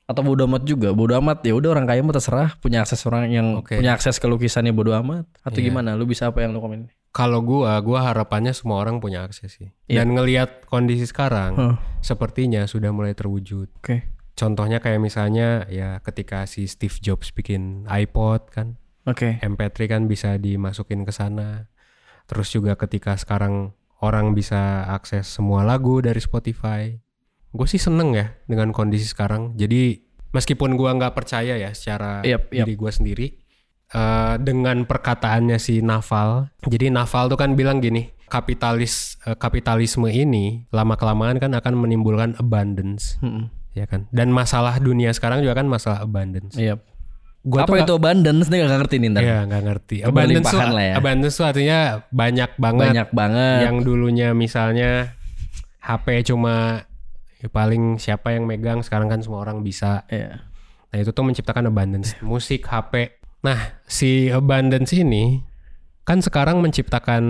[0.08, 3.28] Atau bodo amat juga, bodo amat ya udah orang kaya mau terserah punya akses orang
[3.28, 3.76] yang Oke.
[3.76, 5.68] punya akses ke lukisannya bodo amat atau Iya.
[5.68, 5.92] gimana?
[6.00, 6.88] Lu bisa apa yang lu komen?
[7.12, 9.68] Kalau gua, gua harapannya semua orang punya akses sih.
[9.84, 10.00] Iya.
[10.00, 11.76] Dan ngelihat kondisi sekarang, Huh.
[12.00, 13.68] sepertinya sudah mulai terwujud.
[13.76, 14.08] Oke.
[14.32, 19.36] Contohnya kayak misalnya ya ketika si Steve Jobs bikin iPod kan, Oke.
[19.44, 21.68] MP3 kan bisa dimasukin ke sana.
[22.24, 26.96] Terus juga ketika sekarang orang bisa akses semua lagu dari Spotify.
[27.52, 29.56] Gue sih seneng ya dengan kondisi sekarang.
[29.56, 32.66] Jadi meskipun gua nggak percaya ya secara Yap, yap.
[32.68, 33.26] diri gue sendiri,
[33.92, 36.52] eh, dengan perkataannya si Naval.
[36.64, 42.36] Jadi Naval tuh kan bilang gini, kapitalis eh, kapitalisme ini lama kelamaan kan akan menimbulkan
[42.36, 43.48] abundance, Mm-mm.
[43.72, 44.04] ya kan.
[44.12, 46.56] Dan masalah dunia sekarang juga kan masalah abundance.
[46.56, 46.76] Iya.
[47.48, 48.50] Gua apa itu abundance?
[48.52, 49.22] Dia gak ngerti nih ntar.
[49.24, 49.96] Iya nggak ngerti.
[50.04, 50.94] Abundance tuh, lah ya.
[51.00, 51.78] abundance tuh artinya
[52.12, 52.88] banyak banget.
[52.92, 53.60] Banyak banget.
[53.64, 55.16] Yang dulunya misalnya
[55.80, 56.84] HP cuma
[57.38, 60.02] ya paling siapa yang megang sekarang kan semua orang bisa.
[60.06, 60.42] Iya.
[60.88, 62.16] Nah itu tuh menciptakan abundance.
[62.20, 63.14] Musik, HP.
[63.40, 65.42] Nah si abundance ini
[66.02, 67.22] kan sekarang menciptakan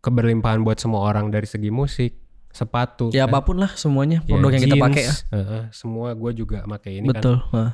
[0.00, 2.14] keberlimpahan buat semua orang dari segi musik,
[2.48, 3.32] sepatu, Ya kan.
[3.32, 5.14] apa pun lah semuanya Ya, produk yang kita jeans, pakai ya.
[5.32, 7.14] heeh, semua gue juga pakai ini kan.
[7.14, 7.36] Betul.
[7.50, 7.72] Nah,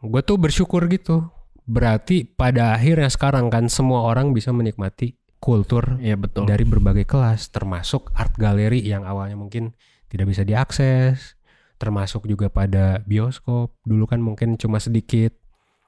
[0.00, 1.32] Gue tuh bersyukur gitu.
[1.64, 6.44] Berarti pada akhirnya sekarang kan semua orang bisa menikmati kultur Iya betul.
[6.44, 9.72] dari berbagai kelas, termasuk art gallery yang awalnya mungkin
[10.14, 11.34] tidak bisa diakses,
[11.74, 13.74] termasuk juga pada bioskop.
[13.82, 15.34] Dulu kan mungkin cuma sedikit.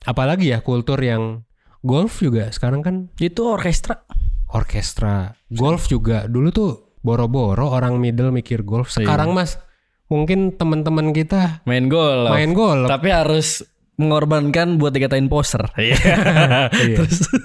[0.02, 1.46] Apalagi ya kultur yang
[1.80, 4.02] golf juga sekarang kan Itu orkestra.
[4.50, 5.38] orkestra.
[5.48, 6.70] Golf juga dulu tuh
[7.00, 8.90] boro-boro orang middle mikir golf.
[8.90, 9.62] Sekarang Mas
[10.06, 12.26] mungkin teman-teman kita Main gol.
[12.26, 12.90] main golf.
[12.90, 13.62] Tapi harus
[13.96, 15.70] mengorbankan buat dikatain poser.
[15.78, 15.96] Iya.
[16.82, 16.96] Iya.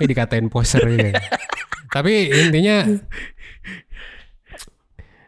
[0.01, 1.13] Eh, dikatain poser ya.
[1.89, 2.83] Tapi intinya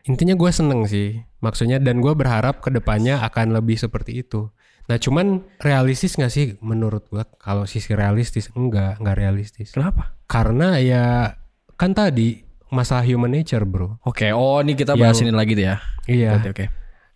[0.04, 4.52] intinya gue seneng sih maksudnya dan gue berharap ke depannya akan lebih seperti itu.
[4.84, 10.20] Nah cuman realistis gak sih menurut gue kalau sisi realistis enggak enggak realistis Kenapa?
[10.28, 11.32] karena ya
[11.80, 12.44] kan tadi
[12.74, 14.02] masalah human nature bro.
[14.04, 15.76] Oke, oh ini kita bahas ini lagi tuh ya.
[16.10, 16.42] Iya.
[16.42, 16.66] Oke, oke.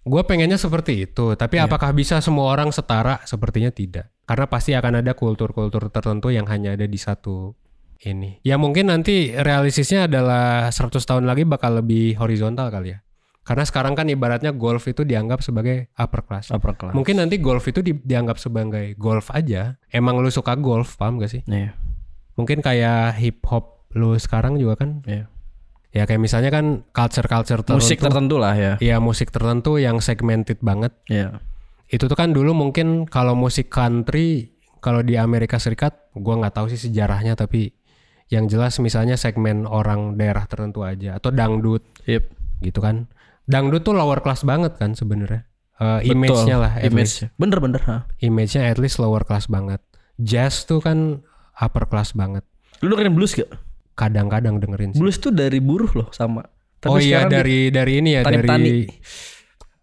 [0.08, 3.20] Gue pengennya seperti itu, tapi apakah bisa semua orang setara?
[3.28, 4.08] Sepertinya tidak.
[4.24, 7.52] Karena pasti akan ada kultur-kultur tertentu yang hanya ada di satu
[8.04, 8.38] ini.
[8.42, 13.00] Ya mungkin nanti realistisnya adalah 100 tahun lagi bakal lebih horizontal kali ya.
[13.42, 16.52] Karena sekarang kan ibaratnya golf itu dianggap sebagai upper class.
[16.52, 16.92] Upper class.
[16.92, 19.80] Mungkin nanti golf itu di- dianggap sebagai golf aja.
[19.88, 21.42] Emang lu suka golf, paham gak sih?
[21.48, 21.72] Iya.
[22.36, 25.00] Mungkin kayak hip hop lu sekarang juga kan.
[25.08, 25.32] Iya.
[25.96, 27.80] Ya kayak misalnya kan culture-culture tertentu.
[27.80, 28.74] Musik tertentu lah ya.
[28.78, 31.40] Iya musik tertentu yang segmented banget Iya.
[31.88, 36.68] itu tuh kan dulu mungkin kalau musik country kalau di Amerika Serikat gua nggak tahu
[36.68, 37.72] sih sejarahnya tapi
[38.28, 42.24] yang jelas misalnya segmen orang daerah tertentu aja atau dangdut Yep.
[42.62, 43.08] gitu kan
[43.44, 45.48] dangdut tuh lower class banget kan sebenarnya
[45.78, 46.74] Eh, image-nya lah.
[46.82, 47.30] Image.
[47.38, 47.78] Bener bener.
[47.86, 48.10] Ha.
[48.18, 49.78] image-nya at least lower class banget
[50.18, 51.22] jazz tuh kan
[51.54, 52.42] upper class banget
[52.80, 53.46] Lu dengerin blues gak?
[53.94, 54.98] kadang-kadang dengerin sih.
[54.98, 56.42] Blues tuh dari buruh loh sama.
[56.84, 58.90] oh iya dari dari ini ya dari petani-petani.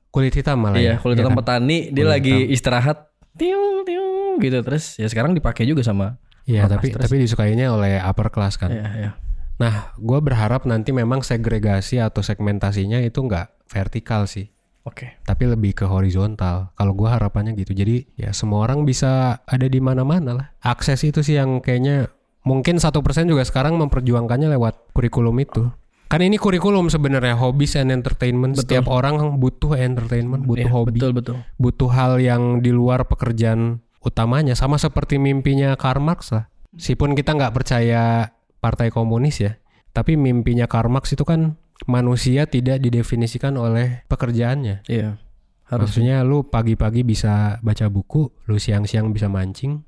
[0.08, 1.40] kulit hitam malah Iya, ya kalau Iya datang kan?
[1.42, 2.98] petani dia Kulit lagi istirahat,
[3.32, 6.18] tiung tiung gitu terus ya sekarang dipakai juga sama.
[6.44, 8.68] Iya, tapi tapi disukainya oleh upper class kan.
[8.68, 9.10] Iya, iya.
[9.54, 14.50] Nah, gue berharap nanti memang segregasi atau segmentasinya itu nggak vertikal sih,
[14.82, 15.14] Oke.
[15.22, 16.74] tapi lebih ke horizontal.
[16.74, 17.70] Kalau gue harapannya gitu.
[17.70, 20.46] Jadi ya semua orang bisa ada di mana-mana lah.
[20.58, 22.10] Akses itu sih yang kayaknya
[22.42, 25.70] mungkin satu persen juga sekarang memperjuangkannya lewat kurikulum itu.
[26.10, 28.58] Kan ini kurikulum sebenarnya hobbies and entertainment.
[28.58, 31.36] Setiap orang butuh entertainment, butuh Iya, hobi, Betul betul.
[31.56, 34.52] butuh hal yang di luar pekerjaan utamanya.
[34.54, 36.46] Sama seperti mimpinya Karl Marx lah.
[36.76, 39.56] Meskipun kita nggak percaya partai komunis ya,
[39.96, 41.56] tapi mimpinya Karl Marx itu kan
[41.88, 44.86] manusia tidak didefinisikan oleh pekerjaannya.
[44.86, 45.18] Iya.
[45.64, 49.80] Harus Maksudnya lu pagi-pagi bisa baca buku, lu siang-siang bisa mancing,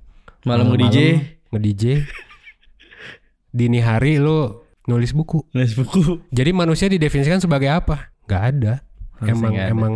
[0.49, 0.99] malam nge-DJ,
[1.53, 1.85] nge-DJ.
[3.57, 5.45] Dini hari lu nulis buku.
[5.53, 6.25] nulis buku.
[6.33, 8.13] Jadi manusia didefinisikan sebagai apa?
[8.25, 8.75] Gak ada.
[9.17, 9.73] Harusnya emang nggak ada.
[9.73, 9.95] emang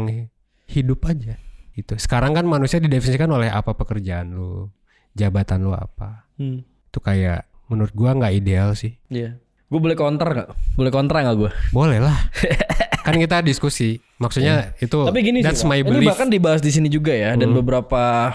[0.68, 1.34] hidup aja.
[1.80, 1.96] Itu.
[1.96, 4.68] Sekarang kan manusia didefinisikan oleh apa pekerjaan lu,
[5.16, 6.28] jabatan lu apa.
[6.36, 6.60] Hmm.
[6.92, 9.00] Itu kayak menurut gua nggak ideal sih.
[9.08, 9.40] Iya.
[9.70, 10.48] Gue boleh counter nggak?
[10.74, 11.50] Boleh kontra nggak gue?
[11.70, 12.18] Boleh lah.
[13.06, 14.02] kan kita diskusi.
[14.18, 15.86] Maksudnya itu Tapi gini that's sih, my Pak.
[15.86, 16.10] ini belief.
[16.10, 18.34] bahkan dibahas di sini juga ya dan beberapa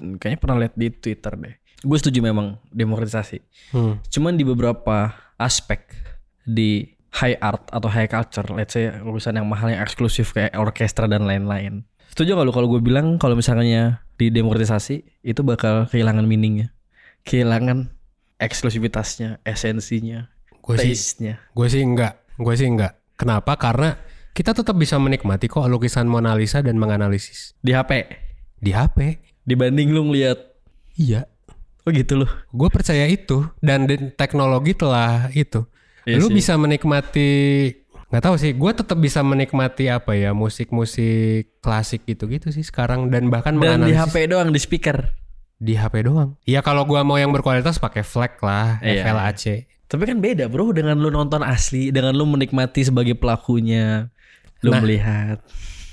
[0.00, 1.54] kayaknya pernah lihat di Twitter deh.
[1.84, 3.44] Gue setuju memang demokratisasi.
[3.76, 4.00] Hmm.
[4.08, 5.92] Cuman di beberapa aspek
[6.48, 6.88] di
[7.20, 11.28] high art atau high culture, let's say urusan yang mahal yang eksklusif kayak orkestra dan
[11.28, 11.84] lain-lain.
[12.12, 16.70] Setuju gak lu kalau gue bilang kalau misalnya di demokratisasi itu bakal kehilangan meaningnya,
[17.24, 17.88] kehilangan
[18.36, 20.28] eksklusivitasnya, esensinya,
[20.60, 21.40] Gue sih taste-nya.
[21.50, 22.20] gue sih enggak.
[22.36, 23.00] Gue sih enggak.
[23.16, 23.56] Kenapa?
[23.56, 23.96] Karena
[24.32, 28.08] kita tetap bisa menikmati kok lukisan Mona Lisa dan menganalisis Di HP
[28.56, 29.18] di HP.
[29.42, 30.38] dibanding lu ngeliat
[30.94, 31.26] Iya.
[31.82, 32.30] oh gitu loh.
[32.52, 35.64] Gue percaya itu dan teknologi telah itu.
[36.04, 36.34] Iya lu sih.
[36.38, 37.30] bisa menikmati
[38.12, 38.52] nggak tahu sih.
[38.52, 43.92] Gue tetap bisa menikmati apa ya musik-musik klasik gitu-gitu sih sekarang dan bahkan Dan di
[43.92, 45.16] HP doang di speaker.
[45.56, 46.34] di HP doang.
[46.42, 49.44] Iya kalau gua mau yang berkualitas pakai FLAC lah, Iya, FLAC.
[49.86, 54.10] Tapi kan beda bro dengan lu nonton asli, dengan lu menikmati sebagai pelakunya,
[54.60, 54.82] lu Nah.
[54.82, 55.38] melihat.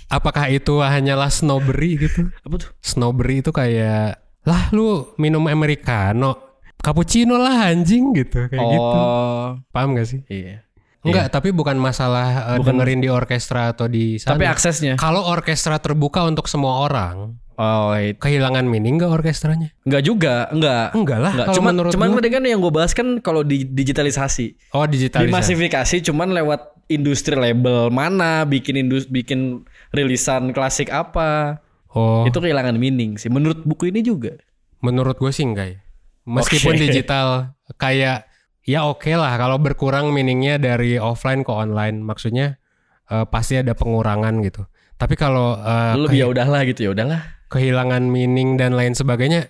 [0.07, 2.33] Apakah itu hanyalah snobbery gitu?
[2.41, 2.69] Apa tuh?
[2.81, 8.97] Snobbery itu kayak lah lu minum americano, cappuccino lah anjing gitu kayak gitu.
[8.97, 10.25] Oh, Paham gak sih?
[10.25, 10.65] iya.
[10.99, 14.35] Enggak, tapi bukan masalah uh, dengerin di orkestra atau di sana.
[14.35, 14.93] Tapi aksesnya.
[14.95, 19.75] kalau orkestra terbuka untuk semua orang, Oh, it- kehilangan meaning gak orkestranya?
[19.83, 20.95] enggak juga, enggak.
[20.95, 21.31] Enggak lah.
[21.33, 25.27] Enggak, cuman menurut cuman tadi kan yang gue bahas kan kalau di digitalisasi, oh digitalisasi.
[25.27, 31.59] dimasifikasi cuman lewat industri label mana, bikin indus bikin rilisan klasik apa.
[31.89, 34.39] Oh, Itu kehilangan meaning sih menurut buku ini juga.
[34.79, 35.79] menurut gue sih enggak ya.
[36.23, 36.81] Meskipun Oke.
[36.85, 37.27] digital
[37.75, 38.28] kayak
[38.69, 42.61] ya oke lah kalau berkurang meaningnya dari offline ke online maksudnya
[43.07, 44.61] eh, pasti ada pengurangan gitu
[44.93, 47.21] tapi kalau eh, Lu kehi- ya udahlah gitu ya udahlah.
[47.49, 49.49] kehilangan meaning dan lain sebagainya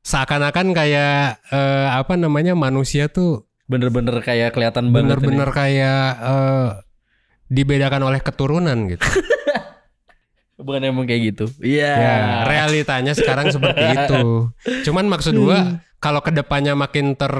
[0.00, 5.16] seakan-akan kayak eh, apa namanya manusia tuh Bener-bener kayak kelihatan banget.
[5.16, 6.68] bener-bener kayak eh,
[7.48, 9.00] dibedakan oleh keturunan gitu.
[10.58, 11.46] Bukan emang kayak gitu.
[11.60, 11.92] Iya.
[11.94, 12.14] ya
[12.44, 14.50] realitanya sekarang seperti itu
[14.86, 15.60] cuman maksud gua
[15.96, 17.30] kalau ke depannya makin ter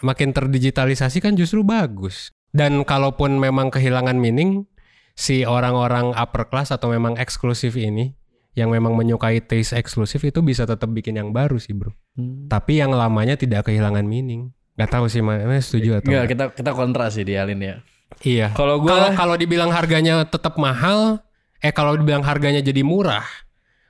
[0.00, 4.66] makin terdigitalisasi kan justru bagus dan kalaupun memang kehilangan meaning
[5.12, 8.18] si orang-orang upper class atau memang eksklusif ini
[8.54, 12.46] yang memang menyukai taste eksklusif itu bisa tetap bikin yang baru sih bro Hmm.
[12.46, 16.44] tapi yang lamanya tidak kehilangan meaning nggak tahu sih Ma- Ma setuju atau Enggak, kita
[16.54, 17.76] kita kontra sih di Alin ya.
[18.22, 21.18] iya Kalau gua kalau dibilang harganya tetap mahal
[21.58, 23.26] eh kalau dibilang harganya jadi murah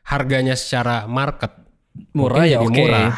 [0.03, 1.53] harganya secara market
[2.13, 2.73] murah ya jadi oke.
[2.75, 3.13] murah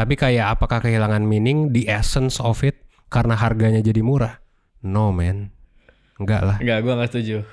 [0.00, 1.76] tapi kayak apakah kehilangan meaning?
[1.76, 2.80] The essence of it?
[3.12, 4.40] Karena harganya jadi murah?
[4.80, 5.52] No man.
[6.16, 6.56] Enggak lah.
[6.56, 7.44] Enggak, gua nggak setuju.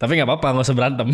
[0.00, 1.06] Tapi nggak apa-apa, nggak usah berantem.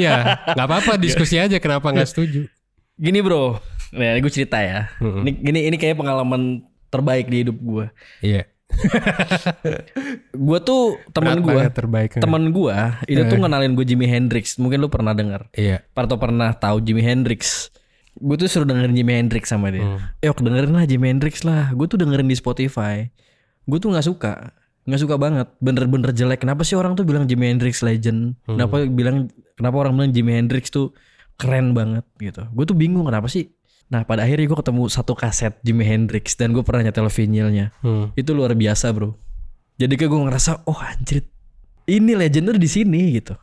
[0.00, 0.40] iya.
[0.56, 2.48] Nggak apa-apa diskusi aja kenapa nggak setuju.
[2.96, 3.58] Gini bro,
[3.92, 4.88] nah gue cerita ya.
[5.02, 7.86] Ini ini ini kayak pengalaman terbaik di hidup gue.
[8.24, 8.48] iya.
[10.30, 12.76] Gue tuh teman gue, terbaik teman gue
[13.06, 14.56] itu tuh ngenalin gue Jimi Hendrix.
[14.62, 15.82] Mungkin lu pernah dengar iya.
[15.92, 17.70] Atau pernah tahu Jimi Hendrix.
[18.14, 19.82] Gue tuh suruh dengerin Jimi Hendrix sama dia.
[19.82, 19.98] Hmm.
[20.22, 21.74] Yok dengerin lah Jimi Hendrix lah.
[21.74, 23.10] Gue tuh dengerin di Spotify.
[23.66, 24.54] Gue tuh nggak suka,
[24.86, 25.48] nggak suka banget.
[25.58, 26.46] Bener-bener jelek.
[26.46, 28.38] Kenapa sih orang tuh bilang Jimi Hendrix legend?
[28.46, 28.58] Hmm.
[28.60, 29.16] Kenapa bilang
[29.58, 30.94] kenapa orang bilang Jimi Hendrix tuh
[31.34, 32.46] keren banget gitu?
[32.54, 33.50] Gue tuh bingung kenapa sih?
[33.90, 37.74] Nah pada akhirnya gue ketemu satu kaset Jimi Hendrix dan gue pernah nyetel vinilnya.
[37.82, 38.14] Hmm.
[38.14, 39.18] Itu luar biasa bro.
[39.74, 41.26] Jadi kayak gue ngerasa, oh anjir,
[41.90, 43.34] ini legender di sini gitu.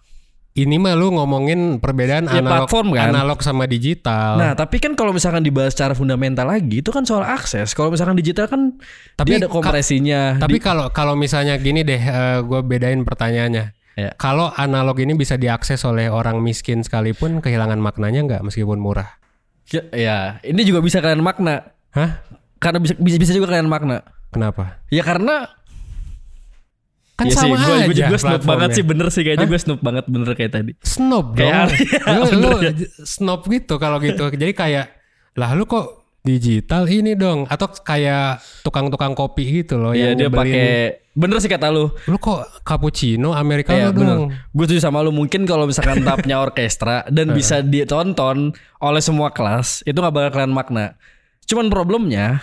[0.54, 3.08] Ini mah lu ngomongin perbedaan Ya, analog platform kan.
[3.10, 7.24] analog sama digital Nah, tapi kan kalau misalkan dibahas secara fundamental lagi, itu kan soal
[7.24, 7.72] akses.
[7.72, 8.76] Kalau misalkan digital kan
[9.14, 10.36] Tapi dia ada ka- kompresinya.
[10.36, 12.02] Tapi Di- kalau kalau misalnya gini deh,
[12.42, 13.66] gue bedain pertanyaannya.
[13.94, 14.12] Ya.
[14.14, 19.20] Kalau analog ini bisa diakses oleh orang miskin sekalipun, kehilangan maknanya nggak meskipun murah?
[19.68, 21.72] ya, ya, ini juga bisa kalian makna.
[21.92, 22.20] Hah?
[22.58, 24.04] Karena bisa bisa, bisa juga kalian makna.
[24.28, 24.80] Kenapa?
[24.88, 25.48] Ya karena
[27.22, 27.86] Kan ya sama sih, gua, aja.
[27.86, 30.72] Gue juga snob banget sih bener sih kayaknya gue snob banget bener kayak tadi.
[30.82, 31.46] Snob dong.
[31.46, 31.66] Kayak
[32.18, 32.72] lu, lu ya.
[33.06, 34.26] snob gitu kalau gitu.
[34.28, 34.86] Jadi kayak
[35.38, 40.30] lah lu kok digital ini dong atau kayak tukang-tukang kopi gitu loh Iya yang dia
[40.30, 40.70] pakai
[41.12, 41.90] bener sih kata lu.
[42.06, 44.08] lu kok cappuccino americano Iya bener.
[44.10, 44.24] dong.
[44.54, 45.10] Gue setuju sama lu.
[45.10, 50.54] Mungkin kalau misalkan tahapnya orkestra dan bisa ditonton oleh semua kelas, itu nggak bakal kalian
[50.54, 50.94] makna.
[51.46, 52.40] Cuman problemnya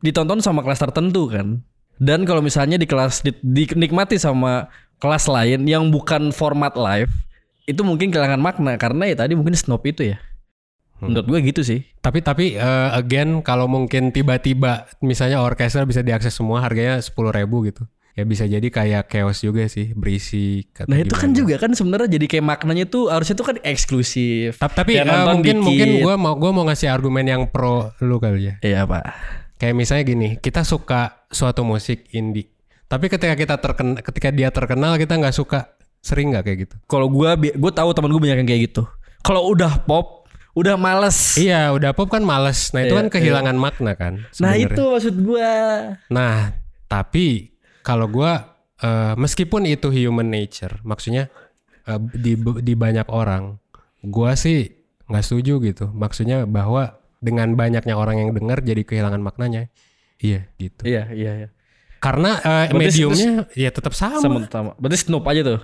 [0.00, 1.62] ditonton sama kelas tertentu kan.
[2.00, 7.12] Dan kalau misalnya di kelas di- dinikmati sama kelas lain yang bukan format live,
[7.64, 10.18] itu mungkin kehilangan makna karena ya tadi mungkin snob itu ya.
[10.96, 11.12] Hmm.
[11.12, 11.84] Menurut gue gitu sih.
[12.00, 17.64] Tapi tapi eh, again kalau mungkin tiba-tiba misalnya orkestra bisa diakses semua harganya sepuluh ribu
[17.64, 17.84] gitu.
[18.12, 20.72] Ya bisa jadi kayak chaos juga sih berisik.
[20.74, 21.38] atau Nah itu kan gimana.
[21.38, 24.56] juga kan sebenarnya jadi kayak maknanya tuh harusnya tuh kan eksklusif.
[24.56, 25.64] Ta- Tapi Yang eh, mungkin dikit.
[25.64, 28.54] mungkin gua mau gua mau ngasih argumen yang pro lu kali ya.
[28.60, 29.04] Iya pak.
[29.56, 32.50] Kayak misalnya gini, kita suka suatu musik indie.
[32.84, 35.70] Tapi ketika kita terkenal, ketika dia terkenal kita nggak suka,
[36.02, 36.76] sering nggak kayak gitu?
[36.84, 38.82] Kalau gue gue tahu teman gue banyak yang kayak gitu.
[39.22, 41.38] Kalau udah pop, udah males.
[41.38, 42.74] Iya, udah pop kan males.
[42.74, 44.26] Nah itu Iya, kan kehilangan makna kan.
[44.42, 44.66] nah sebenarnya.
[44.74, 45.52] itu maksud gue.
[46.10, 46.36] Nah,
[46.90, 51.30] tapi kalau gua eh, meskipun itu human nature, maksudnya
[51.86, 53.54] eh, di di banyak orang,
[54.02, 54.66] gua sih
[55.06, 55.86] nggak setuju gitu.
[55.94, 59.70] Maksudnya bahwa dengan banyaknya orang yang dengar jadi kehilangan maknanya.
[60.20, 60.82] Iya, gitu.
[60.84, 61.48] Iya iya iya.
[61.98, 64.20] Karena Berarti mediumnya ya tetap sama.
[64.20, 64.72] Sama sama.
[64.76, 65.60] Berarti snoop aja tuh.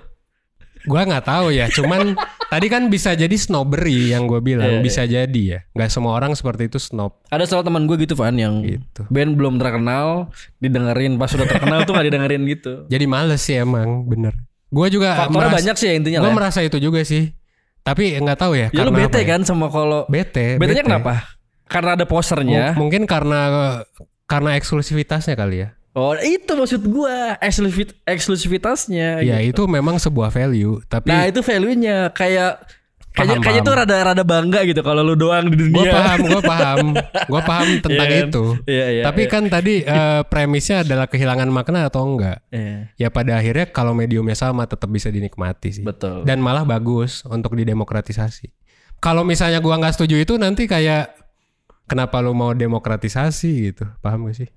[0.83, 2.15] Gua nggak tahu ya, cuman
[2.53, 5.59] tadi kan bisa jadi snobbery yang gua bilang, Iya, bisa jadi ya.
[5.73, 9.03] Nggak semua orang seperti itu snob Ada salah teman gue gitu Van yang gitu.
[9.07, 12.73] band belum terkenal didengerin pas sudah terkenal tuh gak didengerin gitu.
[12.93, 14.31] Jadi males sih emang, bener.
[14.69, 16.35] Gua juga Faktornya merasa- banyak sih ya intinya Gue ya.
[16.35, 17.35] merasa itu juga sih.
[17.81, 18.67] Tapi nggak tahu ya.
[18.71, 19.27] Ya lu bete ya.
[19.27, 20.55] kan sama kalau Bete.
[20.55, 20.87] betenya bete.
[20.87, 21.13] kenapa?
[21.65, 22.71] Karena ada posternya.
[22.71, 23.39] M- mungkin karena
[24.27, 25.69] karena eksklusivitasnya kali ya.
[25.91, 29.25] Oh itu maksud gua eksklusivit eksklusivitasnya.
[29.25, 29.65] Ya gitu.
[29.65, 30.77] itu memang sebuah value.
[30.85, 32.61] Tapi Nah itu value-nya kayak
[33.09, 33.73] kayaknya Paham, kayaknya paham.
[33.73, 35.89] tuh rada-rada bangga gitu kalau lu doang di gue dunia.
[35.89, 36.85] paham, gue paham,
[37.25, 38.29] gue paham tentang Iya kan?
[38.29, 38.43] itu.
[38.69, 39.03] Iya iya.
[39.09, 42.45] Tapi kan tadi eh, premisnya adalah kehilangan makna atau enggak.
[42.53, 45.83] Iya, Ya pada akhirnya kalau mediumnya sama tetap bisa dinikmati sih.
[45.83, 46.21] betul.
[46.21, 48.53] Dan malah bagus untuk didemokratisasi.
[48.97, 51.16] Kalau misalnya gua nggak setuju itu nanti kayak
[51.87, 54.49] kenapa lu mau demokratisasi gitu, paham gak sih?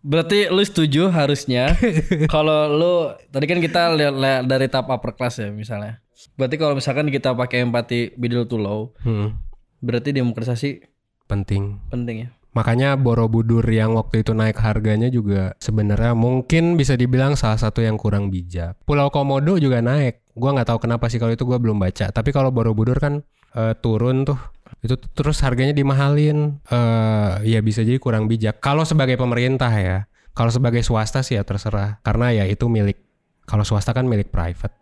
[0.00, 1.74] Berarti lu setuju harusnya
[2.34, 2.94] kalau lu
[3.26, 4.14] tadi kan kita lihat
[4.44, 5.98] dari tahap upper class ya misalnya.
[6.38, 9.34] Berarti kalau misalkan kita pakai empati middle to low, Hmm,
[9.78, 10.84] berarti demokratisasi
[11.24, 11.80] penting.
[11.90, 12.28] penting ya.
[12.52, 18.00] Makanya Borobudur yang waktu itu naik harganya juga sebenarnya mungkin bisa dibilang salah satu yang
[18.00, 18.80] kurang bijak.
[18.88, 20.24] Pulau Komodo juga naik.
[20.32, 22.08] Gua nggak tahu kenapa sih kalau itu gua belum baca.
[22.08, 23.20] Tapi kalau Borobudur kan
[23.52, 24.40] eh, turun tuh
[24.82, 26.60] itu terus harganya dimahalin.
[26.70, 28.58] eh ya bisa jadi kurang bijak.
[28.62, 30.10] Kalau sebagai pemerintah ya.
[30.36, 31.98] Kalau sebagai swasta sih ya terserah.
[32.04, 33.00] Karena ya itu milik
[33.48, 34.74] kalau swasta kan milik private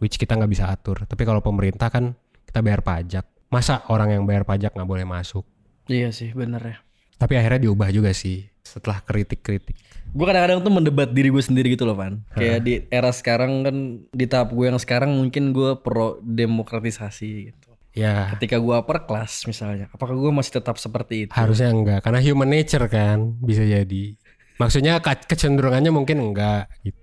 [0.00, 1.04] which kita nggak bisa atur.
[1.04, 2.16] Tapi kalau pemerintah kan
[2.48, 3.24] kita bayar pajak.
[3.52, 5.44] Masa orang yang bayar pajak nggak boleh masuk?
[5.90, 6.76] Iya sih bener ya.
[7.20, 9.76] Tapi akhirnya diubah juga sih setelah kritik-kritik.
[10.12, 12.20] Gue kadang-kadang tuh mendebat diri gue sendiri gitu loh Van.
[12.32, 13.76] Kayak di era sekarang kan
[14.12, 17.61] di tahap gue yang sekarang mungkin gue pro demokratisasi gitu.
[17.92, 21.32] Ya Ketika gue upper class misalnya, apakah gue masih tetap seperti itu?
[21.32, 24.16] harusnya enggak karena human nature kan bisa jadi.
[24.56, 26.96] Maksudnya ke- kecenderungannya mungkin enggak gitu.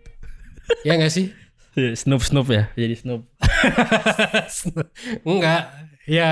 [0.82, 1.30] ya enggak sih?
[2.00, 3.30] Snoop Snoop ya, jadi Snoop.
[5.24, 5.70] enggak.
[6.10, 6.32] Ya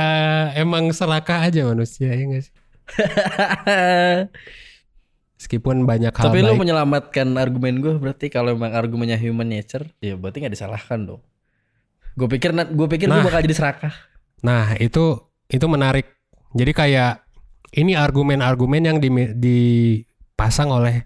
[0.53, 2.53] emang serakah aja manusia ya enggak sih?
[5.37, 6.61] Meskipun banyak hal Tapi lu baik.
[6.65, 11.21] menyelamatkan argumen gue berarti kalau emang argumennya human nature, ya berarti nggak disalahkan dong.
[12.17, 13.21] Gue pikir gue pikir gue Nah.
[13.21, 13.93] bakal jadi serakah.
[14.41, 15.17] Nah itu
[15.47, 16.05] itu menarik.
[16.53, 17.23] Jadi kayak
[17.73, 21.03] ini argumen-argumen yang di- dipasang oleh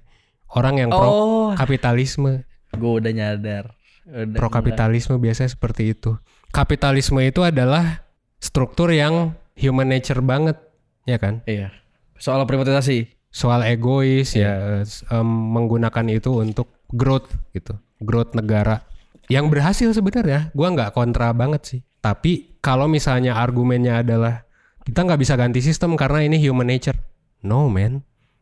[0.52, 2.44] orang yang pro Oh, kapitalisme.
[2.72, 3.76] gue udah nyadar.
[4.04, 6.16] Udah Pro kapitalisme biasanya seperti itu.
[6.50, 8.04] Kapitalisme itu adalah
[8.38, 10.58] struktur yang human nature banget,
[11.06, 11.44] ya kan?
[11.46, 11.70] Iya.
[12.18, 13.08] Soal privatisasi.
[13.30, 18.84] Soal egois ya s- em, menggunakan itu untuk growth gitu, growth negara.
[19.28, 21.82] Yang berhasil sebenarnya, gua nggak kontra banget sih.
[22.02, 24.46] Tapi kalau misalnya argumennya adalah
[24.82, 26.98] kita nggak bisa ganti sistem karena ini human nature.
[27.42, 28.02] No man,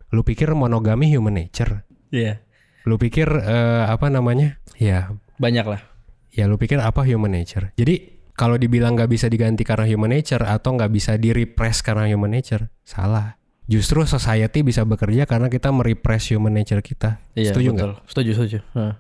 [0.10, 1.84] lu pikir monogami human nature?
[2.10, 2.39] Iya.
[2.88, 4.57] Lu pikir eh, apa namanya?
[4.76, 5.82] Ya Banyak lah.
[6.30, 10.45] ya lu pikir apa human nature jadi kalau dibilang nggak bisa diganti karena human nature
[10.45, 13.36] atau nggak bisa di repress karena human nature salah
[13.66, 17.89] justru society bisa bekerja karena kita merepress human nature kita Iya, setuju nggak.
[18.07, 18.57] Setuju, setuju.
[18.72, 18.93] Heeh.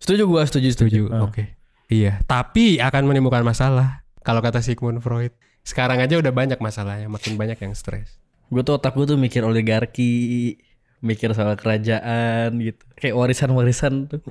[0.00, 1.02] Setuju gue, setuju, setuju.
[1.06, 1.42] setuju oke
[1.92, 5.32] iya tapi akan menimbulkan masalah kalau kata Sigmund Freud
[5.66, 9.42] sekarang aja udah banyak masalahnya makin banyak yang stres Gue tuh otak gue tuh mikir
[9.42, 10.54] oligarki,
[11.02, 12.82] mikir soal kerajaan gitu.
[12.94, 14.22] Kayak warisan-warisan tuh.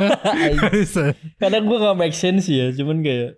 [1.42, 3.36] Kadang gue gak make sense ya, cuman kayak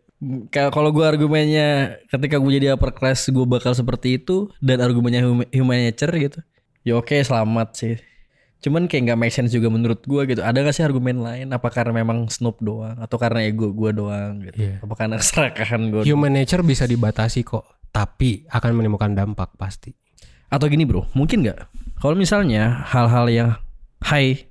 [0.70, 5.50] kalau gue argumennya ketika gue jadi upper class gue bakal seperti itu dan argumennya hum-
[5.50, 6.38] human nature gitu.
[6.86, 7.94] Ya oke selamat sih.
[8.62, 10.40] Cuman kayak nggak make sense juga menurut gue gitu.
[10.40, 11.50] Ada gak sih argumen lain?
[11.50, 14.62] Apa karena memang Snoop doang atau karena ego gue doang gitu?
[14.62, 14.78] Iya.
[14.78, 16.02] Apa karena keserakahan gue?
[16.06, 19.92] human nature bisa dibatasi kok tapi akan menimbulkan dampak pasti
[20.48, 21.58] Atau gini bro, mungkin nggak?
[21.98, 23.50] Kalau misalnya hal-hal yang
[24.04, 24.46] high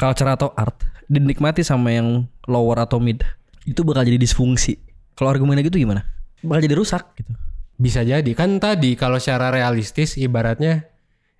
[0.00, 3.20] culture atau art dinikmati sama yang lower atau mid,
[3.68, 4.80] itu bakal jadi disfungsi.
[5.12, 6.08] Kalau argumennya gitu gimana?
[6.40, 7.32] Bakal jadi rusak gitu.
[7.76, 10.88] Bisa jadi kan tadi kalau secara realistis ibaratnya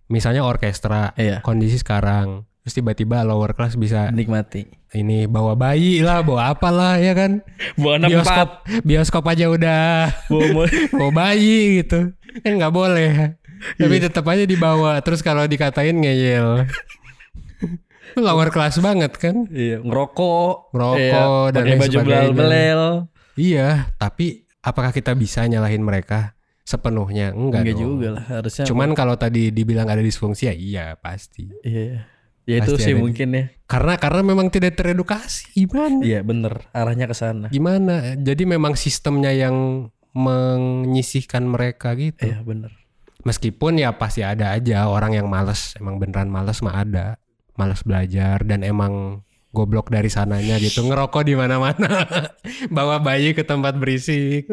[0.06, 1.40] misalnya orkestra Iya.
[1.40, 4.66] kondisi sekarang terus tiba-tiba lower class bisa Dinikmati.
[4.92, 7.38] ini bawa bayi lah bawa apalah ya kan?
[7.74, 8.48] Buah bioskop
[8.82, 10.10] bioskop aja udah.
[10.92, 12.10] Bawa bayi gitu.
[12.42, 13.38] Kan nggak boleh.
[13.72, 14.98] Tapi tetap aja dibawa.
[14.98, 16.66] Terus kalau dikatain ngeyel.
[18.16, 19.44] Lower class banget kan?
[19.46, 20.98] Iya, ngerokok, Ngerokok
[21.42, 22.32] iya, dan pakai baju sebagainya.
[22.32, 22.82] belel-belel.
[23.36, 24.26] iya tapi
[24.58, 26.32] apakah kita bisa nyalahin mereka
[26.66, 27.82] sepenuhnya enggak, Enggak dong.
[27.86, 28.64] juga lah, harusnya.
[28.66, 31.46] Cuman kalau tadi dibilang ada disfungsi ya iya pasti.
[31.62, 32.10] iya.
[32.46, 33.44] Ya itu Pasti sih mungkin ya.
[33.66, 35.98] Karena karena memang tidak teredukasi gimana?
[35.98, 36.70] Iya, bener.
[36.70, 37.50] Arahnya ke sana.
[37.50, 38.14] Gimana?
[38.14, 42.22] Jadi memang sistemnya yang menyisihkan mereka gitu.
[42.22, 42.70] Iya, bener.
[43.26, 47.18] Meskipun ya pasti ada aja orang yang males, emang beneran males mah ada.
[47.58, 52.04] Males belajar dan emang goblok dari sananya gitu ngerokok di mana-mana
[52.76, 54.44] bawa bayi ke tempat berisik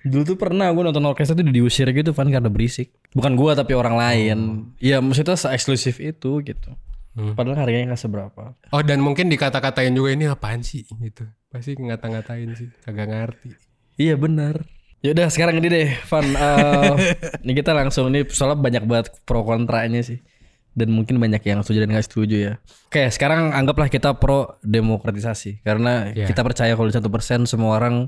[0.00, 2.94] Dulu tuh pernah gue nonton orkestra tuh diusir gitu Van karena berisik.
[3.12, 4.38] Bukan gua tapi orang lain.
[4.78, 6.70] Iya maksudnya se-eksklusif itu gitu.
[7.10, 7.34] Hmm.
[7.34, 8.54] Padahal harganya nggak seberapa.
[8.70, 13.50] oh dan mungkin dikata-katain juga ini apaan sih gitu pasti ngata-ngatain sih kagak ngerti
[13.98, 14.62] Iya benar.
[15.02, 16.26] Yaudah sekarang ini deh Van.
[16.30, 16.94] eh,
[17.44, 20.22] ini kita langsung ini soalnya banyak banget pro kontranya sih.
[20.70, 22.52] Dan mungkin banyak yang setuju dan gak setuju ya.
[22.86, 25.60] Oke sekarang anggaplah kita pro demokratisasi.
[25.60, 26.30] Karena Iya.
[26.30, 28.06] kita percaya kalau satu persen semua orang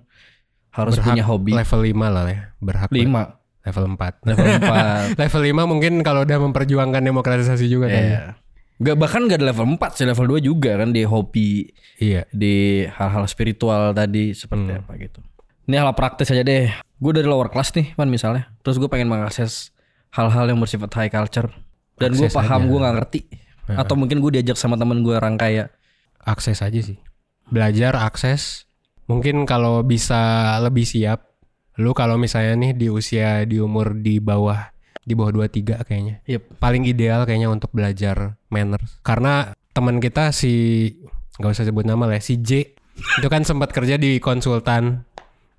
[0.73, 1.53] harus Berhak punya hobi.
[1.53, 3.23] level 5 lah ya berhak Lima.
[3.63, 5.05] level 4 Level empat.
[5.23, 8.23] level 5 mungkin kalau udah memperjuangkan demokratisasi juga kan Iya.
[8.79, 12.83] Gak bahkan gak ada level 4 sih level 2 juga kan di hobi iya di
[12.85, 14.81] hal-hal spiritual tadi seperti Hmm.
[14.81, 15.21] apa gitu.
[15.63, 16.67] Ini hal praktis aja deh.
[16.97, 18.51] Gue dari lower class nih kan misalnya.
[18.61, 19.71] Terus gue pengen mengakses
[20.11, 21.47] hal-hal yang bersifat high culture.
[21.95, 23.21] Dan gue paham gue nggak ngerti.
[23.71, 25.71] Atau mungkin gue diajak sama temen gue orang kaya.
[26.21, 26.99] akses aja sih
[27.45, 28.71] belajar akses
[29.11, 31.33] mungkin kalau bisa lebih siap
[31.81, 34.73] lu kalau misalnya nih di usia di umur di bawah
[35.03, 36.23] di bawah 23 kayaknya.
[36.31, 36.63] Yep.
[36.63, 39.03] Paling ideal kayaknya untuk belajar manners.
[39.03, 40.87] Karena teman kita si
[41.41, 45.09] nggak usah sebut nama lah, ya, si J itu kan sempat kerja di konsultan.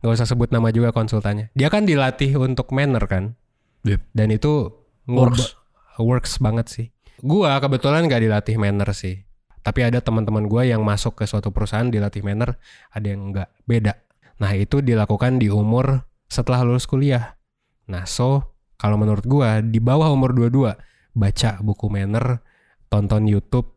[0.04, 1.48] nggak usah sebut nama juga konsultannya.
[1.56, 3.40] Dia kan dilatih untuk manner kan.
[3.88, 4.04] Yep.
[4.12, 5.60] Dan itu Works.
[6.00, 6.88] works banget sih.
[7.24, 9.24] Gua kebetulan nggak dilatih manner sih.
[9.64, 12.60] Tapi ada teman-teman gua yang masuk ke suatu perusahaan dilatih manner,
[12.92, 13.96] ada yang nggak beda.
[14.44, 17.40] Nah itu dilakukan di umur setelah lulus kuliah.
[17.88, 20.76] Nah so kalau menurut gua di bawah umur 22
[21.16, 22.44] baca buku manner,
[22.92, 23.72] tonton YouTube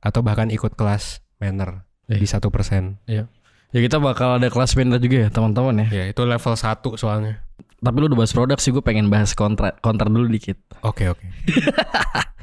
[0.00, 2.18] atau bahkan ikut kelas manner Eh.
[2.18, 2.98] di satu persen.
[3.06, 3.30] Ya
[3.70, 6.02] kita bakal ada kelas benda juga ya teman-teman ya.
[6.02, 7.38] Ya itu level 1 soalnya.
[7.80, 10.58] Tapi lu udah bahas produk sih gue pengen bahas kontra kontra dulu dikit.
[10.82, 11.22] Oke oke.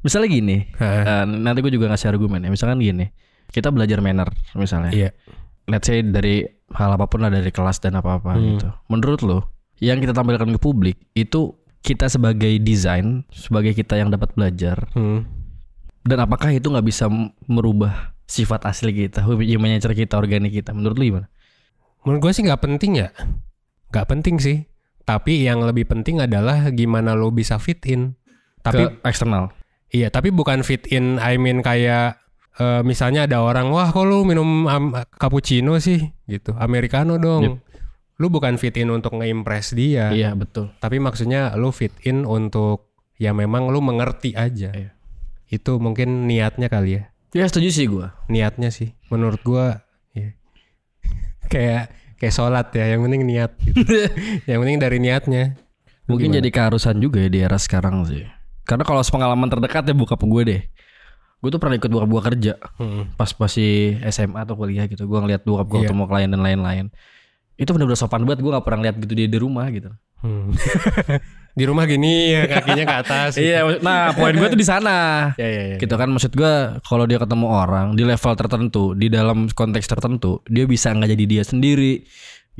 [0.00, 2.48] Misalnya gini, eh, nanti gue juga ngasih argumen ya.
[2.48, 3.12] Misalkan gini,
[3.48, 4.92] kita belajar manner misalnya.
[4.92, 5.10] Iya.
[5.68, 6.42] Let's say dari
[6.72, 8.42] hal apa pun lah dari kelas dan apa-apa Hmm.
[8.56, 8.68] gitu.
[8.88, 9.38] Menurut lo,
[9.78, 15.24] yang kita tampilkan ke publik itu kita sebagai desain, sebagai kita yang dapat belajar, Hmm.
[16.02, 17.08] dan apakah itu nggak bisa
[17.44, 20.72] merubah sifat asli kita, human nature kita, organik kita?
[20.72, 21.26] Menurut lu gimana?
[22.04, 23.08] Menurut gue sih nggak penting ya.
[23.90, 24.64] Nggak penting sih.
[25.04, 28.14] Tapi yang lebih penting adalah gimana lo bisa fit in.
[28.62, 29.50] Tapi Ke eksternal.
[29.90, 31.18] Iya, tapi bukan fit in.
[31.18, 32.18] I mean kayak
[32.56, 37.42] eh, misalnya ada orang, wah kok lu minum am- cappuccino sih, gitu, americano dong.
[37.42, 37.56] Yep.
[38.20, 40.12] Lu bukan fit in untuk nge-impress dia.
[40.12, 40.68] Iya betul.
[40.76, 44.76] Tapi maksudnya lu fit in untuk ya memang lu mengerti aja.
[44.76, 44.92] Iya.
[45.48, 47.02] Itu mungkin niatnya kali ya.
[47.32, 48.12] Ya setuju sih gue.
[48.28, 48.92] Niatnya sih.
[49.08, 49.80] Menurut gua
[50.12, 50.36] ya.
[51.52, 52.92] kayak kayak sholat ya.
[52.92, 53.50] Yang penting niat.
[53.56, 53.82] Gitu.
[54.52, 55.56] yang penting dari niatnya.
[56.04, 56.38] Lu Mungkin gimana?
[56.44, 58.28] jadi keharusan juga ya di era sekarang sih.
[58.70, 60.62] Karena kalau pengalaman terdekat ya buka gue deh.
[61.42, 63.18] Gue tuh pernah ikut buka buka kerja Mm-mm.
[63.18, 65.10] pas masih SMA atau kuliah gitu.
[65.10, 65.90] Gue ngeliat buka gue Iya.
[65.90, 66.86] ketemu klien dan lain-lain.
[67.58, 68.46] Itu bener-bener sopan banget.
[68.46, 69.90] Gue gak pernah lihat gitu dia di rumah gitu.
[70.22, 70.54] Hmm.
[71.58, 73.30] di rumah gini ya kakinya ke atas.
[73.34, 73.50] gitu.
[73.50, 75.32] Iya, nah poin gue tuh di sana.
[75.34, 75.76] Ya ya ya.
[75.82, 76.54] Gitu kan maksud gue
[76.86, 81.24] kalau dia ketemu orang di level tertentu, di dalam konteks tertentu, dia bisa nggak jadi
[81.26, 82.06] dia sendiri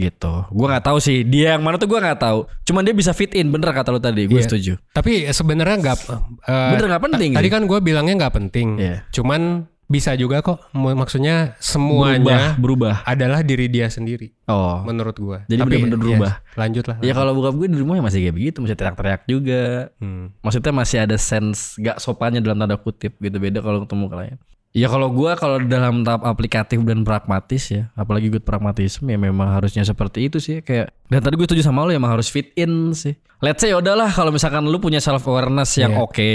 [0.00, 0.48] gitu.
[0.48, 2.48] Gue nggak tahu sih dia yang mana tuh gue nggak tahu.
[2.64, 4.46] Cuman dia bisa fit in bener kata lu tadi, gue Iya.
[4.46, 4.72] setuju.
[4.90, 5.98] Tapi sebenarnya nggak.
[6.42, 7.30] eh, Bener nggak penting.
[7.32, 8.68] Tadi kan gue bilangnya nggak penting.
[8.76, 8.96] Iya.
[9.12, 10.70] Cuman bisa juga kok.
[10.70, 12.94] Maksudnya semuanya berubah, berubah.
[13.02, 14.30] adalah diri dia sendiri.
[14.46, 14.86] Oh.
[14.86, 15.38] Menurut gue.
[15.44, 16.32] Jadi bener-bener berubah.
[16.54, 16.96] lanjut lah.
[17.02, 19.90] Ya kalau buka gue di rumah ya masih kayak begitu, masih teriak-teriak juga.
[19.98, 20.30] Hmm.
[20.40, 24.38] Maksudnya masih ada sense gak sopannya dalam tanda kutip gitu beda kalau ketemu klien.
[24.70, 29.50] Ya kalau gua kalau dalam tahap aplikatif dan pragmatis ya, apalagi gue pragmatisme ya memang
[29.50, 32.54] harusnya seperti itu sih kayak dan tadi gue setuju sama lo ya emang harus fit
[32.54, 33.18] in sih.
[33.42, 36.06] Let's say ya udahlah kalau misalkan lu punya self awareness yang Iya.
[36.06, 36.28] oke,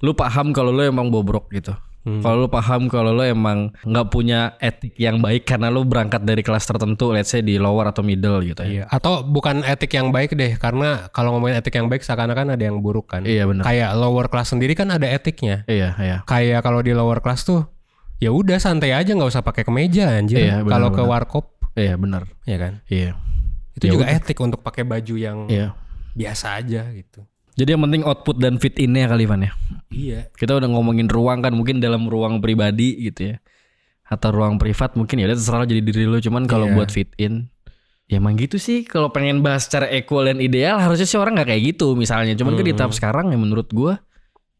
[0.00, 1.76] lu paham kalau lu emang bobrok gitu.
[2.02, 2.18] Hmm.
[2.18, 6.42] Kalau lu paham kalau lu emang nggak punya etik yang baik karena lu berangkat dari
[6.42, 8.70] kelas tertentu, let's say di lower atau middle gitu ya.
[8.72, 8.84] Iya.
[8.90, 12.82] Atau bukan etik yang baik deh, karena kalau ngomongin etik yang baik seakan-akan ada yang
[12.82, 13.22] buruk kan.
[13.22, 13.62] Iya benar.
[13.62, 15.62] Kayak lower class sendiri kan ada etiknya.
[15.70, 16.16] Iya, iya.
[16.26, 17.70] Kayak kalau di lower class tuh
[18.22, 20.38] ya udah santai aja nggak usah pakai kemeja anjir.
[20.40, 22.30] Iya, kalau ke warkop Iya, benar.
[22.44, 22.72] ya kan.
[22.86, 23.18] Iya.
[23.72, 24.16] Itu Ya juga udah.
[24.16, 25.74] etik untuk pakai baju yang Iya.
[26.14, 27.26] biasa aja gitu.
[27.52, 29.52] Jadi yang penting output dan fit innya kali Van ya.
[29.88, 30.20] Iya.
[30.30, 33.36] Kita udah ngomongin ruang kan mungkin dalam ruang pribadi gitu ya.
[34.04, 36.74] Atau ruang privat mungkin ya udah terserah jadi diri lo cuman kalau Iya.
[36.74, 37.48] buat fit in
[38.04, 41.48] ya emang gitu sih kalau pengen bahas secara equal dan ideal harusnya sih orang nggak
[41.48, 42.80] kayak gitu misalnya cuman kan di Hmm.
[42.84, 44.04] tahap sekarang ya menurut gua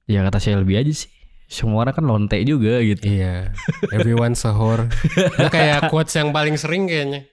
[0.09, 1.12] ya kata saya lebih aja sih
[1.53, 3.53] semua orang kan lonte juga gitu Iya.
[3.91, 4.89] Everyone sahur.
[5.13, 7.29] Itu kayak quotes yang paling sering kayaknya.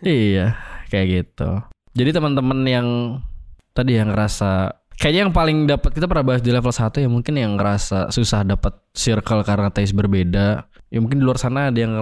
[0.00, 0.54] iya
[0.86, 1.58] kayak gitu
[1.90, 2.88] jadi teman-teman yang
[3.72, 7.34] tadi yang ngerasa kayaknya yang paling dapat kita pernah bahas di level 1 ya mungkin
[7.34, 11.92] yang ngerasa susah dapat circle karena taste berbeda ya mungkin di luar sana ada yang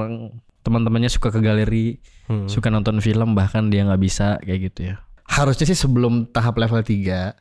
[0.60, 1.96] teman-temannya suka ke galeri
[2.28, 2.46] Hmm.
[2.46, 6.78] suka nonton film bahkan dia nggak bisa kayak gitu ya harusnya sih sebelum tahap level
[6.78, 7.34] 3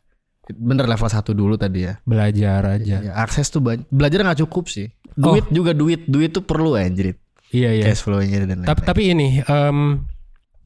[0.53, 2.95] bener level 1 dulu tadi ya Belajar aja.
[3.01, 7.17] Ya, akses tuh banyak belajar nggak cukup sih duit juga duit duit tuh perlu anjir
[7.49, 7.83] Iya iya.
[7.89, 10.05] cash flow-nya dan Tapi lain-lain tapi ini em,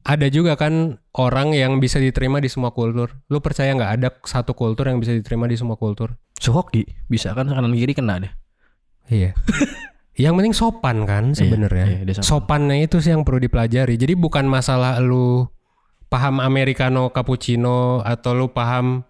[0.04, 3.08] ada juga kan orang yang bisa diterima di semua kultur.
[3.32, 6.12] Lu percaya nggak ada satu kultur yang bisa diterima di semua kultur?
[6.36, 8.32] Suhoki bisa kan kanan kiri kena deh
[9.08, 9.32] Iya.
[10.28, 11.86] yang penting sopan kan sebenarnya.
[11.88, 12.28] iya, dia sopan.
[12.28, 13.96] Sopannya itu sih yang perlu dipelajari.
[13.96, 15.48] Jadi bukan masalah lu
[16.12, 19.08] paham americano cappuccino atau lu paham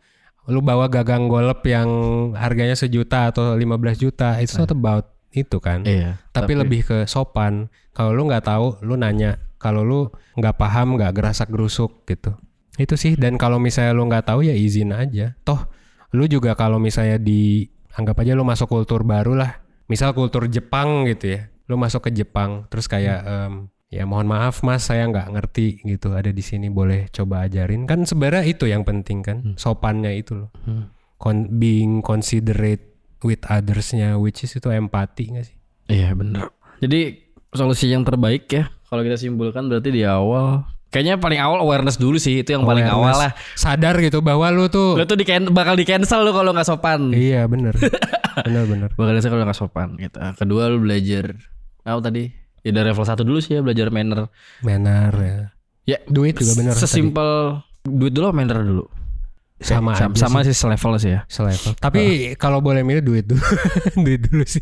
[0.49, 1.89] lu bawa gagang golep yang
[2.37, 4.37] harganya sejuta atau 15 juta.
[4.41, 5.83] It's not about itu kan.
[5.83, 7.67] iya tapi, lebih ke sopan.
[7.91, 9.41] Kalau lu nggak tahu, lu nanya.
[9.59, 10.01] Kalau lu
[10.39, 12.37] nggak paham, nggak gerasak gerusuk gitu.
[12.77, 13.19] Itu sih.
[13.19, 15.35] Dan kalau misalnya lu nggak tahu ya izin aja.
[15.43, 15.67] Toh,
[16.15, 19.65] lu juga kalau misalnya di anggap aja lu masuk kultur baru lah.
[19.91, 21.51] Misal kultur Jepang gitu ya.
[21.67, 23.53] Lu masuk ke Jepang, terus kayak em,
[23.95, 28.03] ya mohon maaf mas saya nggak ngerti gitu ada di sini boleh coba ajarin kan
[28.03, 29.55] sebenarnya itu yang penting kan Hmm.
[29.55, 30.91] sopannya itu loh Hmm.
[31.17, 32.83] Con- being considerate
[33.23, 36.49] with othersnya which is itu empati gak sih Iya bener.
[36.79, 41.95] Jadi solusi yang terbaik ya kalau kita simpulkan berarti di awal kayaknya paling awal awareness
[41.95, 43.33] dulu sih itu yang paling awal lah.
[43.55, 47.11] sadar gitu bahwa lu tuh Lo tuh di bakal di cancel lo kalau nggak sopan.
[47.11, 47.73] iya bener
[48.47, 50.19] bener bener Bakal di kalau nggak sopan gitu.
[50.35, 51.39] Kedua lu belajar
[51.83, 52.44] apa tadi?
[52.65, 54.33] Ya dari level 1 dulu sih ya belajar manner.
[54.61, 55.37] manner ya
[55.85, 58.85] Ya duit juga bener Sesimpel duit dulu manner dulu?
[59.61, 61.21] sama sama, aja sama sih selevel sih ya.
[61.25, 63.41] selevel tapi kalau boleh milih duit dulu
[64.05, 64.61] duit dulu sih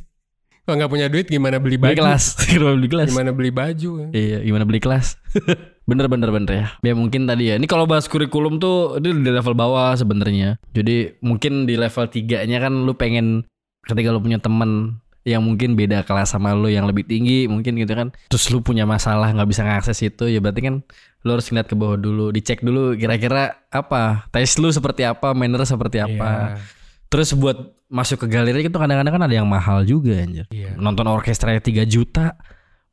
[0.63, 3.09] kalau nggak punya duit gimana beli Beli baju kelas, gimana beli kelas?
[3.11, 5.19] gimana beli baju Iya, gimana beli kelas?
[5.91, 6.67] bener bener bener ya.
[6.87, 7.59] Ya mungkin tadi ya.
[7.59, 10.63] Ini kalau bahas kurikulum tuh itu di level bawah sebenarnya.
[10.71, 13.43] Jadi mungkin di level 3-nya kan lu pengen
[13.83, 17.95] ketika lu punya temen yang mungkin beda kelas sama lu yang lebih tinggi mungkin gitu
[17.95, 18.11] kan.
[18.27, 20.75] Terus lu punya masalah nggak bisa ngakses itu ya berarti kan
[21.23, 25.63] lu harus ngeliat ke bawah dulu, dicek dulu kira-kira apa, tes lu seperti apa, manner
[25.63, 26.59] seperti apa.
[26.59, 26.83] Iya.
[27.07, 30.51] Terus buat masuk ke galeri itu kadang-kadang kan ada yang mahal juga anjir.
[30.51, 30.75] Iya.
[30.75, 32.35] Nonton orkestra 3 juta,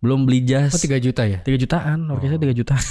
[0.04, 0.76] belum beli jas.
[0.76, 1.40] Oh 3 juta ya?
[1.42, 2.86] 3 jutaan, orkestra 3 jutaan.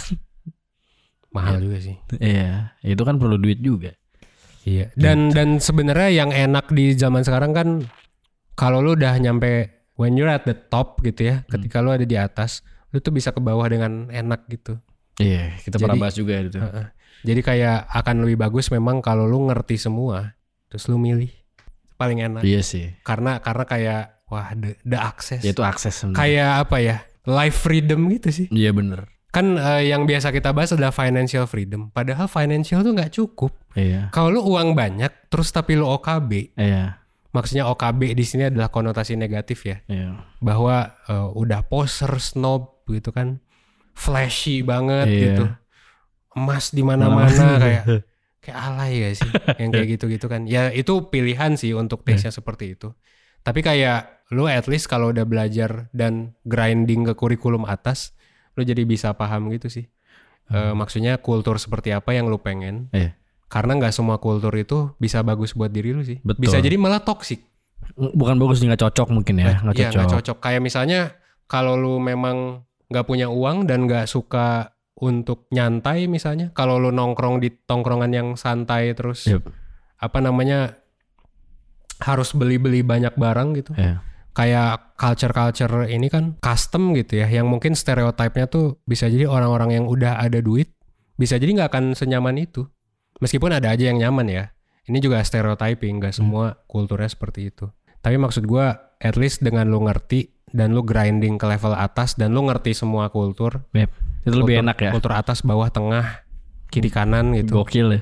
[1.28, 1.94] Mahal juga sih.
[2.18, 3.94] Iya, itu kan perlu duit juga.
[4.66, 4.90] Iya.
[4.98, 7.68] Dan dan sebenarnya yang enak di zaman sekarang kan
[8.58, 12.18] kalau lu udah nyampe when you're at the top gitu ya, ketika lu ada di
[12.18, 14.82] atas, lu tuh bisa ke bawah dengan enak gitu.
[15.18, 16.58] Iya, kita Jadi- pernah bahas juga itu.
[16.58, 16.86] Heeh.
[17.18, 20.34] Jadi kayak akan lebih bagus memang kalau lu ngerti semua,
[20.66, 21.30] terus lu milih
[21.94, 22.42] paling enak.
[22.42, 22.94] Iya sih.
[23.02, 25.42] Karena karena kayak wah the, the access.
[25.42, 26.18] Ya itu akses sebenarnya.
[26.22, 26.96] Kayak apa ya?
[27.26, 28.46] Life freedom gitu sih.
[28.54, 29.10] Iya bener.
[29.34, 31.90] Kan eh, yang biasa kita bahas adalah financial freedom.
[31.90, 33.50] Padahal financial tuh nggak cukup.
[33.74, 34.14] Iya.
[34.14, 36.97] Kalau lu uang banyak, terus tapi lu OKB, Iya.
[37.28, 40.16] Maksudnya OKB di sini adalah konotasi negatif ya, Iya.
[40.38, 43.42] bahwa eh, udah poser snob gitu kan,
[43.92, 45.20] flashy banget Iya.
[45.22, 45.44] gitu,
[46.34, 47.84] emas di mana-mana kayak
[48.40, 50.46] kayak alay gak sih, yang kayak gitu-gitu kan.
[50.46, 52.94] Ya itu pilihan sih untuk taste-nya seperti itu.
[53.42, 58.12] Tapi kayak lu at least kalau udah belajar dan grinding ke kurikulum atas,
[58.54, 59.88] lu jadi bisa paham gitu sih.
[60.48, 62.88] Eh, maksudnya kultur seperti apa yang lu pengen.
[62.94, 63.17] Iya.
[63.48, 66.20] Karena nggak semua kultur itu bisa bagus buat diri lu sih.
[66.20, 66.44] Betul.
[66.44, 67.40] Bisa jadi malah toksik.
[67.96, 69.96] Bukan bagus nggak cocok mungkin ya, nggak Iya cocok.
[69.96, 70.36] nggak cocok.
[70.44, 71.00] Kayak misalnya
[71.48, 77.38] kalau lu memang nggak punya uang dan nggak suka untuk nyantai misalnya, kalau lu nongkrong
[77.38, 79.46] di tongkrongan yang santai terus Yep.
[79.98, 80.74] apa namanya
[81.98, 83.72] harus beli-beli banyak barang gitu.
[83.74, 84.02] Iya.
[84.34, 89.84] Kayak culture-culture ini kan custom gitu ya, yang mungkin stereotipnya tuh bisa jadi orang-orang yang
[89.90, 90.70] udah ada duit
[91.18, 92.66] bisa jadi nggak akan senyaman itu.
[93.18, 94.44] Meskipun ada aja yang nyaman ya.
[94.84, 97.68] Ini juga stereotyping, nggak semua kulturnya seperti itu.
[97.98, 102.32] Tapi maksud gua, at least dengan lu ngerti dan lu grinding ke level atas dan
[102.32, 103.90] lu ngerti semua kultur, Yep.
[104.24, 104.90] Itu lebih kultur- enak ya.
[104.96, 106.24] Kultur atas, bawah, tengah,
[106.68, 107.52] kiri kanan gitu.
[107.54, 108.00] Gokil ya.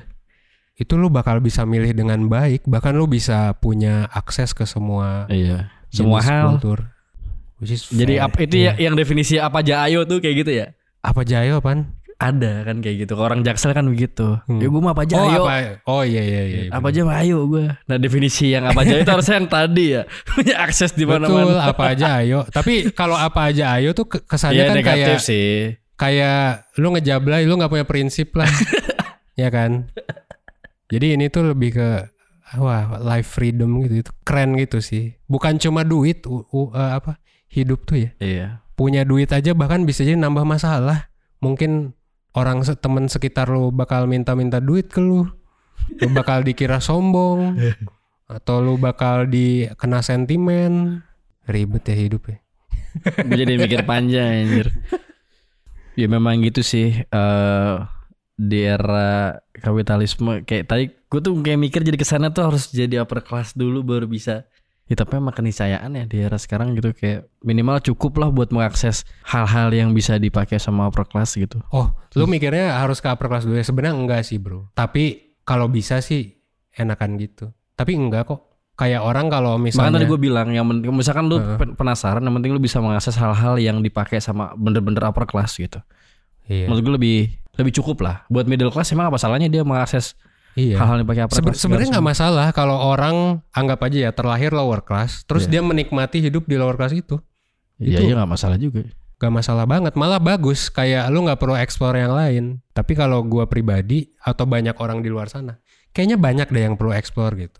[0.73, 5.73] Itu lu bakal bisa milih dengan baik, bahkan lu bisa punya akses ke semua Iya.
[5.89, 6.55] Semua hal.
[6.55, 6.87] kultur.
[7.57, 8.23] Which is Jadi fair.
[8.23, 10.67] apa itu ya yang definisi apa aja ayo tuh kayak gitu ya?
[10.99, 11.96] apa jayo apaan?
[12.17, 13.13] Ada kan kayak gitu.
[13.15, 14.41] Orang jaksel kan begitu.
[14.43, 14.57] Hmm.
[14.57, 15.41] Ya gue mah apa aja Oh ayo.
[15.43, 15.53] apa?
[15.85, 16.61] Oh iya iya iya.
[16.67, 17.69] apa aja mah ayo gue.
[17.69, 20.01] Nah definisi yang apa aja itu harusnya yang tadi ya.
[20.29, 21.69] Punya akses di Betul, mana-mana.
[21.69, 22.41] apa aja ayo.
[22.47, 25.53] Tapi kalau apa aja ayo tuh ke- kesannya Iya kan negatif kayak sih.
[25.93, 26.41] kayak
[26.75, 28.49] lu ngejablay, lu nggak punya prinsip lah.
[29.37, 29.85] ya kan?
[30.87, 31.89] Jadi ini tuh lebih ke
[32.55, 35.13] wah, life freedom gitu itu keren gitu sih.
[35.25, 37.19] Bukan cuma duit u- u- eh, apa?
[37.47, 38.09] Hidup tuh ya.
[38.17, 38.47] Iya.
[38.73, 41.11] Punya duit aja bahkan bisa jadi nambah masalah.
[41.37, 41.93] Mungkin
[42.37, 45.25] orang temen sekitar lu bakal minta-minta duit ke lu.
[45.97, 47.57] Lu bakal dikira sombong
[48.37, 51.01] atau lu bakal dikena sentimen.
[51.49, 52.37] Ribet ya hidup ya.
[53.25, 54.67] Gue jadi mikir panjang anjir.
[55.97, 57.75] Ya memang gitu sih eh
[58.37, 63.01] di era kapitalisme kayak tadi gue tuh kayak mikir jadi ke sana tuh harus jadi
[63.01, 64.45] upper class dulu baru bisa
[64.87, 69.03] ya tapi emang keniscayaan ya di era sekarang gitu kayak minimal cukup lah buat mengakses
[69.23, 73.43] hal-hal yang bisa dipakai sama upper class gitu Oh, lu mikirnya harus ke upper class
[73.43, 73.67] dulu ya?
[73.67, 74.71] Sebenarnya enggak sih bro.
[74.71, 76.39] Tapi kalau bisa sih
[76.73, 77.51] enakan gitu.
[77.75, 78.41] Tapi enggak kok.
[78.77, 82.35] Kayak orang kalau Makanya misalnya tadi gue bilang yang penting misalkan lu pen- penasaran yang
[82.37, 85.81] penting lu bisa mengakses hal-hal yang dipakai sama bener-bener upper class gitu.
[86.45, 87.17] iya, Menurut gue lebih
[87.57, 88.23] lebih cukup lah.
[88.29, 90.13] Buat middle class emang apa salahnya dia mengakses
[90.57, 90.75] iya.
[90.81, 91.61] hal-hal yang dipakai upper Sebe- class?
[91.61, 95.51] Sebenarnya nggak masalah kalau orang anggap aja ya terlahir lower class, terus Iya.
[95.53, 97.21] dia menikmati hidup di lower class itu,
[97.77, 98.81] Iya itu- iya nggak masalah juga.
[99.17, 99.97] gak masalah banget.
[99.97, 100.69] Malah bagus.
[100.69, 102.45] Kayak lu nggak perlu explore yang lain.
[102.69, 105.57] Tapi kalau gua pribadi atau banyak orang di luar sana,
[105.89, 107.57] kayaknya banyak deh yang perlu explore gitu.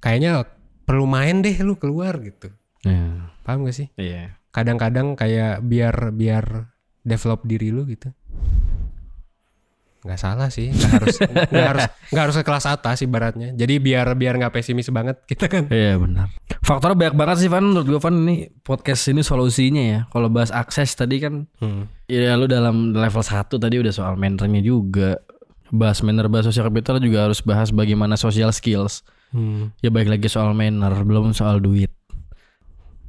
[0.00, 0.44] Kayaknya
[0.84, 2.52] perlu main deh lu keluar gitu.
[2.84, 3.32] Iya.
[3.40, 3.88] Paham gak sih?
[3.96, 4.36] Iya.
[4.52, 6.68] kadang-kadang kayak biar biar
[7.00, 8.12] develop diri lu gitu
[10.02, 11.16] nggak salah sih nggak harus
[11.52, 15.46] nggak harus nggak harus ke kelas atas ibaratnya jadi biar biar nggak pesimis banget kita
[15.46, 16.26] kan Iya benar.
[16.62, 20.00] Faktornya banyak banget sih Van menurut gue Van ini podcast ini solusinya ya.
[20.08, 21.86] Kalau bahas akses tadi kan Hmm.
[22.06, 25.18] ya lu dalam level 1 tadi udah soal mannernya juga.
[25.70, 29.02] Bahas manner, bahas social capital juga harus bahas bagaimana social skills.
[29.30, 29.72] Hmm.
[29.80, 31.88] Ya baik lagi soal manner, belum soal duit.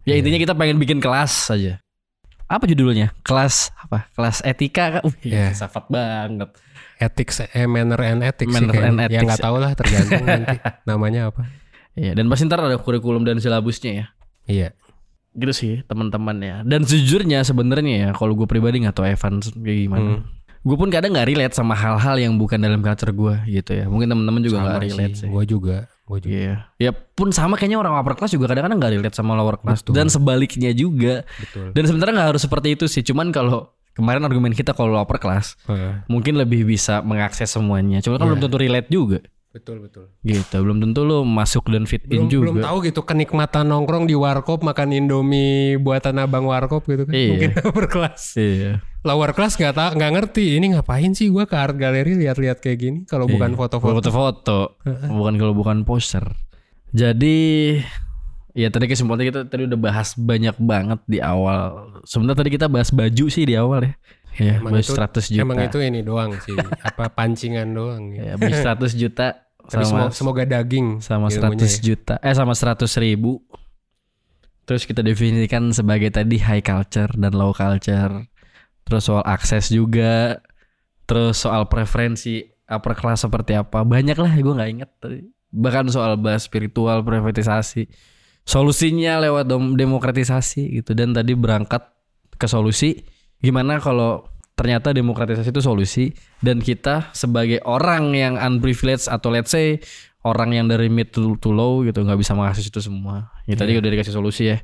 [0.04, 1.80] Ya intinya kita pengen bikin kelas saja.
[2.48, 3.12] Apa judulnya?
[3.22, 4.08] Kelas apa?
[4.14, 5.02] Kelas etika kan?
[5.04, 5.52] Uh, Iya.
[5.52, 6.50] filsafat banget.
[7.04, 9.04] Ethics eh, manner and ethics sih Manner and kayaknya.
[9.04, 9.28] ya ethics.
[9.28, 10.56] nggak tahu lah tergantung nanti
[10.90, 11.44] namanya apa
[11.94, 14.06] Iya, dan pasti ntar ada kurikulum dan silabusnya ya.
[14.46, 14.70] iya
[15.32, 19.80] gitu sih teman-teman ya dan sejujurnya sebenarnya ya kalau gue pribadi nggak tahu Evan kayak
[19.84, 20.22] gimana Hmm.
[20.64, 24.08] gue pun kadang nggak relate sama hal-hal yang bukan dalam culture gue gitu ya mungkin
[24.08, 27.94] teman-teman juga nggak relate sih gue juga gue juga Iya, ya pun sama kayaknya orang
[27.94, 29.94] upper class juga kadang-kadang nggak relate sama lower class Betul.
[29.94, 31.24] dan sebaliknya juga.
[31.38, 33.02] betul Dan sebenarnya nggak harus seperti itu sih.
[33.02, 36.06] Cuman kalau kemarin argumen kita kalau lower class Heeh.
[36.06, 37.98] mungkin lebih bisa mengakses semuanya.
[38.00, 38.30] Cuma kan Iya.
[38.30, 39.20] belum tentu relate juga.
[39.50, 42.66] betul betul Gitu, belum tentu lo masuk dan fit in belum belum juga.
[42.66, 47.30] tahu gitu kenikmatan nongkrong di warkop makan indomie buatan abang warkop gitu kan Iya.
[47.30, 48.82] mungkin upper class Iya.
[49.02, 52.78] lower class nggak tahu nggak ngerti ini ngapain sih gue ke art gallery lihat-lihat kayak
[52.80, 53.58] gini kalau bukan Iya.
[53.62, 54.60] foto-foto foto-foto
[55.08, 56.26] bukan kalau bukan poster
[56.90, 57.38] jadi
[58.54, 62.00] ya tadi kesimpulannya kita tadi udah bahas banyak banget di awal.
[62.06, 63.94] Sebenarnya tadi kita bahas baju sih di awal ya.
[64.34, 65.42] Ya Emang itu- 100 juta.
[65.46, 66.58] emang itu ini doang sih.
[66.82, 71.66] Apa pancingan doang ya, bahas 100 juta Tapi sama semoga, semoga daging sama 100 ilmunya
[71.66, 71.80] ya.
[71.80, 72.14] juta.
[72.20, 73.40] Eh sama 100 ribu.
[74.64, 78.28] Terus kita definisikan sebagai tadi high culture dan low culture.
[78.84, 80.40] Terus soal akses juga.
[81.04, 83.84] Terus soal preferensi upper class seperti apa.
[83.84, 85.20] Banyak lah gue nggak inget tadi.
[85.52, 87.88] Bahkan soal bahas spiritual privatisasi
[88.44, 89.48] solusinya lewat
[89.80, 91.88] demokratisasi gitu dan tadi berangkat
[92.36, 93.04] ke solusi
[93.40, 96.06] gimana kalau ternyata demokratisasi itu solusi
[96.40, 99.82] dan kita sebagai orang yang unprivileged atau let's say
[100.24, 103.34] orang yang dari mid to, to low gitu nggak bisa mengakses itu semua.
[103.44, 104.58] Ya tadi udah dikasih solusi ya.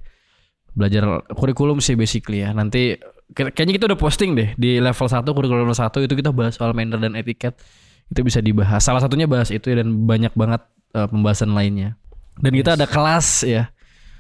[0.72, 2.56] Belajar kurikulum sih basically ya.
[2.56, 2.96] Nanti
[3.36, 6.56] kay- kayaknya kita udah posting deh di level 1 kurikulum level 1 itu kita bahas
[6.56, 7.60] soal manner dan etiket.
[8.08, 8.82] Itu bisa dibahas.
[8.82, 10.64] Salah satunya bahas itu ya, dan banyak banget
[10.96, 12.00] eh, pembahasan lainnya.
[12.40, 13.70] Dan kita ada kelas ya.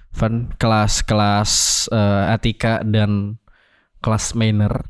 [0.09, 1.51] Van kelas kelas
[1.93, 3.38] eh, etika dan
[4.03, 4.84] kelas manner.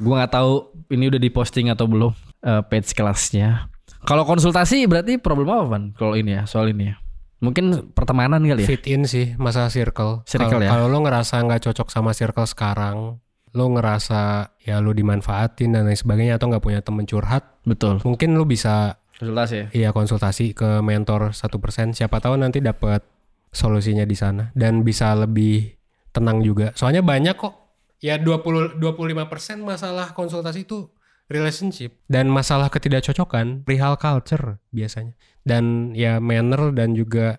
[0.00, 0.52] Gua nggak tahu
[0.90, 2.12] ini udah diposting atau belum
[2.42, 3.68] eh, page kelasnya.
[4.02, 5.84] Kalau konsultasi berarti problem apa Van?
[5.94, 6.96] Kalau ini ya soal ini ya.
[7.42, 8.68] Mungkin pertemanan kali ya.
[8.70, 10.22] fit in sih masalah circle.
[10.26, 10.70] Circle Kalau- ya.
[10.74, 13.18] Kalau lo ngerasa nggak cocok sama circle sekarang,
[13.52, 17.98] lo ngerasa ya lo dimanfaatin dan lain sebagainya atau nggak punya temen curhat, Betul.
[18.06, 19.66] mungkin lo bisa Konsultasi ya.
[19.70, 21.94] iya konsultasi ke mentor 1%.
[21.94, 23.06] Siapa tahu nanti dapat
[23.54, 25.78] solusinya di sana dan bisa lebih
[26.10, 26.74] tenang juga.
[26.74, 27.54] Soalnya banyak kok.
[28.02, 30.90] Ya 20 25% masalah konsultasi itu
[31.30, 35.14] relationship dan masalah ketidakcocokan perihal culture biasanya.
[35.46, 37.38] Dan ya manner dan juga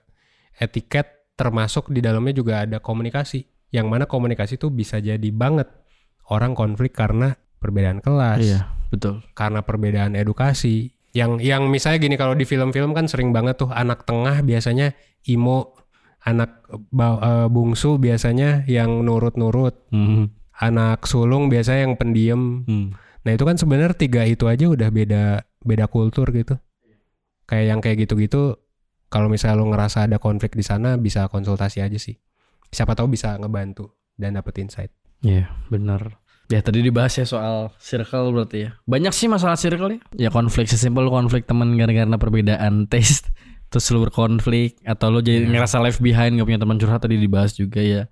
[0.55, 3.43] etiket termasuk di dalamnya juga ada komunikasi.
[3.75, 5.67] Yang mana komunikasi itu bisa jadi banget
[6.31, 9.19] orang konflik karena perbedaan kelas Iya, betul.
[9.35, 10.95] karena perbedaan edukasi.
[11.13, 14.97] Yang yang misalnya gini kalau di film-film kan sering banget tuh anak tengah biasanya
[15.29, 15.77] imo,
[16.25, 20.33] anak eh, bungsu biasanya yang nurut-nurut, Hmm.
[20.57, 22.65] anak sulung biasanya yang pendiam.
[22.65, 22.97] Hmm.
[23.23, 25.23] Nah, itu kan sebenarnya tiga itu aja udah beda
[25.63, 26.57] beda kultur gitu.
[27.45, 28.57] Kayak yang kayak gitu-gitu
[29.07, 32.17] kalau misalnya lo ngerasa ada konflik di sana bisa konsultasi aja sih.
[32.73, 34.91] Siapa tahu bisa ngebantu dan dapet insight.
[35.21, 36.22] Iya, benar.
[36.51, 38.69] Ya tadi dibahas ya soal circle berarti ya.
[38.83, 39.99] Banyak sih masalah circle ya.
[40.15, 43.31] Ya konflik sesimpel konflik teman gara-gara perbedaan taste.
[43.73, 47.57] Terus lu berkonflik atau lu jadi ngerasa left behind gak punya teman curhat tadi dibahas
[47.57, 48.05] juga ya.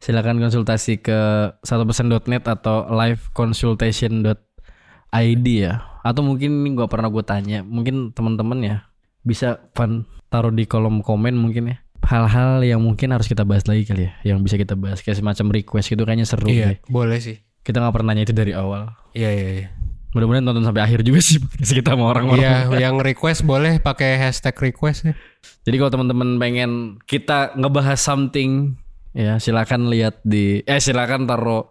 [0.00, 5.72] Silakan konsultasi ke 1%.net atau liveconsultation.id ya.
[6.02, 8.76] Atau mungkin ini gak pernah gue tanya, mungkin teman-teman ya
[9.22, 13.86] bisa fan taruh di kolom komen mungkin ya hal-hal yang mungkin harus kita bahas lagi
[13.86, 16.82] kali ya yang bisa kita bahas kayak semacam request gitu kayaknya seru Iya, deh.
[16.90, 17.38] boleh sih.
[17.62, 19.68] Kita nggak pernah nanya itu dari awal Iya, iya, iya.
[20.12, 24.18] mudah-mudahan nonton sampai akhir juga sih podcast kita sama orang-orang Iya, yang request boleh pakai
[24.18, 25.14] hashtag request ya.
[25.62, 26.70] jadi kalau teman-teman pengen
[27.04, 28.76] kita ngebahas something
[29.12, 31.68] ya silakan lihat di eh silakan taruh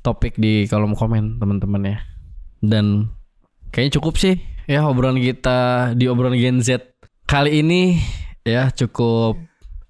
[0.00, 1.98] topik di kolom komen teman-teman ya
[2.58, 3.12] dan
[3.68, 6.80] kayaknya cukup sih ya obrolan kita di obrolan Gen Z
[7.24, 8.00] kali ini
[8.42, 9.36] ya cukup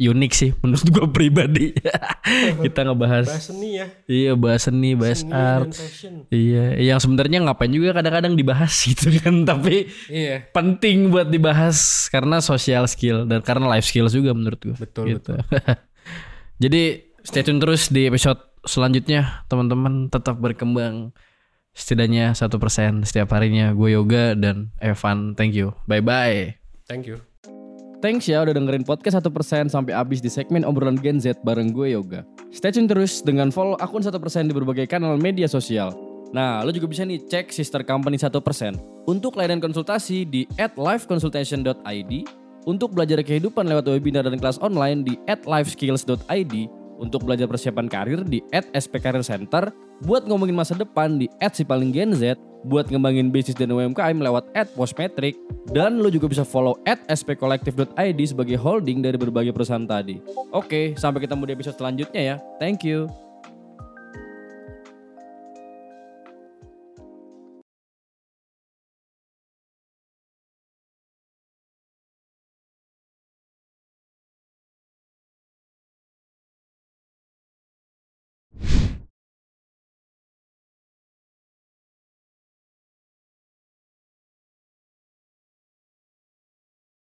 [0.00, 1.76] unik sih menurut gue pribadi
[2.64, 3.86] kita ngebahas seni ya.
[4.08, 6.24] iya bahas seni bahas art fashion.
[6.32, 10.48] iya yang sebenarnya ngapain juga kadang-kadang dibahas gitu kan tapi Iya.
[10.56, 15.36] penting buat dibahas karena social skill dan karena life skills juga menurut gue Betul, gitu.
[16.64, 16.82] jadi
[17.20, 21.12] stay tune terus di episode selanjutnya teman-teman tetap berkembang
[21.70, 23.72] setidaknya satu persen setiap harinya.
[23.72, 25.32] Gue Yoga dan Evan.
[25.38, 25.72] Thank you.
[25.86, 26.58] Bye bye.
[26.84, 27.29] Thank you.
[28.00, 31.92] Thanks ya udah dengerin podcast 1% sampai habis di segmen obrolan Gen Z bareng gue
[31.92, 32.24] Yoga.
[32.48, 34.16] Stay tune terus dengan follow akun 1%
[34.48, 35.92] di berbagai kanal media sosial.
[36.32, 38.32] Nah, lo juga bisa nih cek sister company 1%.
[39.04, 42.12] Untuk layanan konsultasi di at liveconsultation.id,
[42.64, 46.54] untuk belajar kehidupan lewat webinar dan kelas online di at liveskills.id,
[46.96, 48.96] untuk belajar persiapan karir di at SP
[50.00, 54.18] buat ngomongin masa depan di at si paling Gen Z, buat ngembangin bisnis dan UMKM
[54.20, 55.38] lewat at Postmetric,
[55.70, 60.20] dan lo juga bisa follow at spkolektif.id sebagai holding dari berbagai perusahaan tadi.
[60.50, 62.36] Oke, sampai ketemu di episode selanjutnya ya.
[62.58, 63.29] Thank you.